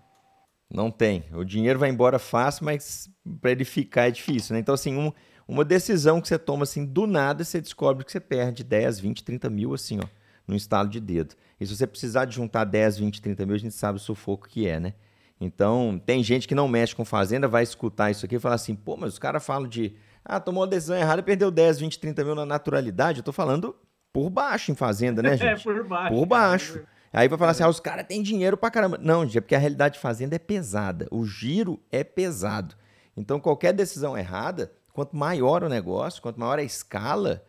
Não 0.72 0.90
tem. 0.90 1.24
O 1.32 1.44
dinheiro 1.44 1.80
vai 1.80 1.90
embora 1.90 2.18
fácil, 2.18 2.64
mas 2.64 3.10
para 3.40 3.50
ele 3.50 3.64
ficar 3.64 4.06
é 4.06 4.10
difícil, 4.10 4.54
né? 4.54 4.60
Então, 4.60 4.74
assim, 4.74 4.96
um, 4.96 5.12
uma 5.48 5.64
decisão 5.64 6.20
que 6.20 6.28
você 6.28 6.38
toma 6.38 6.62
assim, 6.62 6.86
do 6.86 7.08
nada, 7.08 7.42
você 7.42 7.60
descobre 7.60 8.04
que 8.04 8.12
você 8.12 8.20
perde 8.20 8.62
10, 8.62 9.00
20, 9.00 9.24
30 9.24 9.50
mil, 9.50 9.74
assim, 9.74 9.98
ó, 9.98 10.06
no 10.46 10.54
estalo 10.54 10.88
de 10.88 11.00
dedo. 11.00 11.34
E 11.60 11.66
se 11.66 11.76
você 11.76 11.88
precisar 11.88 12.24
de 12.24 12.36
juntar 12.36 12.64
10, 12.64 12.98
20, 12.98 13.20
30 13.20 13.46
mil, 13.46 13.56
a 13.56 13.58
gente 13.58 13.74
sabe 13.74 13.96
o 13.96 14.00
sufoco 14.00 14.48
que 14.48 14.68
é, 14.68 14.78
né? 14.78 14.94
Então, 15.40 16.00
tem 16.04 16.22
gente 16.22 16.46
que 16.46 16.54
não 16.54 16.68
mexe 16.68 16.94
com 16.94 17.04
fazenda, 17.04 17.48
vai 17.48 17.62
escutar 17.62 18.10
isso 18.10 18.26
aqui 18.26 18.36
e 18.36 18.38
falar 18.38 18.56
assim, 18.56 18.74
pô, 18.74 18.96
mas 18.96 19.14
os 19.14 19.18
caras 19.18 19.44
falam 19.44 19.66
de, 19.66 19.96
ah, 20.22 20.38
tomou 20.38 20.62
uma 20.62 20.68
decisão 20.68 20.96
errada 20.96 21.20
e 21.20 21.24
perdeu 21.24 21.50
10, 21.50 21.80
20, 21.80 21.98
30 21.98 22.24
mil 22.24 22.34
na 22.34 22.44
naturalidade. 22.44 23.20
Eu 23.20 23.24
tô 23.24 23.32
falando 23.32 23.74
por 24.12 24.28
baixo 24.28 24.70
em 24.70 24.74
fazenda, 24.74 25.22
né, 25.22 25.30
é, 25.34 25.36
gente? 25.38 25.68
É, 25.68 25.72
por 25.72 25.84
baixo. 25.84 26.14
Por 26.14 26.26
baixo. 26.26 26.74
Cara. 26.74 26.88
Aí 27.12 27.26
vai 27.26 27.38
falar 27.38 27.52
assim, 27.52 27.62
ah, 27.62 27.68
os 27.68 27.80
caras 27.80 28.06
têm 28.06 28.22
dinheiro 28.22 28.56
pra 28.56 28.70
caramba. 28.70 28.98
Não, 29.00 29.24
gente, 29.24 29.38
é 29.38 29.40
porque 29.40 29.54
a 29.54 29.58
realidade 29.58 29.94
de 29.94 30.00
fazenda 30.00 30.36
é 30.36 30.38
pesada. 30.38 31.08
O 31.10 31.24
giro 31.24 31.80
é 31.90 32.04
pesado. 32.04 32.76
Então, 33.16 33.40
qualquer 33.40 33.72
decisão 33.72 34.16
errada, 34.16 34.70
quanto 34.92 35.16
maior 35.16 35.64
o 35.64 35.68
negócio, 35.68 36.22
quanto 36.22 36.38
maior 36.38 36.58
a 36.58 36.62
escala, 36.62 37.42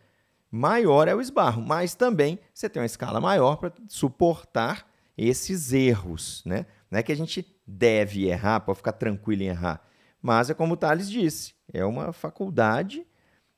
maior 0.50 1.06
é 1.06 1.14
o 1.14 1.20
esbarro. 1.20 1.62
Mas 1.62 1.94
também 1.94 2.40
você 2.52 2.68
tem 2.68 2.80
uma 2.80 2.86
escala 2.86 3.20
maior 3.20 3.56
para 3.56 3.72
suportar 3.86 4.86
esses 5.16 5.72
erros, 5.72 6.42
né? 6.44 6.66
Não 6.92 6.98
é 6.98 7.02
que 7.02 7.10
a 7.10 7.16
gente 7.16 7.46
deve 7.66 8.28
errar, 8.28 8.60
para 8.60 8.74
ficar 8.74 8.92
tranquilo 8.92 9.40
em 9.40 9.46
errar. 9.46 9.82
Mas 10.20 10.50
é 10.50 10.54
como 10.54 10.74
o 10.74 10.76
Thales 10.76 11.10
disse, 11.10 11.54
é 11.72 11.82
uma 11.86 12.12
faculdade. 12.12 13.06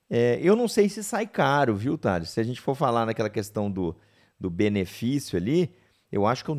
É, 0.08 0.38
eu 0.40 0.54
não 0.54 0.68
sei 0.68 0.88
se 0.88 1.02
sai 1.02 1.26
caro, 1.26 1.74
viu, 1.74 1.98
Thales? 1.98 2.30
Se 2.30 2.38
a 2.38 2.44
gente 2.44 2.60
for 2.60 2.76
falar 2.76 3.04
naquela 3.04 3.28
questão 3.28 3.68
do, 3.68 3.96
do 4.38 4.48
benefício 4.48 5.36
ali, 5.36 5.74
eu 6.12 6.24
acho 6.24 6.44
que 6.44 6.50
eu. 6.52 6.56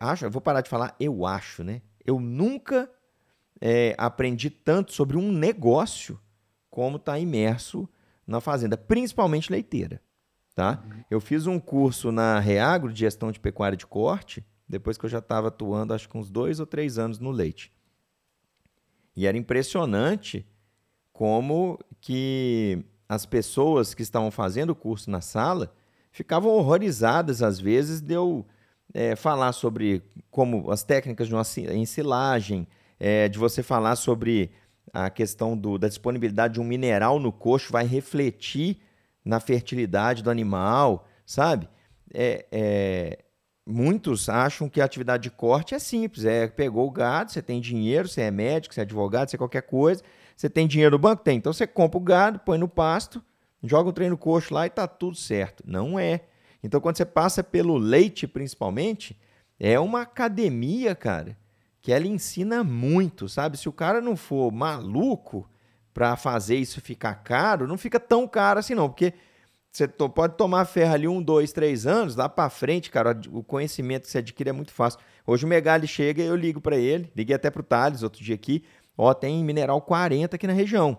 Acho, 0.00 0.24
eu 0.24 0.30
vou 0.32 0.42
parar 0.42 0.62
de 0.62 0.68
falar 0.68 0.96
eu 0.98 1.24
acho, 1.24 1.62
né? 1.62 1.80
Eu 2.04 2.18
nunca 2.18 2.90
é, 3.60 3.94
aprendi 3.96 4.50
tanto 4.50 4.92
sobre 4.92 5.16
um 5.16 5.30
negócio 5.30 6.20
como 6.68 6.96
está 6.96 7.16
imerso 7.20 7.88
na 8.26 8.40
fazenda, 8.40 8.76
principalmente 8.76 9.52
leiteira. 9.52 10.02
Tá? 10.56 10.82
Uhum. 10.84 11.04
Eu 11.08 11.20
fiz 11.20 11.46
um 11.46 11.60
curso 11.60 12.10
na 12.10 12.40
Reagro 12.40 12.92
de 12.92 12.98
gestão 12.98 13.30
de 13.30 13.38
pecuária 13.38 13.76
de 13.76 13.86
corte, 13.86 14.44
depois 14.68 14.98
que 14.98 15.06
eu 15.06 15.10
já 15.10 15.18
estava 15.18 15.48
atuando, 15.48 15.94
acho 15.94 16.08
que 16.08 16.16
uns 16.16 16.30
dois 16.30 16.60
ou 16.60 16.66
três 16.66 16.98
anos 16.98 17.18
no 17.18 17.30
leite. 17.30 17.72
E 19.16 19.26
era 19.26 19.36
impressionante 19.36 20.46
como 21.12 21.78
que 22.00 22.84
as 23.08 23.24
pessoas 23.24 23.94
que 23.94 24.02
estavam 24.02 24.30
fazendo 24.30 24.70
o 24.70 24.76
curso 24.76 25.10
na 25.10 25.20
sala 25.20 25.72
ficavam 26.12 26.50
horrorizadas, 26.50 27.42
às 27.42 27.58
vezes, 27.58 28.00
de 28.00 28.14
eu 28.14 28.46
é, 28.92 29.16
falar 29.16 29.52
sobre 29.52 30.02
como 30.30 30.70
as 30.70 30.82
técnicas 30.82 31.26
de 31.26 31.34
uma 31.34 31.42
ensilagem, 31.74 32.66
é, 33.00 33.28
de 33.28 33.38
você 33.38 33.62
falar 33.62 33.96
sobre 33.96 34.50
a 34.92 35.10
questão 35.10 35.56
do, 35.56 35.78
da 35.78 35.88
disponibilidade 35.88 36.54
de 36.54 36.60
um 36.60 36.64
mineral 36.64 37.18
no 37.18 37.32
coxo 37.32 37.72
vai 37.72 37.86
refletir 37.86 38.78
na 39.24 39.40
fertilidade 39.40 40.22
do 40.22 40.30
animal, 40.30 41.06
sabe? 41.26 41.68
É, 42.12 42.46
é, 42.50 43.18
muitos 43.68 44.28
acham 44.28 44.68
que 44.68 44.80
a 44.80 44.84
atividade 44.84 45.24
de 45.24 45.30
corte 45.30 45.74
é 45.74 45.78
simples, 45.78 46.24
é 46.24 46.48
pegou 46.48 46.86
o 46.86 46.90
gado, 46.90 47.30
você 47.30 47.42
tem 47.42 47.60
dinheiro, 47.60 48.08
você 48.08 48.22
é 48.22 48.30
médico, 48.30 48.74
você 48.74 48.80
é 48.80 48.82
advogado, 48.82 49.28
você 49.28 49.36
é 49.36 49.38
qualquer 49.38 49.62
coisa, 49.62 50.02
você 50.34 50.48
tem 50.48 50.66
dinheiro 50.66 50.92
no 50.92 50.98
banco? 50.98 51.22
Tem. 51.22 51.36
Então 51.36 51.52
você 51.52 51.66
compra 51.66 51.98
o 51.98 52.00
gado, 52.00 52.38
põe 52.38 52.56
no 52.56 52.68
pasto, 52.68 53.22
joga 53.62 53.90
o 53.90 53.92
treino 53.92 54.16
coxo 54.16 54.54
lá 54.54 54.66
e 54.66 54.70
tá 54.70 54.86
tudo 54.86 55.16
certo. 55.16 55.62
Não 55.66 55.98
é. 55.98 56.22
Então 56.62 56.80
quando 56.80 56.96
você 56.96 57.04
passa 57.04 57.44
pelo 57.44 57.76
leite, 57.76 58.26
principalmente, 58.26 59.18
é 59.60 59.78
uma 59.78 60.02
academia, 60.02 60.94
cara, 60.94 61.36
que 61.80 61.92
ela 61.92 62.06
ensina 62.06 62.64
muito, 62.64 63.28
sabe? 63.28 63.58
Se 63.58 63.68
o 63.68 63.72
cara 63.72 64.00
não 64.00 64.16
for 64.16 64.50
maluco 64.50 65.48
para 65.92 66.16
fazer 66.16 66.56
isso 66.56 66.80
ficar 66.80 67.16
caro, 67.16 67.66
não 67.66 67.76
fica 67.76 68.00
tão 68.00 68.26
caro 68.26 68.60
assim 68.60 68.74
não, 68.74 68.88
porque 68.88 69.12
você 69.78 69.86
pode 69.86 70.36
tomar 70.36 70.64
ferro 70.64 70.92
ali 70.92 71.06
um, 71.06 71.22
dois, 71.22 71.52
três 71.52 71.86
anos, 71.86 72.16
lá 72.16 72.28
para 72.28 72.50
frente, 72.50 72.90
cara, 72.90 73.18
o 73.30 73.44
conhecimento 73.44 74.02
que 74.02 74.10
você 74.10 74.18
adquire 74.18 74.50
é 74.50 74.52
muito 74.52 74.72
fácil. 74.72 74.98
Hoje 75.24 75.44
o 75.44 75.48
Megali 75.48 75.86
chega 75.86 76.20
eu 76.20 76.34
ligo 76.34 76.60
para 76.60 76.76
ele, 76.76 77.12
liguei 77.14 77.36
até 77.36 77.48
pro 77.48 77.62
Thales 77.62 78.02
outro 78.02 78.22
dia 78.22 78.34
aqui, 78.34 78.64
ó, 78.96 79.14
tem 79.14 79.44
mineral 79.44 79.80
40 79.80 80.34
aqui 80.34 80.46
na 80.46 80.52
região. 80.52 80.98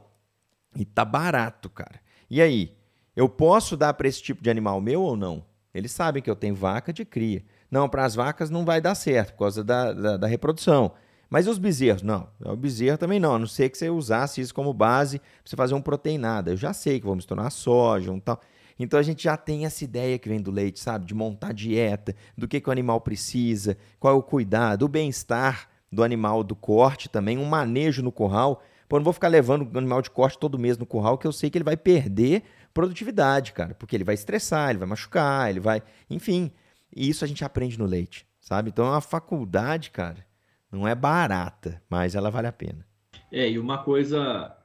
E 0.77 0.85
tá 0.85 1.03
barato, 1.03 1.69
cara. 1.69 1.99
E 2.29 2.41
aí, 2.41 2.73
eu 3.15 3.27
posso 3.27 3.75
dar 3.75 3.93
para 3.95 4.07
esse 4.07 4.21
tipo 4.21 4.41
de 4.41 4.49
animal 4.49 4.79
meu 4.79 5.01
ou 5.01 5.17
não? 5.17 5.43
Eles 5.73 5.91
sabem 5.91 6.23
que 6.23 6.29
eu 6.29 6.35
tenho 6.35 6.55
vaca 6.55 6.93
de 6.93 7.03
cria. 7.03 7.43
Não, 7.69 7.89
para 7.89 8.05
as 8.05 8.15
vacas 8.15 8.49
não 8.49 8.63
vai 8.63 8.79
dar 8.79 8.95
certo 8.95 9.33
por 9.33 9.39
causa 9.39 9.63
da, 9.63 9.91
da, 9.91 10.17
da 10.17 10.27
reprodução. 10.27 10.93
Mas 11.29 11.47
os 11.47 11.57
bezerros? 11.57 12.01
Não, 12.01 12.27
o 12.39 12.55
bezerro 12.55 12.97
também 12.97 13.19
não, 13.19 13.35
a 13.35 13.39
não 13.39 13.45
ser 13.45 13.69
que 13.69 13.77
você 13.77 13.89
usasse 13.89 14.41
isso 14.41 14.53
como 14.53 14.73
base 14.73 15.19
para 15.19 15.27
você 15.45 15.55
fazer 15.55 15.75
um 15.75 15.81
proteinada. 15.81 16.51
Eu 16.51 16.57
já 16.57 16.73
sei 16.73 16.99
que 16.99 17.05
vou 17.05 17.15
misturar 17.15 17.51
soja, 17.51 18.11
um 18.11 18.19
tal. 18.19 18.39
Então 18.79 18.97
a 18.97 19.03
gente 19.03 19.23
já 19.23 19.35
tem 19.35 19.65
essa 19.65 19.83
ideia 19.83 20.17
que 20.17 20.29
vem 20.29 20.41
do 20.41 20.49
leite, 20.49 20.79
sabe? 20.79 21.05
De 21.05 21.13
montar 21.13 21.53
dieta, 21.53 22.15
do 22.37 22.47
que, 22.47 22.61
que 22.61 22.69
o 22.69 22.71
animal 22.71 23.01
precisa, 23.01 23.77
qual 23.99 24.15
é 24.15 24.17
o 24.17 24.23
cuidado, 24.23 24.83
o 24.83 24.87
bem-estar 24.87 25.69
do 25.91 26.03
animal 26.03 26.43
do 26.43 26.55
corte 26.55 27.09
também, 27.09 27.37
um 27.37 27.45
manejo 27.45 28.01
no 28.01 28.11
curral. 28.11 28.63
Pô, 28.87 28.97
não 28.97 29.03
vou 29.03 29.13
ficar 29.13 29.27
levando 29.27 29.69
o 29.71 29.77
animal 29.77 30.01
de 30.01 30.09
corte 30.09 30.37
todo 30.37 30.57
mês 30.57 30.77
no 30.77 30.85
curral, 30.85 31.17
que 31.17 31.27
eu 31.27 31.31
sei 31.31 31.49
que 31.49 31.57
ele 31.57 31.65
vai 31.65 31.77
perder 31.77 32.43
produtividade, 32.73 33.51
cara, 33.51 33.75
porque 33.75 33.95
ele 33.95 34.03
vai 34.03 34.15
estressar, 34.15 34.69
ele 34.69 34.79
vai 34.79 34.87
machucar, 34.87 35.49
ele 35.49 35.59
vai. 35.59 35.83
Enfim. 36.09 36.51
E 36.95 37.07
isso 37.09 37.23
a 37.23 37.27
gente 37.27 37.43
aprende 37.43 37.77
no 37.77 37.85
leite, 37.85 38.25
sabe? 38.39 38.69
Então 38.69 38.85
é 38.85 38.89
uma 38.89 39.01
faculdade, 39.01 39.91
cara. 39.91 40.25
Não 40.71 40.87
é 40.87 40.95
barata, 40.95 41.81
mas 41.89 42.15
ela 42.15 42.31
vale 42.31 42.47
a 42.47 42.51
pena. 42.51 42.85
É, 43.31 43.49
e 43.49 43.59
uma 43.59 43.79
coisa 43.83 44.55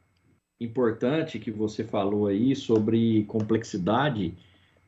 importante 0.61 1.39
que 1.39 1.51
você 1.51 1.85
falou 1.85 2.27
aí 2.27 2.55
sobre 2.55 3.25
complexidade, 3.25 4.35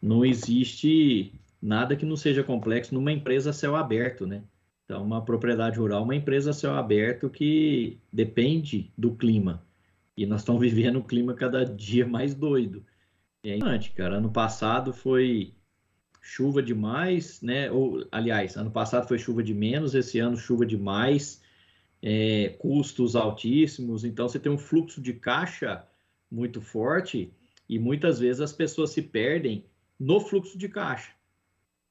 não 0.01 0.25
existe 0.25 1.33
nada 1.61 1.97
que 1.97 2.07
não 2.07 2.17
seja 2.17 2.43
complexo 2.43 2.95
numa 2.95 3.13
empresa 3.13 3.51
a 3.51 3.53
céu 3.53 3.77
aberto, 3.77 4.27
né? 4.27 4.43
Então, 4.85 5.03
uma 5.03 5.25
propriedade 5.25 5.79
rural, 5.79 6.05
uma 6.05 6.15
empresa 6.15 6.51
a 6.51 6.55
céu 6.55 6.75
aberto 6.75 7.29
que 7.29 7.99
depende 8.13 8.93
do 8.97 9.15
clima. 9.15 9.63
E 10.17 10.25
nós 10.25 10.43
estamos 10.43 10.61
vivendo 10.63 10.99
um 10.99 11.03
clima 11.03 11.35
cada 11.35 11.65
dia 11.65 12.07
mais 12.07 12.35
doido. 12.35 12.85
É 13.45 13.57
importante, 13.57 13.91
cara. 13.93 14.17
Ano 14.17 14.31
passado 14.31 14.93
foi 14.93 15.55
chuva 16.23 16.63
demais, 16.63 17.41
né? 17.43 17.71
Ou, 17.71 18.07
aliás, 18.13 18.57
ano 18.57 18.71
passado 18.71 19.09
foi 19.09 19.19
chuva 19.19 19.43
de 19.43 19.55
menos, 19.55 19.95
esse 19.95 20.19
ano 20.19 20.37
chuva 20.37 20.65
demais 20.65 21.43
é, 22.03 22.55
custos 22.59 23.17
altíssimos, 23.17 24.05
então 24.05 24.29
você 24.29 24.39
tem 24.39 24.53
um 24.53 24.59
fluxo 24.59 25.01
de 25.01 25.13
caixa 25.13 25.85
muito 26.31 26.61
forte 26.61 27.33
e 27.69 27.79
muitas 27.79 28.19
vezes 28.19 28.41
as 28.41 28.53
pessoas 28.53 28.91
se 28.91 29.03
perdem 29.03 29.65
no 29.99 30.21
fluxo 30.21 30.59
de 30.59 30.69
caixa, 30.69 31.13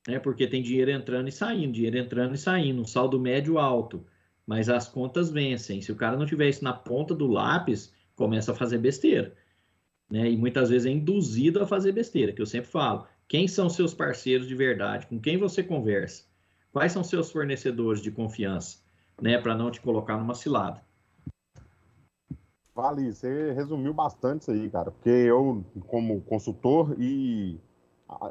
né? 0.07 0.19
Porque 0.19 0.47
tem 0.47 0.61
dinheiro 0.61 0.91
entrando 0.91 1.27
e 1.27 1.31
saindo, 1.31 1.73
dinheiro 1.73 1.97
entrando 1.97 2.35
e 2.35 2.37
saindo, 2.37 2.81
um 2.81 2.85
saldo 2.85 3.19
médio 3.19 3.57
alto, 3.57 4.05
mas 4.45 4.69
as 4.69 4.87
contas 4.87 5.31
vencem. 5.31 5.81
Se 5.81 5.91
o 5.91 5.95
cara 5.95 6.15
não 6.15 6.25
tiver 6.25 6.47
isso 6.47 6.63
na 6.63 6.73
ponta 6.73 7.15
do 7.15 7.27
lápis, 7.27 7.91
começa 8.15 8.51
a 8.51 8.55
fazer 8.55 8.77
besteira, 8.77 9.35
né? 10.09 10.29
E 10.29 10.37
muitas 10.37 10.69
vezes 10.69 10.85
é 10.85 10.91
induzido 10.91 11.61
a 11.61 11.67
fazer 11.67 11.91
besteira, 11.91 12.31
que 12.31 12.41
eu 12.41 12.45
sempre 12.45 12.69
falo. 12.69 13.07
Quem 13.27 13.47
são 13.47 13.69
seus 13.69 13.93
parceiros 13.93 14.47
de 14.47 14.53
verdade? 14.53 15.07
Com 15.07 15.19
quem 15.19 15.37
você 15.37 15.63
conversa? 15.63 16.25
Quais 16.71 16.91
são 16.91 17.03
seus 17.03 17.31
fornecedores 17.31 18.01
de 18.01 18.11
confiança? 18.11 18.84
Né, 19.21 19.37
para 19.37 19.55
não 19.55 19.71
te 19.71 19.81
colocar 19.81 20.17
numa 20.17 20.35
cilada. 20.35 20.81
Vale, 22.73 23.13
você 23.13 23.53
resumiu 23.53 23.93
bastante 23.93 24.41
isso 24.41 24.51
aí, 24.51 24.69
cara, 24.69 24.91
porque 24.91 25.09
eu, 25.09 25.63
como 25.87 26.21
consultor 26.21 26.95
e 26.99 27.57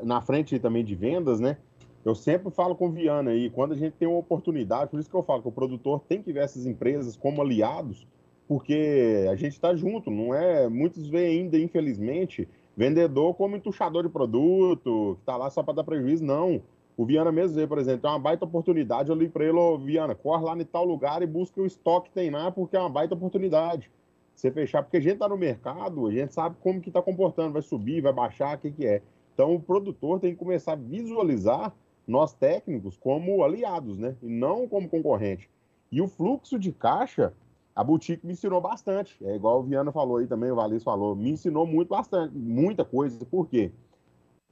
na 0.03 0.21
frente 0.21 0.59
também 0.59 0.85
de 0.85 0.95
vendas, 0.95 1.41
né, 1.41 1.57
eu 2.05 2.15
sempre 2.15 2.51
falo 2.51 2.77
com 2.77 2.89
o 2.89 2.93
Viana 2.93 3.31
aí, 3.31 3.49
quando 3.49 3.73
a 3.73 3.77
gente 3.77 3.95
tem 3.95 4.07
uma 4.07 4.19
oportunidade, 4.19 4.91
por 4.91 5.01
isso 5.01 5.09
que 5.09 5.17
eu 5.17 5.23
falo 5.23 5.41
que 5.41 5.49
o 5.49 5.53
produtor 5.53 6.01
tem 6.01 6.23
que 6.23 6.33
ver 6.33 6.41
essas 6.41 6.67
empresas 6.67 7.17
como 7.17 7.41
aliados, 7.41 8.07
porque 8.47 9.27
a 9.31 9.35
gente 9.37 9.55
está 9.55 9.75
junto, 9.75 10.11
não 10.11 10.35
é? 10.35 10.69
Muitos 10.69 11.09
veem 11.09 11.41
ainda, 11.41 11.59
infelizmente, 11.59 12.47
vendedor 12.77 13.35
como 13.35 13.57
entuchador 13.57 14.03
de 14.03 14.11
produto, 14.11 15.17
que 15.19 15.25
tá 15.25 15.37
lá 15.37 15.49
só 15.49 15.63
para 15.63 15.75
dar 15.75 15.85
prejuízo, 15.85 16.23
não. 16.23 16.63
O 16.97 17.05
Viana 17.05 17.33
mesmo 17.33 17.57
veio, 17.57 17.67
por 17.67 17.79
exemplo, 17.79 18.07
é 18.07 18.11
uma 18.11 18.19
baita 18.19 18.45
oportunidade. 18.45 19.11
Eu 19.11 19.17
li 19.17 19.29
para 19.29 19.45
ele, 19.45 19.59
ô 19.59 19.77
Viana, 19.77 20.15
corre 20.15 20.45
lá 20.45 20.57
em 20.57 20.65
tal 20.65 20.85
lugar 20.85 21.23
e 21.23 21.27
busca 21.27 21.61
o 21.61 21.67
estoque 21.67 22.09
que 22.09 22.15
tem 22.15 22.31
lá, 22.31 22.51
porque 22.51 22.77
é 22.77 22.81
uma 22.81 22.89
baita 22.89 23.15
oportunidade. 23.15 23.91
Você 24.35 24.51
fechar, 24.51 24.83
porque 24.83 24.97
a 24.97 25.01
gente 25.01 25.19
tá 25.19 25.29
no 25.29 25.37
mercado, 25.37 26.07
a 26.07 26.11
gente 26.11 26.35
sabe 26.35 26.57
como 26.61 26.81
que 26.81 26.91
tá 26.91 27.03
comportando, 27.03 27.53
vai 27.53 27.63
subir, 27.63 28.01
vai 28.01 28.13
baixar, 28.13 28.57
o 28.57 28.61
que 28.61 28.71
que 28.71 28.87
é. 28.87 29.03
Então 29.33 29.55
o 29.55 29.61
produtor 29.61 30.21
tem 30.21 30.33
que 30.33 30.39
começar 30.39 30.73
a 30.73 30.77
visualizar 30.77 31.75
nós 32.07 32.33
técnicos 32.33 32.97
como 32.97 33.43
aliados, 33.43 33.99
né? 33.99 34.17
E 34.23 34.29
não 34.29 34.69
como 34.69 34.89
concorrente. 34.89 35.51
E 35.91 36.01
o 36.01 36.09
fluxo 36.09 36.59
de 36.59 36.73
caixa, 36.73 37.33
a 37.75 37.83
boutique 37.83 38.27
me 38.27 38.33
ensinou 38.33 38.61
bastante. 38.61 39.17
É 39.25 39.35
igual 39.35 39.61
o 39.61 39.63
Viana 39.63 39.91
falou 39.91 40.19
aí 40.19 40.27
também, 40.27 40.51
o 40.51 40.57
Valis 40.57 40.85
falou, 40.85 41.17
me 41.17 41.31
ensinou 41.31 41.67
muito 41.67 41.89
bastante, 41.89 42.37
muita 42.37 42.85
coisa. 42.85 43.25
Por 43.25 43.49
quê? 43.49 43.73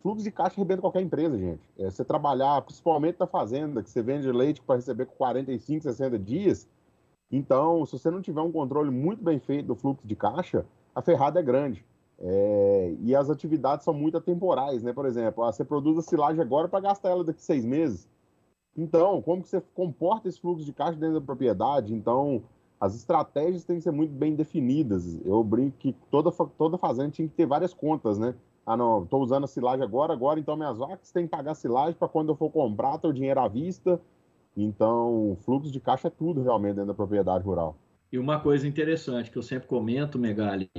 Fluxo 0.03 0.25
de 0.25 0.33
caixa 0.33 0.57
arrebenta 0.57 0.81
qualquer 0.81 1.01
empresa, 1.01 1.39
gente. 1.39 1.63
É, 1.79 1.89
você 1.89 2.05
trabalhar, 2.05 2.61
principalmente 2.63 3.21
na 3.21 3.27
fazenda, 3.27 3.83
que 3.83 3.89
você 3.89 4.03
vende 4.03 4.31
leite 4.33 4.61
para 4.61 4.77
receber 4.77 5.07
com 5.07 5.15
45, 5.15 5.85
60 5.85 6.19
dias. 6.19 6.69
Então, 7.31 7.87
se 7.87 7.93
você 7.93 8.11
não 8.11 8.21
tiver 8.21 8.41
um 8.41 8.51
controle 8.51 8.91
muito 8.91 9.23
bem 9.23 9.39
feito 9.39 9.67
do 9.67 9.77
fluxo 9.77 10.07
de 10.07 10.17
caixa, 10.17 10.67
a 10.93 11.01
ferrada 11.01 11.39
é 11.39 11.43
grande. 11.43 11.85
É, 12.19 12.95
e 13.01 13.15
as 13.15 13.31
atividades 13.31 13.85
são 13.85 13.95
muito 13.95 14.17
atemporais, 14.17 14.83
né? 14.83 14.93
Por 14.93 15.07
exemplo, 15.07 15.45
ah, 15.45 15.53
você 15.53 15.65
produz 15.65 15.97
a 15.99 16.03
silagem 16.03 16.43
agora 16.43 16.69
para 16.69 16.81
gastar 16.81 17.11
ela 17.11 17.25
daqui 17.25 17.39
a 17.39 17.43
seis 17.43 17.65
meses. 17.65 18.09
Então, 18.77 19.23
como 19.23 19.43
que 19.43 19.49
você 19.49 19.61
comporta 19.75 20.29
esse 20.29 20.41
fluxo 20.41 20.65
de 20.65 20.73
caixa 20.73 20.99
dentro 20.99 21.21
da 21.21 21.25
propriedade? 21.25 21.95
Então, 21.95 22.43
as 22.81 22.97
estratégias 22.97 23.65
têm 23.65 23.77
que 23.77 23.83
ser 23.83 23.93
muito 23.93 24.13
bem 24.13 24.35
definidas. 24.35 25.19
Eu 25.25 25.45
brinco 25.45 25.77
que 25.79 25.95
toda, 26.11 26.33
toda 26.59 26.77
fazenda 26.77 27.11
tinha 27.11 27.29
que 27.29 27.35
ter 27.35 27.47
várias 27.47 27.73
contas, 27.73 28.19
né? 28.19 28.35
Ah, 28.65 28.77
não, 28.77 29.03
estou 29.03 29.23
usando 29.23 29.45
a 29.45 29.49
silagem 29.49 29.85
agora, 29.85 30.13
agora, 30.13 30.39
então 30.39 30.57
minhas 30.57 30.79
vacas 30.79 31.11
têm 31.11 31.25
que 31.25 31.31
pagar 31.31 31.55
silagem 31.55 31.95
para 31.95 32.09
quando 32.09 32.31
eu 32.31 32.37
for 32.37 32.51
comprar, 32.51 32.99
ter 32.99 33.09
o 33.09 33.13
dinheiro 33.13 33.41
à 33.41 33.49
vista. 33.49 34.01
Então, 34.57 35.37
fluxo 35.41 35.71
de 35.71 35.81
caixa 35.81 36.09
é 36.09 36.11
tudo 36.11 36.43
realmente 36.43 36.75
dentro 36.75 36.89
da 36.89 36.95
propriedade 36.95 37.45
rural. 37.45 37.77
E 38.13 38.19
uma 38.19 38.39
coisa 38.39 38.69
interessante 38.69 39.31
que 39.31 39.39
eu 39.39 39.43
sempre 39.43 39.67
comento, 39.67 40.19
Megali, 40.19 40.71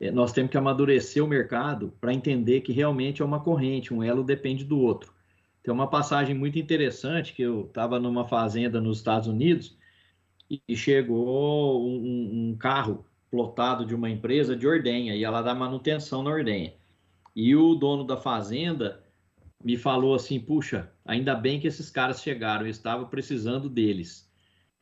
é, 0.00 0.10
nós 0.10 0.32
temos 0.32 0.50
que 0.50 0.56
amadurecer 0.56 1.22
o 1.22 1.28
mercado 1.28 1.92
para 2.00 2.12
entender 2.12 2.62
que 2.62 2.72
realmente 2.72 3.22
é 3.22 3.24
uma 3.24 3.38
corrente, 3.38 3.94
um 3.94 4.02
elo 4.02 4.24
depende 4.24 4.64
do 4.64 4.80
outro. 4.80 5.12
Tem 5.62 5.72
uma 5.72 5.86
passagem 5.86 6.34
muito 6.34 6.58
interessante 6.58 7.34
que 7.34 7.42
eu 7.42 7.66
estava 7.66 8.00
numa 8.00 8.24
fazenda 8.24 8.80
nos 8.80 8.98
Estados 8.98 9.28
Unidos 9.28 9.78
e 10.50 10.76
chegou 10.76 11.86
um, 11.86 12.50
um 12.50 12.56
carro 12.56 13.04
plotado 13.30 13.86
de 13.86 13.94
uma 13.94 14.10
empresa 14.10 14.56
de 14.56 14.66
ordenha, 14.66 15.14
e 15.14 15.24
ela 15.24 15.40
dá 15.40 15.54
manutenção 15.54 16.22
na 16.22 16.30
ordenha. 16.30 16.74
E 17.34 17.56
o 17.56 17.74
dono 17.74 18.04
da 18.04 18.16
fazenda 18.16 19.02
me 19.62 19.76
falou 19.76 20.14
assim: 20.14 20.40
puxa, 20.40 20.90
ainda 21.04 21.34
bem 21.34 21.60
que 21.60 21.66
esses 21.66 21.90
caras 21.90 22.22
chegaram, 22.22 22.66
eu 22.66 22.70
estava 22.70 23.06
precisando 23.06 23.68
deles. 23.68 24.30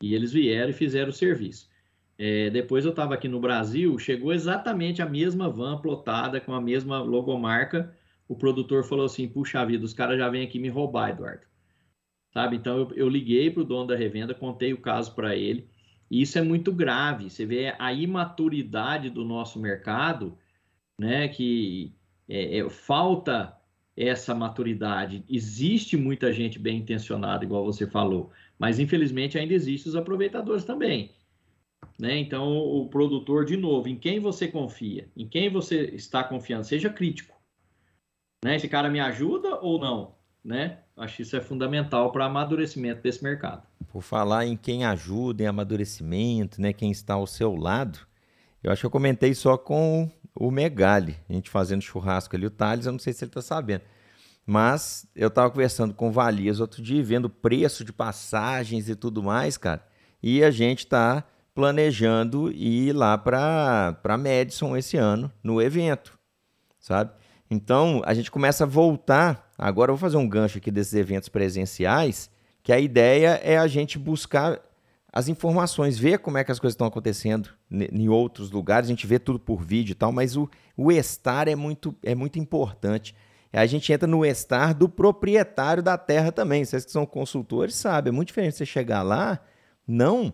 E 0.01 0.15
eles 0.15 0.33
vieram 0.33 0.71
e 0.71 0.73
fizeram 0.73 1.09
o 1.09 1.13
serviço. 1.13 1.69
É, 2.17 2.49
depois 2.49 2.85
eu 2.85 2.91
estava 2.91 3.13
aqui 3.13 3.27
no 3.27 3.39
Brasil, 3.39 3.97
chegou 3.97 4.33
exatamente 4.33 5.01
a 5.01 5.05
mesma 5.05 5.49
van 5.49 5.79
plotada 5.79 6.39
com 6.41 6.53
a 6.53 6.61
mesma 6.61 7.01
logomarca. 7.01 7.95
O 8.27 8.35
produtor 8.35 8.83
falou 8.83 9.05
assim: 9.05 9.27
puxa 9.27 9.65
vida, 9.65 9.85
os 9.85 9.93
caras 9.93 10.17
já 10.17 10.29
vêm 10.29 10.43
aqui 10.43 10.59
me 10.59 10.69
roubar, 10.69 11.11
Eduardo. 11.11 11.45
Sabe? 12.33 12.55
Então 12.55 12.77
eu, 12.77 12.91
eu 12.95 13.09
liguei 13.09 13.51
para 13.51 13.61
o 13.61 13.65
dono 13.65 13.87
da 13.87 13.95
revenda, 13.95 14.33
contei 14.33 14.73
o 14.73 14.81
caso 14.81 15.13
para 15.13 15.35
ele. 15.35 15.69
E 16.09 16.21
isso 16.21 16.37
é 16.37 16.41
muito 16.41 16.71
grave. 16.73 17.29
Você 17.29 17.45
vê 17.45 17.73
a 17.77 17.93
imaturidade 17.93 19.09
do 19.09 19.23
nosso 19.23 19.59
mercado, 19.59 20.37
né? 20.99 21.27
Que 21.27 21.93
é, 22.27 22.59
é, 22.59 22.69
falta 22.69 23.57
essa 23.95 24.33
maturidade. 24.33 25.23
Existe 25.29 25.97
muita 25.97 26.31
gente 26.31 26.57
bem 26.57 26.79
intencionada, 26.79 27.43
igual 27.43 27.65
você 27.65 27.85
falou, 27.85 28.31
mas 28.57 28.79
infelizmente 28.79 29.37
ainda 29.37 29.53
existem 29.53 29.89
os 29.89 29.95
aproveitadores 29.95 30.63
também. 30.63 31.11
Né? 31.99 32.17
Então, 32.17 32.57
o 32.57 32.87
produtor, 32.89 33.45
de 33.45 33.57
novo, 33.57 33.87
em 33.87 33.95
quem 33.95 34.19
você 34.19 34.47
confia, 34.47 35.07
em 35.15 35.27
quem 35.27 35.49
você 35.49 35.83
está 35.93 36.23
confiando, 36.23 36.65
seja 36.65 36.89
crítico. 36.89 37.39
Né? 38.43 38.55
Esse 38.55 38.67
cara 38.67 38.89
me 38.89 38.99
ajuda 38.99 39.59
ou 39.61 39.79
não? 39.79 40.15
Né? 40.43 40.79
Acho 40.97 41.17
que 41.17 41.21
isso 41.21 41.35
é 41.35 41.41
fundamental 41.41 42.11
para 42.11 42.25
amadurecimento 42.25 43.01
desse 43.01 43.23
mercado. 43.23 43.63
Por 43.91 44.01
falar 44.01 44.45
em 44.45 44.57
quem 44.57 44.83
ajuda, 44.83 45.43
em 45.43 45.47
amadurecimento, 45.47 46.59
né? 46.59 46.73
quem 46.73 46.91
está 46.91 47.13
ao 47.13 47.27
seu 47.27 47.55
lado, 47.55 47.99
eu 48.63 48.71
acho 48.71 48.81
que 48.81 48.85
eu 48.85 48.91
comentei 48.91 49.33
só 49.33 49.57
com 49.57 50.09
o 50.35 50.49
Megali, 50.49 51.17
a 51.29 51.33
gente 51.33 51.49
fazendo 51.49 51.81
churrasco 51.81 52.35
ali, 52.35 52.45
o 52.45 52.51
Thales, 52.51 52.85
eu 52.85 52.91
não 52.91 52.99
sei 52.99 53.13
se 53.13 53.23
ele 53.23 53.29
está 53.29 53.41
sabendo. 53.41 53.83
Mas 54.45 55.05
eu 55.15 55.27
estava 55.27 55.49
conversando 55.49 55.93
com 55.93 56.09
o 56.09 56.11
Valias 56.11 56.59
outro 56.59 56.81
dia, 56.81 57.03
vendo 57.03 57.25
o 57.25 57.29
preço 57.29 57.85
de 57.85 57.93
passagens 57.93 58.89
e 58.89 58.95
tudo 58.95 59.21
mais, 59.21 59.57
cara. 59.57 59.85
E 60.21 60.43
a 60.43 60.51
gente 60.51 60.79
está 60.79 61.23
planejando 61.53 62.51
ir 62.51 62.93
lá 62.93 63.17
para 63.17 64.17
Madison 64.17 64.75
esse 64.75 64.97
ano, 64.97 65.31
no 65.43 65.61
evento, 65.61 66.17
sabe? 66.79 67.11
Então, 67.49 68.01
a 68.05 68.13
gente 68.13 68.31
começa 68.31 68.63
a 68.63 68.67
voltar. 68.67 69.51
Agora 69.57 69.91
eu 69.91 69.95
vou 69.95 70.01
fazer 70.01 70.17
um 70.17 70.27
gancho 70.27 70.57
aqui 70.57 70.71
desses 70.71 70.93
eventos 70.93 71.27
presenciais, 71.27 72.31
que 72.63 72.71
a 72.71 72.79
ideia 72.79 73.39
é 73.43 73.57
a 73.57 73.67
gente 73.67 73.99
buscar 73.99 74.59
as 75.13 75.27
informações, 75.27 75.99
ver 75.99 76.19
como 76.19 76.37
é 76.37 76.43
que 76.43 76.51
as 76.51 76.59
coisas 76.59 76.73
estão 76.73 76.87
acontecendo 76.87 77.49
em 77.69 78.07
outros 78.07 78.49
lugares, 78.49 78.87
a 78.87 78.93
gente 78.93 79.05
vê 79.05 79.19
tudo 79.19 79.39
por 79.39 79.61
vídeo 79.61 79.91
e 79.91 79.95
tal, 79.95 80.11
mas 80.11 80.37
o, 80.37 80.49
o 80.77 80.91
estar 80.91 81.47
é 81.47 81.55
muito, 81.55 81.93
é 82.01 82.15
muito 82.15 82.39
importante. 82.39 83.13
A 83.51 83.65
gente 83.65 83.91
entra 83.91 84.07
no 84.07 84.25
estar 84.25 84.73
do 84.73 84.87
proprietário 84.87 85.83
da 85.83 85.97
terra 85.97 86.31
também. 86.31 86.63
Vocês 86.63 86.85
que 86.85 86.91
são 86.91 87.05
consultores 87.05 87.75
sabem, 87.75 88.09
é 88.09 88.15
muito 88.15 88.29
diferente 88.29 88.55
você 88.55 88.65
chegar 88.65 89.01
lá, 89.01 89.41
não 89.85 90.33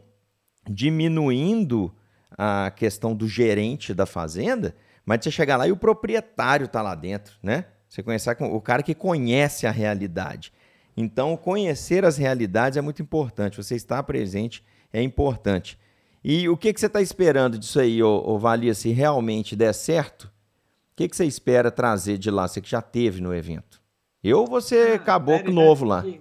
diminuindo 0.70 1.92
a 2.38 2.70
questão 2.70 3.16
do 3.16 3.28
gerente 3.28 3.96
da 3.96 4.06
fazenda, 4.06 4.76
mas 5.04 5.24
você 5.24 5.32
chegar 5.32 5.58
lá 5.58 5.68
e 5.68 5.72
o 5.72 5.78
proprietário 5.78 6.66
está 6.66 6.84
lá 6.84 6.94
dentro, 6.94 7.36
né? 7.42 7.66
Você 7.90 8.04
conhecer 8.04 8.36
o 8.42 8.62
cara 8.62 8.84
que 8.84 8.94
conhece 8.94 9.66
a 9.66 9.72
realidade. 9.72 10.52
Então, 11.00 11.38
conhecer 11.38 12.04
as 12.04 12.18
realidades 12.18 12.76
é 12.76 12.82
muito 12.82 13.04
importante. 13.04 13.58
Você 13.58 13.76
estar 13.76 14.02
presente 14.02 14.66
é 14.92 15.00
importante. 15.00 15.78
E 16.24 16.50
o 16.50 16.58
que, 16.58 16.74
que 16.74 16.80
você 16.80 16.88
está 16.88 17.00
esperando 17.00 17.60
disso 17.60 17.80
aí, 17.80 18.02
ô, 18.02 18.24
ô 18.26 18.40
Valia, 18.40 18.74
se 18.74 18.92
realmente 18.92 19.56
der 19.56 19.74
certo? 19.74 20.24
O 20.24 20.96
que, 20.96 21.08
que 21.08 21.16
você 21.16 21.26
espera 21.26 21.70
trazer 21.70 22.18
de 22.18 22.32
lá, 22.32 22.48
você 22.48 22.60
que 22.60 22.70
já 22.70 22.82
teve 22.82 23.22
no 23.22 23.32
evento? 23.32 23.80
Eu 24.24 24.40
ou 24.40 24.48
você 24.48 24.94
ah, 24.96 25.00
caboclo 25.00 25.54
novo 25.54 25.86
lá? 25.86 26.02
Que, 26.02 26.20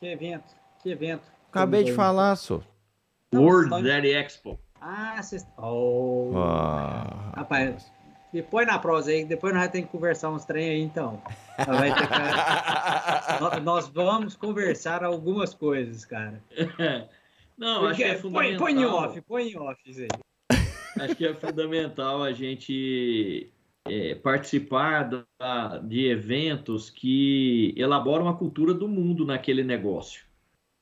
que, 0.00 0.06
evento? 0.06 0.56
Que 0.82 0.90
evento? 0.90 1.30
Acabei 1.50 1.84
de 1.84 1.92
falar, 1.92 2.36
só. 2.36 2.62
World 3.34 3.82
Daddy 3.82 4.08
Expo. 4.08 4.58
Ah, 4.80 5.22
vocês... 5.22 5.46
Oh. 5.58 6.32
Ah. 6.36 7.32
Rapaz, 7.36 7.92
depois 8.32 8.66
na 8.66 8.78
prosa 8.78 9.10
aí, 9.10 9.24
depois 9.24 9.54
nós 9.54 9.70
ter 9.70 9.82
que 9.82 9.88
conversar 9.88 10.30
uns 10.30 10.44
trem 10.44 10.70
aí, 10.70 10.80
então. 10.80 11.22
Que... 11.56 11.64
nós 13.62 13.88
vamos 13.88 14.36
conversar 14.36 15.04
algumas 15.04 15.54
coisas, 15.54 16.04
cara. 16.04 16.42
Não, 17.56 17.80
Porque, 17.80 17.86
acho 17.86 17.96
que 17.96 18.04
é 18.04 18.14
fundamental. 18.16 18.58
Põe, 18.58 18.74
põe 18.74 18.82
em 18.82 18.86
off, 18.86 19.20
põe 19.22 19.48
em 19.48 19.56
off 19.56 19.80
isso 19.86 20.00
aí. 20.02 20.08
Acho 21.00 21.14
que 21.14 21.26
é 21.26 21.34
fundamental 21.34 22.22
a 22.22 22.32
gente 22.32 23.50
é, 23.88 24.14
participar 24.14 25.26
da, 25.38 25.78
de 25.78 26.06
eventos 26.06 26.90
que 26.90 27.74
elaboram 27.76 28.28
a 28.28 28.36
cultura 28.36 28.74
do 28.74 28.88
mundo 28.88 29.24
naquele 29.24 29.62
negócio. 29.62 30.24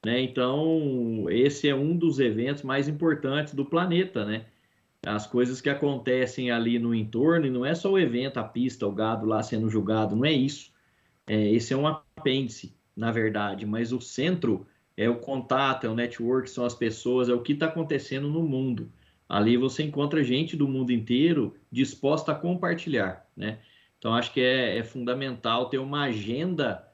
Né? 0.05 0.21
Então, 0.21 1.27
esse 1.31 1.69
é 1.69 1.75
um 1.75 1.97
dos 1.97 2.19
eventos 2.21 2.63
mais 2.63 2.89
importantes 2.89 3.55
do 3.55 3.65
planeta, 3.65 4.25
né? 4.25 4.47
As 5.07 5.27
coisas 5.27 5.61
que 5.61 5.69
acontecem 5.69 6.51
ali 6.51 6.79
no 6.79 6.95
entorno, 6.95 7.47
e 7.47 7.51
não 7.51 7.65
é 7.65 7.75
só 7.75 7.91
o 7.91 7.99
evento, 7.99 8.39
a 8.39 8.45
pista, 8.45 8.87
o 8.87 8.93
gado 8.93 9.27
lá 9.27 9.43
sendo 9.43 9.69
julgado, 9.69 10.17
não 10.17 10.25
é 10.25 10.33
isso. 10.33 10.73
É, 11.27 11.51
esse 11.53 11.73
é 11.73 11.77
um 11.77 11.87
apêndice, 11.87 12.75
na 12.97 13.11
verdade, 13.11 13.67
mas 13.67 13.93
o 13.93 14.01
centro 14.01 14.67
é 14.97 15.09
o 15.09 15.17
contato, 15.17 15.87
é 15.87 15.91
o 15.91 15.95
network, 15.95 16.49
são 16.49 16.65
as 16.65 16.75
pessoas, 16.75 17.29
é 17.29 17.35
o 17.35 17.43
que 17.43 17.53
está 17.53 17.67
acontecendo 17.67 18.29
no 18.29 18.43
mundo. 18.43 18.91
Ali 19.29 19.57
você 19.57 19.83
encontra 19.83 20.23
gente 20.23 20.57
do 20.57 20.69
mundo 20.69 20.93
inteiro 20.93 21.55
disposta 21.71 22.33
a 22.33 22.35
compartilhar, 22.35 23.27
né? 23.37 23.59
Então 23.99 24.15
acho 24.15 24.33
que 24.33 24.41
é, 24.41 24.79
é 24.79 24.85
fundamental 24.85 25.71
ter 25.71 25.79
uma 25.79 26.05
agenda. 26.05 26.87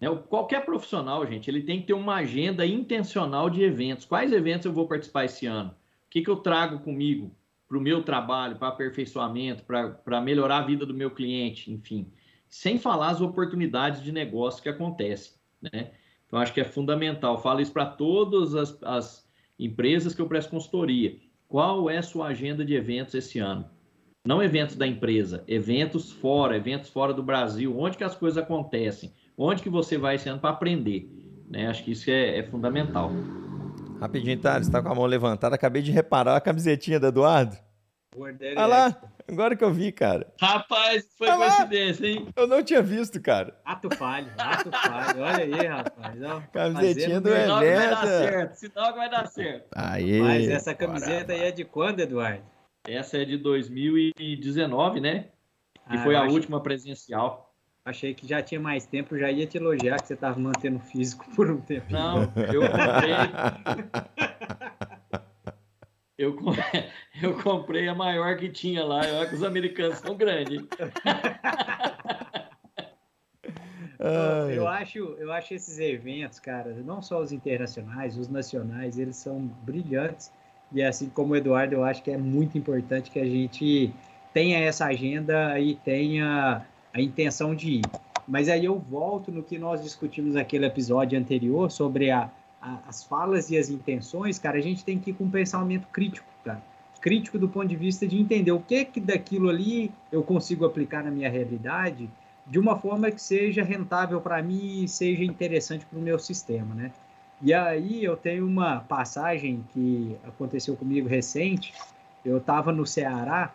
Né? 0.00 0.08
Qualquer 0.28 0.64
profissional, 0.64 1.26
gente, 1.26 1.50
ele 1.50 1.62
tem 1.62 1.80
que 1.80 1.88
ter 1.88 1.92
uma 1.94 2.14
agenda 2.14 2.64
intencional 2.64 3.50
de 3.50 3.62
eventos. 3.62 4.04
Quais 4.04 4.32
eventos 4.32 4.64
eu 4.64 4.72
vou 4.72 4.86
participar 4.86 5.24
esse 5.24 5.46
ano? 5.46 5.70
O 5.70 6.10
que, 6.10 6.22
que 6.22 6.30
eu 6.30 6.36
trago 6.36 6.78
comigo? 6.78 7.34
Para 7.68 7.78
o 7.78 7.80
meu 7.80 8.02
trabalho, 8.02 8.56
para 8.56 8.68
aperfeiçoamento, 8.68 9.64
para 9.64 10.20
melhorar 10.20 10.58
a 10.58 10.66
vida 10.66 10.84
do 10.84 10.94
meu 10.94 11.10
cliente, 11.10 11.72
enfim. 11.72 12.12
Sem 12.48 12.78
falar 12.78 13.10
as 13.10 13.20
oportunidades 13.20 14.02
de 14.02 14.12
negócio 14.12 14.62
que 14.62 14.68
acontecem, 14.68 15.32
né? 15.60 15.90
Então, 16.26 16.38
acho 16.38 16.52
que 16.52 16.60
é 16.60 16.64
fundamental. 16.64 17.40
Falo 17.40 17.60
isso 17.60 17.72
para 17.72 17.86
todas 17.86 18.54
as, 18.54 18.82
as 18.82 19.28
empresas 19.58 20.14
que 20.14 20.20
eu 20.20 20.26
presto 20.26 20.50
consultoria. 20.50 21.16
Qual 21.46 21.88
é 21.88 21.98
a 21.98 22.02
sua 22.02 22.26
agenda 22.26 22.64
de 22.64 22.74
eventos 22.74 23.14
esse 23.14 23.38
ano? 23.38 23.68
Não 24.26 24.42
eventos 24.42 24.74
da 24.74 24.86
empresa, 24.86 25.44
eventos 25.46 26.10
fora, 26.10 26.56
eventos 26.56 26.88
fora 26.88 27.12
do 27.12 27.22
Brasil, 27.22 27.78
onde 27.78 27.98
que 27.98 28.04
as 28.04 28.16
coisas 28.16 28.42
acontecem, 28.42 29.12
onde 29.36 29.62
que 29.62 29.68
você 29.68 29.98
vai 29.98 30.18
sendo 30.18 30.40
para 30.40 30.50
aprender. 30.50 31.08
Né? 31.48 31.68
Acho 31.68 31.84
que 31.84 31.92
isso 31.92 32.10
é, 32.10 32.38
é 32.38 32.42
fundamental. 32.42 33.12
Rapidinho, 34.00 34.40
Thales, 34.40 34.68
tá 34.68 34.82
com 34.82 34.88
a 34.88 34.94
mão 34.94 35.06
levantada. 35.06 35.54
Acabei 35.54 35.82
de 35.82 35.90
reparar 35.90 36.36
a 36.36 36.40
camisetinha 36.40 37.00
do 37.00 37.06
Eduardo. 37.06 37.56
Olha 38.16 38.66
lá, 38.66 39.02
agora 39.28 39.56
que 39.56 39.64
eu 39.64 39.72
vi, 39.72 39.90
cara. 39.90 40.32
Rapaz, 40.40 41.04
foi 41.18 41.28
Olha 41.28 41.50
coincidência, 41.50 42.06
hein? 42.06 42.28
Eu 42.36 42.46
não 42.46 42.62
tinha 42.62 42.80
visto, 42.80 43.20
cara. 43.20 43.58
Ato 43.64 43.94
falho, 43.96 44.30
ato 44.38 44.70
falho. 44.70 45.20
Olha 45.20 45.38
aí, 45.38 45.66
rapaz. 45.66 46.22
Ó, 46.22 46.40
camisetinha 46.52 47.20
do. 47.20 47.28
Sinal 47.28 47.60
vai 47.60 47.90
dar 47.90 48.06
certo, 48.06 48.54
sinal 48.54 48.92
que 48.92 48.98
vai 48.98 49.10
dar 49.10 49.26
certo. 49.26 49.66
Aí, 49.74 50.20
Mas 50.20 50.48
essa 50.48 50.74
camiseta 50.74 51.32
aí 51.32 51.42
é 51.42 51.50
de 51.50 51.64
quando, 51.64 52.00
Eduardo? 52.00 52.44
Essa 52.86 53.18
é 53.18 53.24
de 53.24 53.36
2019, 53.38 55.00
né? 55.00 55.26
Que 55.88 55.96
ah, 55.96 56.02
foi 56.04 56.14
a 56.14 56.20
achei... 56.20 56.34
última 56.34 56.62
presencial. 56.62 57.53
Achei 57.84 58.14
que 58.14 58.26
já 58.26 58.42
tinha 58.42 58.58
mais 58.58 58.86
tempo, 58.86 59.18
já 59.18 59.30
ia 59.30 59.46
te 59.46 59.58
elogiar 59.58 60.00
que 60.00 60.08
você 60.08 60.14
estava 60.14 60.40
mantendo 60.40 60.80
físico 60.80 61.26
por 61.36 61.50
um 61.50 61.60
tempo. 61.60 61.92
Não, 61.92 62.22
eu 62.52 62.62
comprei. 62.62 63.14
Eu, 66.16 66.36
eu 67.20 67.42
comprei 67.42 67.88
a 67.88 67.94
maior 67.94 68.36
que 68.36 68.48
tinha 68.48 68.84
lá. 68.84 69.00
Olha 69.00 69.28
que 69.28 69.34
os 69.34 69.42
americanos 69.42 69.98
são 69.98 70.16
grandes. 70.16 70.62
eu 74.54 74.68
acho, 74.68 74.98
eu 74.98 75.32
acho 75.32 75.54
esses 75.54 75.80
eventos, 75.80 76.38
cara, 76.38 76.72
não 76.84 77.02
só 77.02 77.20
os 77.20 77.32
internacionais, 77.32 78.16
os 78.16 78.28
nacionais, 78.28 78.96
eles 78.96 79.16
são 79.16 79.40
brilhantes. 79.64 80.32
E 80.72 80.80
assim 80.82 81.08
como 81.08 81.32
o 81.32 81.36
Eduardo, 81.36 81.74
eu 81.74 81.84
acho 81.84 82.00
que 82.02 82.12
é 82.12 82.16
muito 82.16 82.56
importante 82.56 83.10
que 83.10 83.18
a 83.18 83.26
gente 83.26 83.92
tenha 84.32 84.60
essa 84.60 84.86
agenda 84.86 85.58
e 85.58 85.74
tenha 85.74 86.64
a 86.94 87.00
intenção 87.00 87.54
de 87.54 87.72
ir. 87.80 87.84
Mas 88.26 88.48
aí 88.48 88.64
eu 88.64 88.78
volto 88.78 89.30
no 89.32 89.42
que 89.42 89.58
nós 89.58 89.82
discutimos 89.82 90.34
naquele 90.34 90.64
episódio 90.64 91.18
anterior 91.18 91.70
sobre 91.70 92.10
a, 92.10 92.30
as 92.86 93.04
falas 93.04 93.50
e 93.50 93.58
as 93.58 93.68
intenções, 93.68 94.38
cara, 94.38 94.56
a 94.56 94.62
gente 94.62 94.84
tem 94.84 94.98
que 94.98 95.10
ir 95.10 95.14
com 95.14 95.24
um 95.24 95.30
pensamento 95.30 95.86
crítico, 95.88 96.26
cara. 96.44 96.62
Crítico 97.00 97.38
do 97.38 97.48
ponto 97.48 97.66
de 97.66 97.76
vista 97.76 98.06
de 98.06 98.18
entender 98.18 98.52
o 98.52 98.60
que 98.60 98.82
que 98.86 99.00
daquilo 99.00 99.50
ali 99.50 99.92
eu 100.10 100.22
consigo 100.22 100.64
aplicar 100.64 101.04
na 101.04 101.10
minha 101.10 101.28
realidade 101.28 102.08
de 102.46 102.58
uma 102.58 102.78
forma 102.78 103.10
que 103.10 103.20
seja 103.20 103.62
rentável 103.62 104.20
para 104.20 104.42
mim 104.42 104.84
e 104.84 104.88
seja 104.88 105.22
interessante 105.22 105.84
para 105.84 105.98
o 105.98 106.02
meu 106.02 106.18
sistema, 106.18 106.74
né? 106.74 106.92
E 107.42 107.52
aí 107.52 108.02
eu 108.02 108.16
tenho 108.16 108.46
uma 108.46 108.80
passagem 108.80 109.64
que 109.72 110.16
aconteceu 110.24 110.76
comigo 110.76 111.08
recente. 111.08 111.74
Eu 112.24 112.38
estava 112.38 112.72
no 112.72 112.86
Ceará 112.86 113.52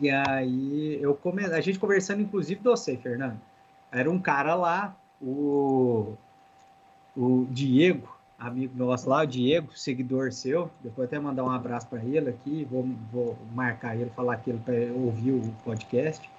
e 0.00 0.10
aí 0.10 0.98
eu 1.00 1.14
come... 1.14 1.44
a 1.44 1.60
gente 1.60 1.78
conversando 1.78 2.22
inclusive 2.22 2.60
do 2.60 2.70
você, 2.70 2.96
Fernando. 2.96 3.40
Era 3.90 4.10
um 4.10 4.18
cara 4.18 4.54
lá, 4.54 4.96
o 5.20 6.14
o 7.16 7.46
Diego, 7.50 8.08
amigo 8.38 8.72
nosso 8.76 9.08
lá, 9.08 9.22
o 9.22 9.26
Diego, 9.26 9.76
seguidor 9.76 10.30
seu. 10.32 10.70
Depois 10.82 11.08
até 11.08 11.18
mandar 11.18 11.42
um 11.42 11.50
abraço 11.50 11.88
para 11.88 12.04
ele 12.04 12.30
aqui. 12.30 12.66
Vou, 12.70 12.88
vou 13.10 13.36
marcar 13.52 13.96
ele, 13.96 14.10
falar 14.10 14.36
que 14.36 14.50
ele 14.50 14.60
para 14.64 14.74
ouvir 14.94 15.32
o 15.32 15.42
podcast. 15.64 16.30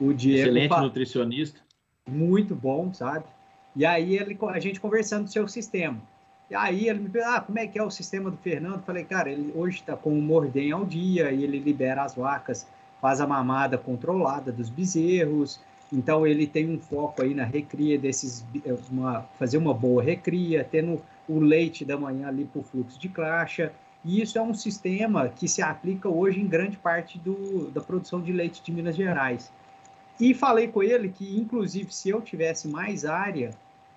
O 0.00 0.12
Diego. 0.12 0.42
Excelente 0.42 0.68
fala, 0.68 0.82
nutricionista. 0.82 1.60
Muito 2.08 2.54
bom, 2.54 2.94
sabe? 2.94 3.24
E 3.74 3.84
aí 3.84 4.16
ele, 4.16 4.38
a 4.40 4.60
gente 4.60 4.78
conversando 4.78 5.24
do 5.24 5.30
seu 5.30 5.48
sistema. 5.48 6.00
E 6.50 6.54
aí 6.54 6.88
ele 6.88 7.00
me 7.00 7.08
perguntou, 7.08 7.36
ah, 7.36 7.40
como 7.40 7.58
é 7.58 7.66
que 7.66 7.78
é 7.78 7.82
o 7.82 7.90
sistema 7.90 8.30
do 8.30 8.36
Fernando? 8.38 8.76
Eu 8.76 8.82
falei, 8.82 9.04
cara, 9.04 9.30
ele 9.30 9.52
hoje 9.54 9.80
está 9.80 9.96
com 9.96 10.10
um 10.10 10.20
mordem 10.20 10.72
ao 10.72 10.84
dia 10.84 11.30
e 11.30 11.44
ele 11.44 11.58
libera 11.58 12.04
as 12.04 12.14
vacas, 12.14 12.66
faz 13.00 13.20
a 13.20 13.26
mamada 13.26 13.78
controlada 13.78 14.50
dos 14.50 14.68
bezerros, 14.68 15.60
então 15.92 16.26
ele 16.26 16.46
tem 16.46 16.68
um 16.68 16.78
foco 16.78 17.22
aí 17.22 17.34
na 17.34 17.44
recria 17.44 17.98
desses, 17.98 18.44
uma, 18.90 19.22
fazer 19.38 19.56
uma 19.56 19.72
boa 19.72 20.02
recria, 20.02 20.62
tendo 20.64 21.00
o 21.28 21.38
leite 21.40 21.84
da 21.84 21.96
manhã 21.96 22.28
ali 22.28 22.44
para 22.44 22.60
o 22.60 22.64
fluxo 22.64 22.98
de 22.98 23.08
caixa. 23.08 23.72
E 24.04 24.20
isso 24.22 24.38
é 24.38 24.42
um 24.42 24.54
sistema 24.54 25.28
que 25.28 25.48
se 25.48 25.62
aplica 25.62 26.08
hoje 26.08 26.40
em 26.40 26.46
grande 26.46 26.76
parte 26.76 27.18
do, 27.18 27.70
da 27.70 27.80
produção 27.80 28.20
de 28.20 28.32
leite 28.32 28.62
de 28.62 28.70
Minas 28.70 28.96
Gerais. 28.96 29.50
E 30.20 30.34
falei 30.34 30.68
com 30.68 30.82
ele 30.82 31.08
que, 31.08 31.38
inclusive, 31.38 31.92
se 31.92 32.08
eu 32.08 32.20
tivesse 32.20 32.68
mais 32.68 33.04
área, 33.04 33.50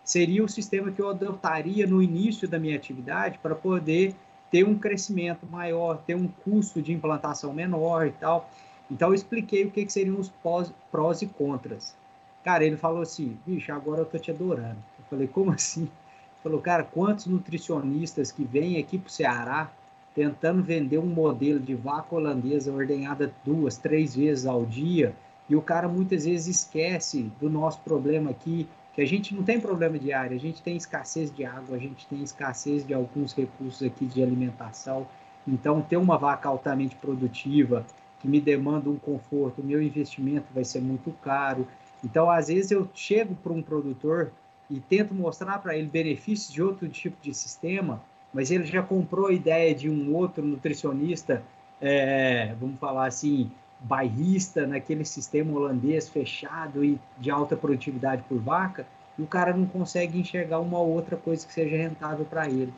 seria 0.04 0.44
o 0.44 0.50
sistema 0.50 0.92
que 0.92 1.02
eu 1.02 1.10
adotaria 1.10 1.86
no 1.86 2.02
início 2.02 2.48
da 2.48 2.60
minha 2.60 2.76
atividade 2.76 3.38
para 3.40 3.56
poder 3.56 4.16
ter 4.50 4.66
um 4.66 4.78
crescimento 4.78 5.48
maior, 5.50 5.98
ter 6.06 6.16
um 6.16 6.28
custo 6.28 6.82
de 6.82 6.92
implantação 6.92 7.54
menor 7.54 8.08
e 8.08 8.12
tal. 8.12 8.50
Então 8.92 9.08
eu 9.08 9.14
expliquei 9.14 9.64
o 9.64 9.72
que, 9.72 9.86
que 9.86 9.94
seriam 9.94 10.20
os 10.20 10.28
pós, 10.28 10.72
prós 10.92 11.22
e 11.22 11.28
contras. 11.28 11.96
Cara, 12.44 12.66
ele 12.66 12.76
falou 12.76 13.02
assim, 13.02 13.38
bicho, 13.48 13.72
agora 13.72 14.02
eu 14.02 14.06
tô 14.06 14.20
te 14.20 14.30
adorando. 14.32 14.78
Eu 15.00 15.06
falei, 15.10 15.28
como 15.28 15.52
assim? 15.52 15.84
Ele 15.84 16.44
falou, 16.44 16.60
cara, 16.60 16.84
quantos 16.84 17.26
nutricionistas 17.26 18.32
que 18.32 18.44
vêm 18.44 18.78
aqui 18.78 18.98
pro 18.98 19.10
Ceará 19.10 19.72
tentando 20.14 20.62
vender 20.62 20.98
um 20.98 21.06
modelo 21.06 21.60
de 21.60 21.74
vaca 21.74 22.14
holandesa 22.14 22.70
ordenhada 22.70 23.34
duas, 23.46 23.78
três 23.78 24.14
vezes 24.14 24.46
ao 24.46 24.66
dia, 24.66 25.16
e 25.48 25.56
o 25.56 25.62
cara 25.62 25.88
muitas 25.88 26.26
vezes 26.26 26.58
esquece 26.58 27.32
do 27.40 27.50
nosso 27.50 27.80
problema 27.80 28.32
aqui, 28.32 28.68
que 28.94 29.02
a 29.02 29.08
gente 29.08 29.34
não 29.34 29.42
tem 29.42 29.58
problema 29.58 29.98
de 29.98 30.12
área, 30.12 30.36
a 30.36 30.40
gente 30.40 30.62
tem 30.62 30.76
escassez 30.76 31.34
de 31.34 31.46
água, 31.46 31.78
a 31.78 31.80
gente 31.80 32.06
tem 32.08 32.22
escassez 32.22 32.86
de 32.86 32.94
alguns 32.94 33.34
recursos 33.34 33.82
aqui 33.88 34.06
de 34.06 34.22
alimentação. 34.22 35.08
Então, 35.48 35.82
ter 35.82 35.96
uma 35.96 36.18
vaca 36.18 36.50
altamente 36.50 36.98
produtiva, 36.98 37.86
que 38.22 38.28
me 38.28 38.40
demanda 38.40 38.90
um 38.90 38.98
conforto, 38.98 39.62
o 39.62 39.66
meu 39.66 39.82
investimento 39.82 40.46
vai 40.54 40.64
ser 40.64 40.80
muito 40.80 41.12
caro. 41.24 41.68
Então, 42.04 42.30
às 42.30 42.48
vezes, 42.48 42.72
eu 42.72 42.88
chego 42.94 43.36
para 43.36 43.52
um 43.52 43.62
produtor 43.62 44.32
e 44.70 44.80
tento 44.80 45.14
mostrar 45.14 45.60
para 45.60 45.76
ele 45.76 45.88
benefícios 45.88 46.54
de 46.54 46.62
outro 46.62 46.88
tipo 46.88 47.18
de 47.22 47.34
sistema, 47.34 48.02
mas 48.34 48.52
ele 48.52 48.66
já 48.66 48.82
comprou 48.82 49.28
a 49.28 49.34
ideia 49.34 49.74
de 49.76 49.90
um 49.90 50.16
outro 50.16 50.46
nutricionista, 50.46 51.44
é, 51.82 52.54
vamos 52.60 52.80
falar 52.80 53.08
assim, 53.08 53.52
bairrista, 53.82 54.66
naquele 54.68 55.04
sistema 55.04 55.52
holandês 55.52 56.08
fechado 56.08 56.86
e 56.86 57.00
de 57.18 57.32
alta 57.32 57.58
produtividade 57.58 58.24
por 58.30 58.40
vaca, 58.40 58.86
e 59.18 59.22
o 59.22 59.28
cara 59.28 59.56
não 59.56 59.66
consegue 59.66 60.20
enxergar 60.20 60.60
uma 60.60 60.80
outra 60.80 61.18
coisa 61.18 61.46
que 61.46 61.52
seja 61.52 61.76
rentável 61.76 62.26
para 62.26 62.48
ele. 62.48 62.74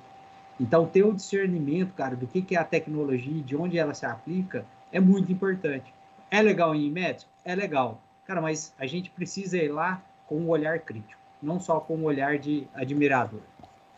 Então, 0.59 0.85
ter 0.85 1.03
o 1.03 1.13
discernimento, 1.13 1.93
cara, 1.93 2.15
do 2.15 2.25
que, 2.25 2.41
que 2.41 2.55
é 2.55 2.59
a 2.59 2.63
tecnologia, 2.63 3.41
de 3.41 3.55
onde 3.55 3.77
ela 3.77 3.93
se 3.93 4.05
aplica, 4.05 4.65
é 4.93 4.99
muito 4.99 5.31
importante. 5.31 5.93
É 6.31 6.41
legal 6.41 6.73
ir 6.73 6.87
em 6.87 6.91
médico? 6.91 7.29
É 7.43 7.53
legal. 7.55 8.01
Cara, 8.25 8.41
mas 8.41 8.73
a 8.77 8.85
gente 8.85 9.09
precisa 9.09 9.57
ir 9.57 9.69
lá 9.69 10.01
com 10.27 10.39
um 10.39 10.49
olhar 10.49 10.79
crítico, 10.79 11.19
não 11.41 11.59
só 11.59 11.79
com 11.79 11.97
um 11.97 12.03
olhar 12.05 12.37
de 12.37 12.65
admirador. 12.73 13.41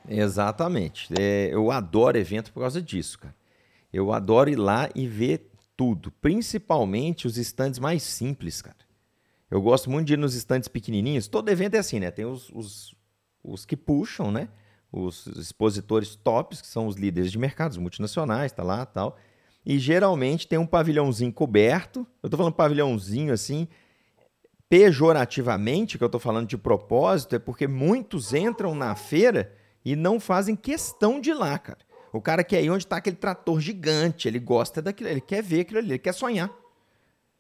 Exatamente. 0.07 1.13
É, 1.19 1.49
eu 1.51 1.69
adoro 1.69 2.17
evento 2.17 2.51
por 2.51 2.61
causa 2.61 2.81
disso, 2.81 3.19
cara. 3.19 3.35
Eu 3.93 4.11
adoro 4.11 4.49
ir 4.49 4.55
lá 4.55 4.89
e 4.95 5.07
ver 5.07 5.51
tudo, 5.77 6.11
principalmente 6.11 7.27
os 7.27 7.37
estandes 7.37 7.79
mais 7.79 8.01
simples, 8.01 8.61
cara. 8.61 8.75
Eu 9.51 9.61
gosto 9.61 9.89
muito 9.89 10.07
de 10.07 10.13
ir 10.13 10.17
nos 10.17 10.33
estandes 10.33 10.67
pequenininhos. 10.67 11.27
Todo 11.27 11.49
evento 11.49 11.75
é 11.75 11.79
assim, 11.79 11.99
né? 11.99 12.09
Tem 12.09 12.25
os, 12.25 12.49
os, 12.49 12.95
os 13.43 13.65
que 13.65 13.77
puxam, 13.77 14.31
né? 14.31 14.49
Os 14.91 15.27
expositores 15.27 16.15
tops, 16.15 16.61
que 16.61 16.67
são 16.67 16.87
os 16.87 16.95
líderes 16.95 17.31
de 17.31 17.37
mercados 17.37 17.77
multinacionais, 17.77 18.51
tá 18.51 18.63
lá 18.63 18.85
tal. 18.85 19.17
E 19.65 19.79
geralmente 19.79 20.47
tem 20.47 20.59
um 20.59 20.65
pavilhãozinho 20.65 21.33
coberto. 21.33 22.05
Eu 22.21 22.29
tô 22.29 22.37
falando 22.37 22.53
pavilhãozinho 22.53 23.33
assim, 23.33 23.67
pejorativamente, 24.69 25.97
que 25.97 26.03
eu 26.03 26.09
tô 26.09 26.19
falando 26.19 26.47
de 26.47 26.57
propósito, 26.57 27.35
é 27.35 27.39
porque 27.39 27.67
muitos 27.67 28.33
entram 28.33 28.75
na 28.75 28.93
feira 28.93 29.51
e 29.83 29.95
não 29.95 30.19
fazem 30.19 30.55
questão 30.55 31.19
de 31.19 31.31
ir 31.31 31.33
lá, 31.33 31.57
cara. 31.57 31.79
O 32.13 32.21
cara 32.21 32.43
quer 32.43 32.63
ir 32.63 32.69
onde 32.69 32.85
está 32.85 32.97
aquele 32.97 33.15
trator 33.15 33.59
gigante, 33.59 34.27
ele 34.27 34.39
gosta 34.39 34.81
daquilo, 34.81 35.09
ele 35.09 35.21
quer 35.21 35.41
ver 35.41 35.61
aquilo 35.61 35.79
ali, 35.79 35.91
ele 35.91 35.99
quer 35.99 36.13
sonhar. 36.13 36.49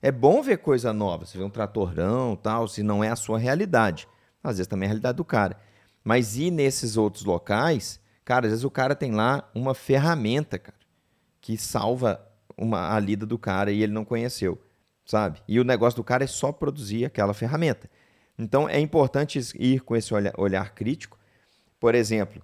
É 0.01 0.11
bom 0.11 0.41
ver 0.41 0.57
coisa 0.57 0.91
nova, 0.91 1.25
você 1.25 1.37
vê 1.37 1.43
um 1.43 1.49
tratorão 1.49 2.35
tal, 2.35 2.67
se 2.67 2.83
não 2.83 3.03
é 3.03 3.09
a 3.09 3.15
sua 3.15 3.37
realidade. 3.37 4.07
Às 4.43 4.57
vezes 4.57 4.67
também 4.67 4.85
é 4.85 4.87
a 4.87 4.91
realidade 4.91 5.15
do 5.15 5.25
cara. 5.25 5.57
Mas 6.03 6.37
ir 6.37 6.51
nesses 6.51 6.97
outros 6.97 7.23
locais, 7.23 7.99
cara, 8.23 8.47
às 8.47 8.51
vezes 8.51 8.65
o 8.65 8.69
cara 8.69 8.95
tem 8.95 9.11
lá 9.11 9.49
uma 9.55 9.73
ferramenta, 9.73 10.59
cara 10.59 10.84
que 11.45 11.59
salva 11.59 12.19
uma, 12.57 12.91
a 12.91 12.99
lida 12.99 13.23
do 13.23 13.37
cara 13.37 13.71
e 13.71 13.83
ele 13.83 13.93
não 13.93 14.03
conheceu, 14.03 14.59
sabe? 15.05 15.43
E 15.47 15.59
o 15.59 15.63
negócio 15.63 15.97
do 15.97 16.03
cara 16.03 16.23
é 16.23 16.27
só 16.27 16.51
produzir 16.51 17.05
aquela 17.05 17.35
ferramenta. 17.35 17.87
Então 18.35 18.67
é 18.67 18.79
importante 18.79 19.39
ir 19.53 19.81
com 19.81 19.95
esse 19.95 20.11
olhar, 20.11 20.33
olhar 20.39 20.73
crítico. 20.73 21.19
Por 21.79 21.93
exemplo, 21.93 22.41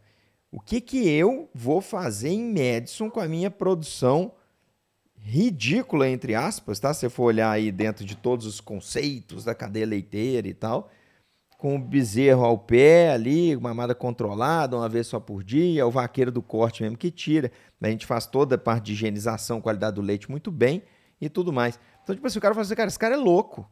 o 0.51 0.59
que, 0.59 0.79
que 0.79 1.09
eu 1.09 1.49
vou 1.51 1.81
fazer 1.81 2.29
em 2.29 2.53
Madison 2.53 3.09
com 3.09 3.19
a 3.19 3.27
minha 3.27 3.49
produção 3.49 4.33
ridícula, 5.17 6.07
entre 6.07 6.35
aspas, 6.35 6.79
tá? 6.79 6.93
Se 6.93 6.99
você 6.99 7.09
for 7.09 7.23
olhar 7.23 7.49
aí 7.49 7.71
dentro 7.71 8.05
de 8.05 8.15
todos 8.15 8.45
os 8.45 8.61
conceitos 8.61 9.43
da 9.43 9.55
cadeia 9.55 9.87
leiteira 9.87 10.47
e 10.47 10.53
tal, 10.53 10.91
com 11.61 11.75
o 11.75 11.79
bezerro 11.79 12.43
ao 12.43 12.57
pé 12.57 13.11
ali, 13.11 13.55
mamada 13.55 13.93
controlada, 13.93 14.75
uma 14.75 14.89
vez 14.89 15.05
só 15.05 15.19
por 15.19 15.43
dia, 15.43 15.85
o 15.85 15.91
vaqueiro 15.91 16.31
do 16.31 16.41
corte 16.41 16.81
mesmo 16.81 16.97
que 16.97 17.11
tira. 17.11 17.51
A 17.79 17.87
gente 17.87 18.07
faz 18.07 18.25
toda 18.25 18.55
a 18.55 18.57
parte 18.57 18.85
de 18.85 18.93
higienização, 18.93 19.61
qualidade 19.61 19.97
do 19.97 20.01
leite 20.01 20.31
muito 20.31 20.49
bem 20.49 20.81
e 21.21 21.29
tudo 21.29 21.53
mais. 21.53 21.79
Então, 22.01 22.15
tipo 22.15 22.25
assim, 22.25 22.39
o 22.39 22.41
cara 22.41 22.55
fala 22.55 22.65
assim, 22.65 22.73
cara, 22.73 22.87
esse 22.87 22.97
cara 22.97 23.13
é 23.13 23.17
louco. 23.17 23.69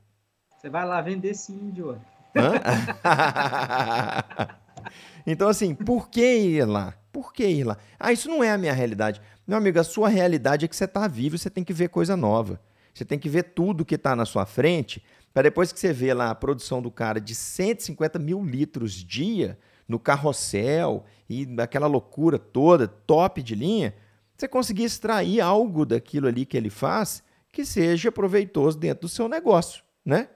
Você 0.56 0.70
vai 0.70 0.86
lá 0.86 1.02
vender 1.02 1.30
esse 1.30 1.52
índio. 1.52 2.00
então, 5.26 5.48
assim, 5.48 5.74
por 5.74 6.12
que 6.12 6.22
ir 6.22 6.66
lá? 6.66 6.94
Por 7.12 7.34
que 7.34 7.44
ir 7.44 7.64
lá? 7.64 7.76
Ah, 8.00 8.14
isso 8.14 8.30
não 8.30 8.44
é 8.44 8.52
a 8.52 8.58
minha 8.60 8.74
realidade. 8.74 9.20
Meu 9.48 9.58
amigo, 9.58 9.80
a 9.80 9.84
sua 9.84 10.10
realidade 10.10 10.64
é 10.64 10.68
que 10.68 10.76
você 10.76 10.86
está 10.86 11.08
vivo 11.08 11.38
e 11.38 11.40
você 11.40 11.50
tem 11.50 11.64
que 11.64 11.74
ver 11.74 11.90
coisa 11.90 12.16
nova. 12.16 12.62
Você 12.94 13.04
tem 13.04 13.18
que 13.18 13.30
ver 13.30 13.44
tudo 13.44 13.84
que 13.84 13.96
está 13.96 14.16
na 14.16 14.26
sua 14.26 14.46
frente, 14.46 15.04
para 15.34 15.44
depois 15.44 15.72
que 15.72 15.80
você 15.80 15.94
vê 15.94 16.14
lá 16.14 16.32
a 16.32 16.36
produção 16.36 16.82
do 16.82 16.92
cara 16.92 17.20
de 17.20 17.36
150 17.36 18.18
mil 18.20 18.44
litros 18.44 18.94
dia 18.94 19.58
no 19.88 20.00
carrossel 20.00 21.06
e 21.30 21.48
aquela 21.60 21.88
loucura 21.88 22.38
toda, 22.38 22.88
top 22.88 23.42
de 23.42 23.56
linha, 23.56 23.96
você 24.36 24.48
conseguir 24.48 24.84
extrair 24.84 25.42
algo 25.42 25.86
daquilo 25.86 26.28
ali 26.28 26.46
que 26.46 26.56
ele 26.56 26.70
faz 26.70 27.24
que 27.52 27.66
seja 27.66 28.12
proveitoso 28.12 28.78
dentro 28.78 29.02
do 29.02 29.10
seu 29.10 29.28
negócio, 29.28 29.84
né? 30.06 30.30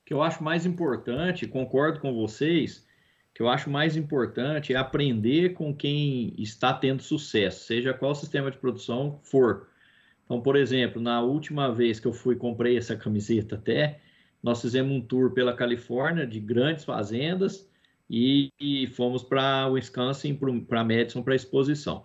O 0.00 0.04
que 0.04 0.14
eu 0.14 0.22
acho 0.22 0.42
mais 0.42 0.66
importante, 0.66 1.46
concordo 1.46 2.00
com 2.00 2.14
vocês, 2.14 2.86
que 3.34 3.42
eu 3.42 3.48
acho 3.48 3.70
mais 3.70 3.96
importante 3.96 4.74
é 4.74 4.76
aprender 4.76 5.54
com 5.54 5.74
quem 5.74 6.34
está 6.38 6.72
tendo 6.74 7.02
sucesso, 7.02 7.64
seja 7.64 7.94
qual 7.94 8.14
sistema 8.14 8.50
de 8.50 8.58
produção 8.58 9.20
for. 9.22 9.68
Então, 10.32 10.40
por 10.40 10.56
exemplo, 10.56 10.98
na 10.98 11.20
última 11.20 11.70
vez 11.70 12.00
que 12.00 12.06
eu 12.06 12.12
fui 12.14 12.36
comprei 12.36 12.78
essa 12.78 12.96
camiseta 12.96 13.56
até, 13.56 14.00
nós 14.42 14.62
fizemos 14.62 14.90
um 14.90 14.98
tour 14.98 15.32
pela 15.34 15.54
Califórnia 15.54 16.26
de 16.26 16.40
grandes 16.40 16.86
fazendas 16.86 17.68
e, 18.08 18.50
e 18.58 18.86
fomos 18.86 19.22
para 19.22 19.68
Wisconsin, 19.68 20.34
para 20.66 20.82
Madison, 20.84 21.22
para 21.22 21.34
exposição. 21.34 22.02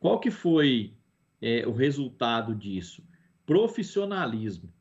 Qual 0.00 0.18
que 0.18 0.30
foi 0.30 0.94
é, 1.42 1.66
o 1.66 1.72
resultado 1.72 2.54
disso? 2.54 3.06
Profissionalismo. 3.44 4.72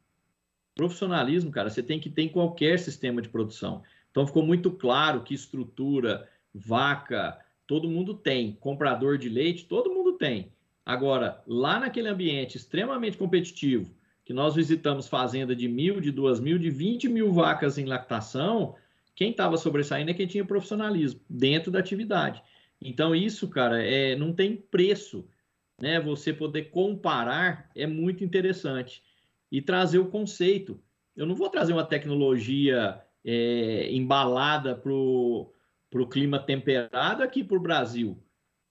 Profissionalismo, 0.73 1.51
cara, 1.51 1.69
você 1.69 1.83
tem 1.83 1.99
que 1.99 2.09
ter 2.09 2.21
em 2.21 2.29
qualquer 2.29 2.79
sistema 2.79 3.21
de 3.21 3.27
produção. 3.27 3.83
Então 4.11 4.25
ficou 4.25 4.45
muito 4.45 4.71
claro 4.71 5.23
que 5.23 5.33
estrutura, 5.33 6.25
vaca, 6.55 7.37
todo 7.67 7.89
mundo 7.89 8.13
tem. 8.13 8.53
Comprador 8.53 9.17
de 9.17 9.27
leite, 9.27 9.65
todo 9.65 9.93
mundo 9.93 10.13
tem. 10.13 10.53
Agora, 10.87 11.43
lá 11.45 11.81
naquele 11.81 12.07
ambiente 12.07 12.55
extremamente 12.55 13.17
competitivo, 13.17 13.93
que 14.23 14.31
nós 14.31 14.55
visitamos 14.55 15.05
fazenda 15.05 15.53
de 15.53 15.67
mil, 15.67 15.99
de 15.99 16.11
duas 16.11 16.39
mil, 16.39 16.57
de 16.57 16.69
20 16.69 17.09
mil 17.09 17.29
vacas 17.33 17.77
em 17.77 17.83
lactação, 17.83 18.73
quem 19.13 19.31
estava 19.31 19.57
sobressaindo 19.57 20.11
é 20.11 20.13
quem 20.13 20.25
tinha 20.25 20.45
profissionalismo 20.45 21.19
dentro 21.29 21.69
da 21.69 21.79
atividade. 21.79 22.41
Então, 22.81 23.13
isso, 23.13 23.49
cara, 23.49 23.83
é, 23.83 24.15
não 24.15 24.31
tem 24.31 24.55
preço. 24.55 25.27
Né? 25.77 25.99
Você 25.99 26.31
poder 26.31 26.69
comparar 26.69 27.69
é 27.75 27.85
muito 27.85 28.23
interessante. 28.23 29.03
E 29.51 29.61
trazer 29.61 29.99
o 29.99 30.07
conceito. 30.07 30.79
Eu 31.17 31.25
não 31.25 31.35
vou 31.35 31.49
trazer 31.49 31.73
uma 31.73 31.83
tecnologia 31.83 33.01
é, 33.25 33.91
embalada 33.91 34.73
para 34.73 34.93
o 34.93 35.51
clima 36.09 36.39
temperado 36.39 37.23
aqui 37.23 37.43
para 37.43 37.57
o 37.57 37.61
Brasil. 37.61 38.17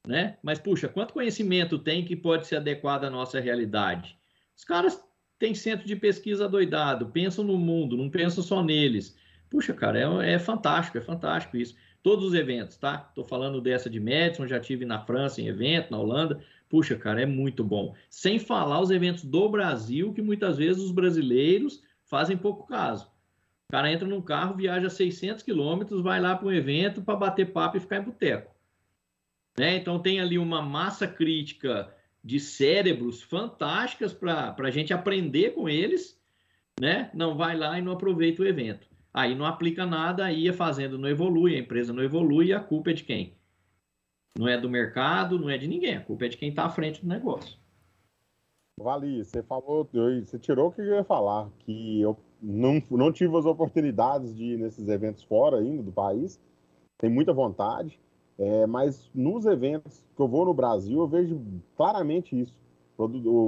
Né? 0.07 0.37
Mas, 0.43 0.59
puxa, 0.59 0.89
quanto 0.89 1.15
conhecimento 1.15 1.79
tem 1.79 2.05
que 2.05 2.15
pode 2.15 2.47
ser 2.47 2.57
adequado 2.57 3.05
à 3.05 3.11
nossa 3.11 3.41
realidade? 3.41 4.17
Os 4.57 4.65
caras 4.65 5.03
têm 5.39 5.55
centro 5.55 5.87
de 5.87 5.97
pesquisa 5.97 6.49
doidado, 6.49 7.09
pensam 7.09 7.45
no 7.45 7.59
mundo, 7.59 7.97
não 7.97 8.09
pensam 8.09 8.43
só 8.43 8.63
neles. 8.63 9.19
Puxa, 9.51 9.75
cara, 9.75 9.99
é, 10.25 10.35
é 10.35 10.39
fantástico, 10.39 10.97
é 10.97 11.01
fantástico 11.01 11.57
isso. 11.57 11.75
Todos 12.03 12.25
os 12.25 12.35
eventos, 12.35 12.77
tá? 12.77 13.07
Estou 13.09 13.25
falando 13.25 13.61
dessa 13.61 13.91
de 13.91 13.99
Madison, 13.99 14.47
já 14.47 14.61
tive 14.61 14.85
na 14.85 15.05
França 15.05 15.41
em 15.41 15.49
evento, 15.49 15.91
na 15.91 15.99
Holanda. 15.99 16.41
Puxa, 16.69 16.97
cara, 16.97 17.23
é 17.23 17.27
muito 17.27 17.65
bom. 17.65 17.95
Sem 18.09 18.39
falar 18.39 18.81
os 18.81 18.91
eventos 18.91 19.25
do 19.25 19.49
Brasil, 19.49 20.13
que 20.13 20.23
muitas 20.23 20.57
vezes 20.57 20.83
os 20.83 20.93
brasileiros 20.93 21.83
fazem 22.05 22.37
pouco 22.37 22.67
caso. 22.67 23.11
O 23.69 23.73
cara 23.73 23.91
entra 23.91 24.07
num 24.07 24.23
carro, 24.23 24.55
viaja 24.55 24.89
600 24.89 25.43
quilômetros, 25.43 26.01
vai 26.01 26.21
lá 26.21 26.37
para 26.37 26.47
um 26.47 26.53
evento 26.53 27.03
para 27.03 27.17
bater 27.17 27.53
papo 27.53 27.77
e 27.77 27.81
ficar 27.81 27.99
em 27.99 28.05
boteco. 28.05 28.56
Né? 29.59 29.77
Então 29.77 29.99
tem 29.99 30.21
ali 30.21 30.39
uma 30.39 30.61
massa 30.61 31.07
crítica 31.07 31.93
de 32.23 32.41
cérebros 32.41 33.23
fantásticas 33.23 34.13
para 34.13 34.55
a 34.59 34.71
gente 34.71 34.93
aprender 34.93 35.55
com 35.55 35.69
eles, 35.69 36.21
né? 36.81 37.11
Não 37.15 37.37
vai 37.37 37.57
lá 37.57 37.79
e 37.79 37.83
não 37.83 37.93
aproveita 37.93 38.43
o 38.43 38.47
evento. 38.47 38.87
Aí 39.15 39.35
não 39.35 39.47
aplica 39.47 39.87
nada, 39.87 40.25
aí 40.25 40.49
a 40.49 40.53
fazenda 40.53 40.99
não 40.99 41.09
evolui, 41.09 41.55
a 41.55 41.59
empresa 41.59 41.93
não 41.93 42.03
evolui, 42.03 42.53
a 42.53 42.61
culpa 42.61 42.91
é 42.91 42.93
de 42.93 43.05
quem? 43.05 43.35
Não 44.37 44.47
é 44.47 44.61
do 44.61 44.69
mercado, 44.69 45.39
não 45.39 45.49
é 45.49 45.57
de 45.57 45.67
ninguém, 45.67 45.97
a 45.97 46.03
culpa 46.03 46.27
é 46.27 46.29
de 46.29 46.37
quem 46.37 46.51
está 46.51 46.67
à 46.67 46.69
frente 46.69 47.01
do 47.01 47.09
negócio. 47.09 47.57
Vale, 48.79 49.25
você 49.25 49.43
falou, 49.43 49.89
você 50.23 50.39
tirou 50.39 50.69
o 50.69 50.73
que 50.73 50.83
eu 50.83 50.97
ia 50.97 51.05
falar, 51.05 51.49
que 51.61 52.01
eu 52.01 52.19
não, 52.43 52.83
não 52.91 53.11
tive 53.11 53.35
as 53.39 53.47
oportunidades 53.47 54.37
de 54.37 54.45
ir 54.45 54.59
nesses 54.59 54.87
eventos 54.89 55.23
fora 55.23 55.59
ainda 55.59 55.83
do 55.83 55.93
país, 55.93 56.39
tem 56.99 57.09
muita 57.09 57.33
vontade, 57.33 57.99
é, 58.39 58.67
mas 58.67 59.11
nos 59.15 59.47
eventos 59.47 60.05
que 60.15 60.21
eu 60.21 60.29
vou 60.29 60.45
no 60.45 60.55
Brasil, 60.55 60.99
eu 60.99 61.09
vejo 61.09 61.41
claramente 61.77 62.39
isso. 62.39 62.55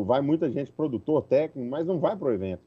Vai 0.05 0.21
muita 0.21 0.51
gente, 0.51 0.73
produtor, 0.73 1.23
técnico, 1.23 1.69
mas 1.69 1.87
não 1.87 1.99
vai 1.99 2.17
para 2.17 2.29
o 2.29 2.33
evento. 2.33 2.63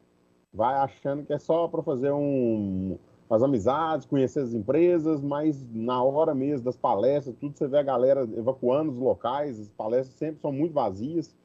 Vai 0.53 0.75
achando 0.75 1.23
que 1.23 1.33
é 1.33 1.39
só 1.39 1.67
para 1.67 1.81
fazer 1.81 2.11
um, 2.11 2.97
as 3.29 3.41
amizades, 3.41 4.05
conhecer 4.05 4.41
as 4.41 4.53
empresas, 4.53 5.21
mas 5.21 5.65
na 5.71 6.03
hora 6.03 6.35
mesmo 6.35 6.65
das 6.65 6.75
palestras, 6.75 7.35
tudo 7.39 7.57
você 7.57 7.67
vê 7.67 7.77
a 7.77 7.83
galera 7.83 8.27
evacuando 8.35 8.91
os 8.91 8.97
locais, 8.97 9.59
as 9.59 9.69
palestras 9.69 10.17
sempre 10.17 10.41
são 10.41 10.51
muito 10.51 10.73
vazias. 10.73 11.35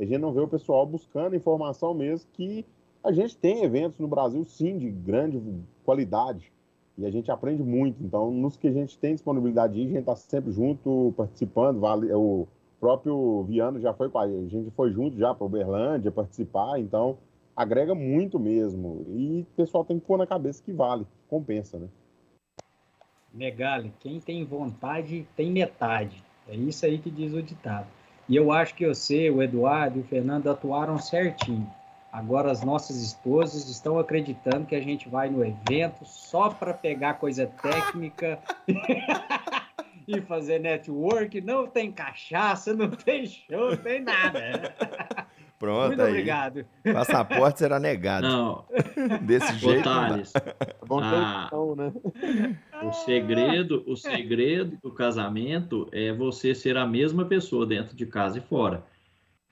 A 0.00 0.04
gente 0.04 0.18
não 0.18 0.32
vê 0.32 0.40
o 0.40 0.48
pessoal 0.48 0.84
buscando 0.84 1.36
informação 1.36 1.94
mesmo 1.94 2.28
que 2.32 2.66
a 3.04 3.12
gente 3.12 3.36
tem 3.36 3.62
eventos 3.62 3.98
no 3.98 4.08
Brasil, 4.08 4.42
sim, 4.44 4.78
de 4.78 4.90
grande 4.90 5.40
qualidade. 5.84 6.52
E 6.98 7.06
a 7.06 7.10
gente 7.10 7.30
aprende 7.30 7.62
muito. 7.62 8.02
Então, 8.02 8.30
nos 8.30 8.56
que 8.56 8.68
a 8.68 8.72
gente 8.72 8.98
tem 8.98 9.14
disponibilidade 9.14 9.80
a 9.80 9.82
gente 9.82 9.98
está 9.98 10.14
sempre 10.14 10.52
junto, 10.52 11.12
participando. 11.16 11.80
Vale, 11.80 12.12
o 12.12 12.46
próprio 12.78 13.44
Viano 13.44 13.80
já 13.80 13.94
foi 13.94 14.08
com 14.08 14.18
a 14.18 14.28
gente, 14.28 14.70
foi 14.72 14.92
junto 14.92 15.16
já 15.16 15.34
para 15.34 15.46
Uberlândia 15.46 16.10
participar. 16.10 16.78
Então, 16.78 17.16
agrega 17.56 17.94
muito 17.94 18.38
mesmo. 18.38 19.04
E 19.08 19.46
o 19.52 19.56
pessoal 19.56 19.84
tem 19.84 19.98
que 19.98 20.06
pôr 20.06 20.18
na 20.18 20.26
cabeça 20.26 20.62
que 20.62 20.72
vale, 20.72 21.06
compensa, 21.28 21.78
né? 21.78 21.88
Megali, 23.32 23.92
quem 23.98 24.20
tem 24.20 24.44
vontade 24.44 25.26
tem 25.34 25.50
metade. 25.50 26.22
É 26.46 26.54
isso 26.54 26.84
aí 26.84 26.98
que 26.98 27.10
diz 27.10 27.32
o 27.32 27.42
ditado. 27.42 27.86
E 28.28 28.36
eu 28.36 28.52
acho 28.52 28.74
que 28.74 28.86
você, 28.86 29.30
o 29.30 29.42
Eduardo 29.42 29.98
e 29.98 30.02
o 30.02 30.04
Fernando 30.04 30.48
atuaram 30.48 30.98
certinho. 30.98 31.66
Agora 32.12 32.50
as 32.50 32.62
nossas 32.62 32.96
esposas 33.02 33.68
estão 33.70 33.98
acreditando 33.98 34.66
que 34.66 34.74
a 34.74 34.80
gente 34.82 35.08
vai 35.08 35.30
no 35.30 35.42
evento 35.42 36.04
só 36.04 36.50
para 36.50 36.74
pegar 36.74 37.14
coisa 37.14 37.46
técnica 37.46 38.38
e 40.06 40.20
fazer 40.20 40.58
network. 40.58 41.40
Não 41.40 41.66
tem 41.66 41.90
cachaça, 41.90 42.74
não 42.74 42.90
tem 42.90 43.24
show, 43.26 43.70
não 43.70 43.76
tem 43.78 44.02
nada. 44.02 44.74
Pronto, 45.58 45.88
Muito 45.88 46.02
aí. 46.02 46.10
obrigado. 46.10 46.66
Passaporte 46.92 47.60
será 47.60 47.78
negado. 47.78 48.26
Não, 48.26 48.64
Desse 49.22 49.54
jeito. 49.54 49.88
não 49.88 49.94
dá. 49.94 50.08
Thales, 50.08 50.32
Bom 50.86 51.00
Ah. 51.00 51.44
então, 51.46 51.76
né? 51.76 51.92
o 52.82 52.92
segredo, 52.92 53.84
o 53.86 53.96
segredo 53.96 54.76
do 54.82 54.90
casamento 54.92 55.88
é 55.92 56.12
você 56.12 56.52
ser 56.52 56.76
a 56.76 56.84
mesma 56.84 57.24
pessoa 57.24 57.64
dentro 57.64 57.94
de 57.96 58.04
casa 58.04 58.38
e 58.38 58.40
fora. 58.40 58.82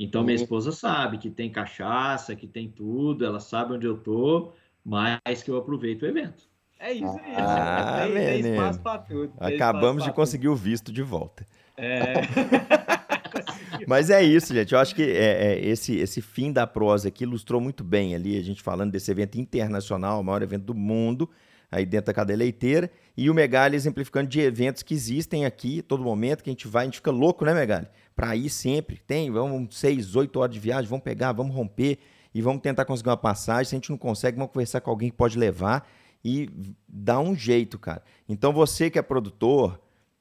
Então, 0.03 0.25
minha 0.25 0.35
Uhum. 0.39 0.43
esposa 0.43 0.73
sabe 0.73 1.19
que 1.19 1.29
tem 1.29 1.53
cachaça, 1.53 2.35
que 2.35 2.47
tem 2.47 2.71
tudo, 2.71 3.23
ela 3.23 3.39
sabe 3.39 3.75
onde 3.75 3.87
eu 3.87 3.99
tô, 3.99 4.51
mas 4.83 5.43
que 5.45 5.51
eu 5.51 5.59
aproveito 5.59 6.03
o 6.03 6.07
evento. 6.07 6.49
É 6.79 6.91
isso 6.95 7.05
aí. 7.23 7.35
Ah, 7.37 8.05
tem, 8.07 8.15
tem 8.15 8.37
menino. 8.43 8.55
espaço 8.55 8.81
para 8.81 8.99
tudo. 9.01 9.33
tem 9.39 9.55
Acabamos 9.55 10.03
de 10.03 10.11
conseguir 10.13 10.49
o 10.49 10.57
visto 10.57 10.91
de 10.91 11.03
volta. 11.03 11.45
tudo. 11.45 11.85
É. 11.85 12.15
Mas 13.87 14.09
é 14.11 14.23
isso, 14.23 14.55
gente. 14.55 14.73
Eu 14.73 14.79
acho 14.81 14.95
que 14.95 15.03
é, 15.03 15.53
é, 15.53 15.67
esse, 15.67 15.97
esse 15.97 16.21
fim 16.23 16.51
da 16.51 16.67
prosa 16.67 17.09
aqui 17.09 17.25
ilustrou 17.25 17.61
muito 17.61 17.85
bem 17.85 18.15
ali, 18.15 18.39
a 18.39 18.43
gente 18.43 18.63
falando 18.63 18.91
desse 18.91 19.11
evento 19.11 19.39
internacional, 19.39 20.21
o 20.21 20.25
maior 20.25 20.43
evento 20.43 20.65
do 20.65 20.75
mundo, 20.75 21.29
aí 21.71 21.85
dentro 21.85 22.07
da 22.07 22.15
cadeia 22.15 22.37
leiteira, 22.39 22.91
e 23.17 23.29
o 23.31 23.35
Megali 23.35 23.77
exemplificando 23.77 24.29
de 24.29 24.41
eventos 24.41 24.83
que 24.83 24.95
existem 24.95 25.45
aqui, 25.45 25.83
todo 25.83 26.03
momento, 26.03 26.43
que 26.43 26.51
a 26.51 26.53
gente 26.53 26.67
vai, 26.67 26.83
a 26.83 26.87
gente 26.87 26.97
fica 26.97 27.11
louco, 27.11 27.45
né, 27.45 27.53
Megali? 27.55 27.87
Pra 28.15 28.37
ir 28.37 28.51
sempre. 28.51 29.01
Tem, 29.07 29.31
vamos 29.31 29.77
seis, 29.77 30.15
oito 30.17 30.39
horas 30.39 30.55
de 30.55 30.61
viagem, 30.61 30.89
vamos 30.89 31.05
pegar, 31.05 31.33
vamos 31.33 31.55
romper 31.55 31.99
e 32.35 32.43
vamos 32.43 32.63
tentar 32.63 32.85
conseguir 32.85 33.09
uma 33.09 33.17
passagem. 33.17 33.65
Se 33.65 33.75
a 33.75 33.79
gente 33.79 33.91
não 33.91 33.99
consegue, 33.99 34.37
vamos 34.37 34.53
conversar 34.53 34.81
com 34.81 34.91
alguém 34.91 35.11
que 35.11 35.17
pode 35.17 35.39
levar 35.39 35.89
e 36.25 36.49
dar 36.89 37.21
um 37.21 37.35
jeito, 37.35 37.79
cara. 37.79 38.03
Então 38.29 38.53
você 38.53 38.91
que 38.91 38.99
é 38.99 39.03
produtor, 39.03 39.81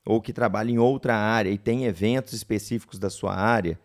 ou 0.09 0.19
que 0.19 0.33
trabalha 0.33 0.71
em 0.71 0.79
outra 0.79 1.15
área 1.15 1.51
e 1.51 1.57
tem 1.57 1.85
eventos 1.85 2.33
específicos 2.33 2.97
da 2.97 3.11
sua 3.11 3.35
área, 3.35 3.79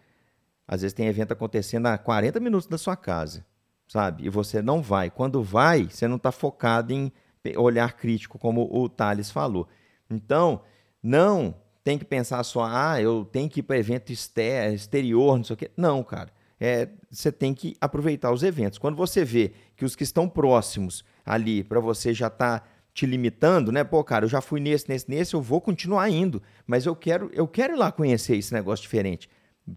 às 0.66 0.80
vezes 0.80 0.94
tem 0.94 1.06
evento 1.06 1.32
acontecendo 1.32 1.86
a 1.86 1.98
40 1.98 2.40
minutos 2.40 2.66
da 2.66 2.78
sua 2.78 2.96
casa, 2.96 3.44
sabe? 3.86 4.24
E 4.24 4.30
você 4.30 4.62
não 4.62 4.80
vai. 4.80 5.10
Quando 5.10 5.42
vai, 5.42 5.84
você 5.84 6.08
não 6.08 6.16
está 6.16 6.32
focado 6.32 6.94
em 6.94 7.12
olhar 7.56 7.92
crítico, 7.92 8.38
como 8.38 8.66
o 8.72 8.88
Thales 8.88 9.30
falou. 9.30 9.68
Então, 10.08 10.62
não 11.02 11.54
tem 11.84 11.98
que 11.98 12.04
pensar 12.04 12.42
só, 12.42 12.64
ah, 12.64 13.00
eu 13.00 13.28
tenho 13.30 13.48
que 13.48 13.60
ir 13.60 13.62
para 13.62 13.78
evento 13.78 14.10
exter- 14.10 14.72
exterior, 14.72 15.36
não 15.36 15.44
sei 15.44 15.54
o 15.54 15.56
quê. 15.56 15.70
Não, 15.76 16.02
cara. 16.02 16.32
é, 16.58 16.88
você 17.10 17.30
tem 17.30 17.52
que 17.52 17.76
aproveitar 17.80 18.32
os 18.32 18.42
eventos. 18.42 18.78
Quando 18.78 18.96
você 18.96 19.24
vê 19.24 19.52
que 19.76 19.84
os 19.84 19.94
que 19.94 20.02
estão 20.02 20.28
próximos 20.28 21.04
ali 21.24 21.62
para 21.62 21.78
você 21.80 22.14
já 22.14 22.30
tá 22.30 22.62
te 22.94 23.04
limitando, 23.06 23.70
né? 23.70 23.84
Pô, 23.84 24.02
cara, 24.02 24.24
eu 24.24 24.28
já 24.28 24.40
fui 24.40 24.60
nesse, 24.60 24.88
nesse, 24.88 25.10
nesse, 25.10 25.34
eu 25.34 25.42
vou 25.42 25.60
continuar 25.60 26.08
indo, 26.08 26.40
mas 26.66 26.86
eu 26.86 26.96
quero, 26.96 27.28
eu 27.34 27.46
quero 27.46 27.74
ir 27.74 27.76
lá 27.76 27.92
conhecer 27.92 28.36
esse 28.36 28.54
negócio 28.54 28.82
diferente. 28.82 29.28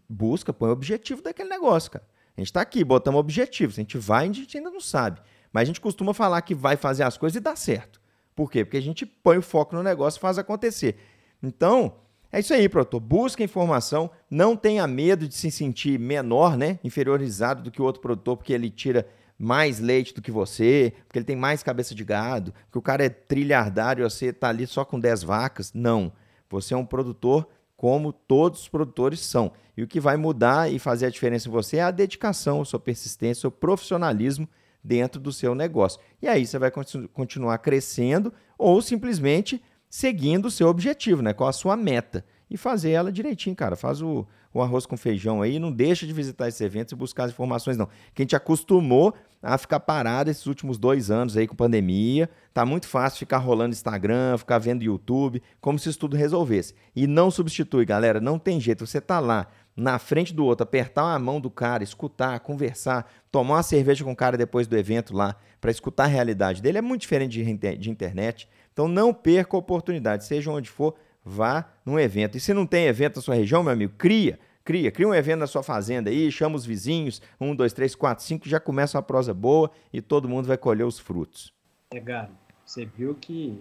Busca, 0.08 0.54
põe 0.54 0.70
o 0.70 0.74
objetivo 0.74 1.22
daquele 1.22 1.50
negócio, 1.50 1.92
cara. 1.92 2.06
A 2.38 2.40
gente 2.40 2.48
está 2.48 2.62
aqui, 2.62 2.84
botamos 2.84 3.20
objetivos. 3.20 3.76
A 3.78 3.82
gente 3.82 3.98
vai, 3.98 4.30
a 4.30 4.32
gente 4.32 4.56
ainda 4.56 4.70
não 4.70 4.80
sabe. 4.80 5.20
Mas 5.52 5.64
a 5.64 5.66
gente 5.66 5.82
costuma 5.82 6.14
falar 6.14 6.42
que 6.44 6.54
vai 6.54 6.78
fazer 6.78 7.04
as 7.04 7.18
coisas 7.18 7.36
e 7.36 7.40
dá 7.40 7.56
certo. 7.56 8.00
Por 8.36 8.52
quê? 8.52 8.64
Porque 8.64 8.78
a 8.78 8.82
gente 8.82 9.06
põe 9.06 9.40
o 9.40 9.42
foco 9.42 9.76
no 9.76 9.82
negócio 9.82 10.20
e 10.20 10.22
faz 10.22 10.38
acontecer. 10.38 10.96
Então, 11.42 11.94
é 12.32 12.40
isso 12.40 12.54
aí, 12.54 12.68
produtor. 12.68 13.00
Busca 13.00 13.44
informação, 13.44 14.10
não 14.30 14.56
tenha 14.56 14.86
medo 14.86 15.28
de 15.28 15.36
se 15.36 15.50
sentir 15.50 16.00
menor, 16.00 16.58
né? 16.58 16.80
Inferiorizado 16.84 17.64
do 17.64 17.72
que 17.72 17.82
o 17.82 17.86
outro 17.86 18.02
produtor, 18.02 18.38
porque 18.38 18.54
ele 18.54 18.70
tira 18.70 19.08
mais 19.40 19.80
leite 19.80 20.14
do 20.14 20.22
que 20.22 20.32
você, 20.32 20.94
porque 21.06 21.20
ele 21.20 21.26
tem 21.26 21.36
mais 21.36 21.62
cabeça 21.62 21.94
de 21.94 22.04
gado, 22.04 22.54
que 22.72 22.78
o 22.78 22.82
cara 22.82 23.06
é 23.06 23.10
trilhardário 23.10 24.06
e 24.06 24.10
você 24.10 24.28
está 24.28 24.50
ali 24.50 24.66
só 24.66 24.84
com 24.84 25.00
10 25.00 25.24
vacas. 25.24 25.72
Não. 25.74 26.12
Você 26.50 26.74
é 26.74 26.78
um 26.78 26.86
produtor 26.86 27.48
como 27.76 28.12
todos 28.12 28.62
os 28.62 28.70
produtores 28.70 29.20
são. 29.20 29.52
E 29.78 29.84
o 29.84 29.88
que 29.88 30.00
vai 30.00 30.18
mudar 30.18 30.72
e 30.72 30.80
fazer 30.80 31.06
a 31.06 31.10
diferença 31.10 31.48
em 31.48 31.52
você 31.52 31.78
é 31.78 31.84
a 31.84 31.92
dedicação, 31.92 32.62
a 32.62 32.66
sua 32.66 32.80
persistência, 32.80 33.40
o 33.40 33.42
seu 33.42 33.52
profissionalismo 33.52 34.50
dentro 34.84 35.22
do 35.22 35.32
seu 35.32 35.54
negócio. 35.54 36.00
E 36.22 36.28
aí 36.28 36.46
você 36.46 36.58
vai 36.58 36.72
continuar 37.14 37.60
crescendo 37.60 38.34
ou 38.58 38.82
simplesmente 38.82 39.62
seguindo 39.98 40.46
o 40.46 40.52
seu 40.52 40.68
objetivo, 40.68 41.24
né? 41.24 41.34
Qual 41.34 41.50
a 41.50 41.52
sua 41.52 41.76
meta. 41.76 42.24
E 42.52 42.56
fazer 42.56 42.92
ela 42.92 43.12
direitinho, 43.12 43.56
cara. 43.56 43.76
Faz 43.76 44.00
o, 44.00 44.28
o 44.54 44.62
arroz 44.62 44.86
com 44.86 44.96
feijão 44.96 45.42
aí, 45.42 45.58
não 45.58 45.72
deixa 45.72 46.06
de 46.06 46.14
visitar 46.14 46.48
esses 46.48 46.62
eventos 46.62 46.92
e 46.92 46.96
buscar 46.96 47.24
as 47.24 47.32
informações, 47.32 47.78
não. 47.78 47.88
Que 48.14 48.22
a 48.22 48.24
gente 48.24 48.36
acostumou 48.36 49.16
a 49.42 49.58
ficar 49.58 49.80
parado 49.80 50.30
esses 50.30 50.46
últimos 50.46 50.78
dois 50.78 51.10
anos 51.10 51.36
aí 51.36 51.48
com 51.48 51.56
pandemia. 51.56 52.30
Tá 52.54 52.64
muito 52.64 52.88
fácil 52.88 53.18
ficar 53.18 53.40
rolando 53.40 53.74
Instagram, 53.74 54.38
ficar 54.38 54.60
vendo 54.60 54.84
YouTube, 54.84 55.42
como 55.60 55.80
se 55.80 55.90
isso 55.90 55.98
tudo 55.98 56.16
resolvesse. 56.16 56.76
E 56.96 57.08
não 57.08 57.32
substitui, 57.32 57.84
galera, 57.84 58.22
não 58.22 58.38
tem 58.38 58.62
jeito. 58.62 58.86
Você 58.86 59.02
tá 59.02 59.20
lá 59.20 59.48
na 59.76 59.98
frente 59.98 60.32
do 60.32 60.46
outro, 60.46 60.64
apertar 60.64 61.14
a 61.14 61.20
mão 61.20 61.42
do 61.42 61.50
cara, 61.50 61.84
escutar, 61.84 62.40
conversar, 62.42 63.12
tomar 63.32 63.56
uma 63.56 63.64
cerveja 63.64 64.04
com 64.04 64.12
o 64.12 64.16
cara 64.16 64.38
depois 64.38 64.68
do 64.68 64.78
evento 64.78 65.16
lá, 65.16 65.36
para 65.60 65.72
escutar 65.72 66.06
a 66.06 66.08
realidade 66.08 66.62
dele, 66.62 66.80
é 66.80 66.82
muito 66.82 67.02
diferente 67.02 67.44
de, 67.44 67.78
de 67.78 67.90
internet. 67.90 68.48
Então 68.78 68.88
não 68.88 69.12
perca 69.12 69.58
a 69.58 69.60
oportunidade, 69.60 70.24
seja 70.24 70.52
onde 70.52 70.70
for, 70.70 70.94
vá 71.26 71.68
num 71.84 72.00
evento. 72.00 72.38
E 72.38 72.40
se 72.40 72.54
não 72.54 72.68
tem 72.68 72.86
evento 72.86 73.16
na 73.16 73.24
sua 73.24 73.34
região, 73.34 73.64
meu 73.64 73.74
amigo, 73.74 73.94
cria. 73.98 74.38
Cria, 74.64 74.92
cria 74.92 75.08
um 75.08 75.16
evento 75.16 75.40
na 75.40 75.48
sua 75.48 75.64
fazenda 75.64 76.12
aí, 76.12 76.32
chama 76.32 76.56
os 76.56 76.64
vizinhos, 76.64 77.20
um, 77.42 77.56
dois, 77.56 77.74
três, 77.74 77.96
quatro, 77.96 78.24
cinco, 78.24 78.48
já 78.48 78.60
começa 78.60 78.96
uma 78.96 79.02
prosa 79.02 79.34
boa 79.34 79.72
e 79.92 80.00
todo 80.00 80.30
mundo 80.30 80.46
vai 80.46 80.60
colher 80.60 80.86
os 80.86 81.00
frutos. 81.00 81.52
É, 81.92 82.00
Galo, 82.00 82.30
você 82.64 82.86
viu 82.86 83.16
que 83.16 83.60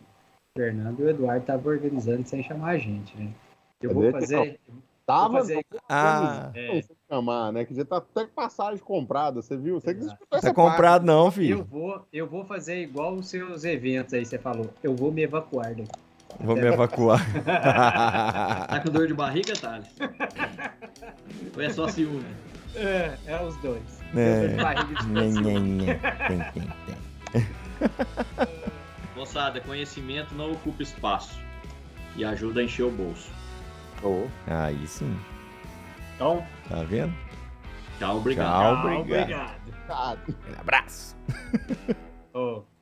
o 0.54 0.60
Fernando 0.60 1.00
e 1.00 1.04
o 1.04 1.08
Eduardo 1.08 1.40
estavam 1.40 1.72
organizando 1.72 2.28
sem 2.28 2.42
chamar 2.42 2.72
a 2.72 2.78
gente, 2.78 3.16
né? 3.16 3.32
Eu 3.80 3.94
vou 3.94 4.12
fazer. 4.12 4.60
Tava 5.06 5.38
fazer... 5.38 5.64
ah, 5.88 6.50
é. 6.52 6.82
chamar, 7.08 7.52
né? 7.52 7.64
Que 7.64 7.72
já 7.72 7.84
tá 7.84 7.98
até 7.98 8.26
passagem 8.26 8.78
comprada, 8.78 9.40
você 9.40 9.56
viu? 9.56 9.80
Você 9.80 9.94
que 9.94 10.00
disputou 10.00 10.40
Tá 10.40 10.52
comprado 10.52 10.82
parte. 10.82 11.06
não, 11.06 11.30
filho. 11.30 11.58
Eu 11.58 11.64
vou, 11.64 12.08
eu 12.12 12.26
vou 12.26 12.44
fazer 12.44 12.82
igual 12.82 13.14
os 13.14 13.28
seus 13.28 13.62
eventos 13.62 14.12
aí, 14.12 14.26
você 14.26 14.36
falou. 14.36 14.68
Eu 14.82 14.96
vou 14.96 15.12
me 15.12 15.22
evacuar 15.22 15.76
daqui. 15.76 15.88
Vou 16.40 16.56
me 16.56 16.66
evacuar. 16.66 17.20
tá 17.44 18.80
com 18.80 18.90
dor 18.90 19.06
de 19.06 19.14
barriga, 19.14 19.54
Thales? 19.54 19.86
Ou 21.54 21.62
é 21.62 21.70
só 21.70 21.86
ciúme? 21.86 22.26
É, 22.74 23.16
é 23.26 23.42
os 23.42 23.56
dois. 23.58 24.02
É. 24.12 24.40
Dor 24.40 24.48
de 24.48 24.56
barriga 24.56 24.94
de 24.94 25.06
tem, 25.14 26.38
tem, 26.52 26.72
tem. 27.32 27.46
Moçada, 29.14 29.60
conhecimento 29.60 30.34
não 30.34 30.50
ocupa 30.50 30.82
espaço 30.82 31.38
e 32.16 32.24
ajuda 32.24 32.60
a 32.60 32.64
encher 32.64 32.82
o 32.82 32.90
bolso. 32.90 33.35
Oh. 34.02 34.26
Aí 34.46 34.86
sim. 34.86 35.18
Então. 36.14 36.46
Tá 36.68 36.82
vendo? 36.82 37.14
Tchau, 37.98 38.18
obrigado. 38.18 38.82
Tchau, 38.82 39.00
obrigado. 39.00 39.60
obrigado. 39.70 40.36
Um 40.56 40.60
abraço. 40.60 41.16
oh. 42.34 42.75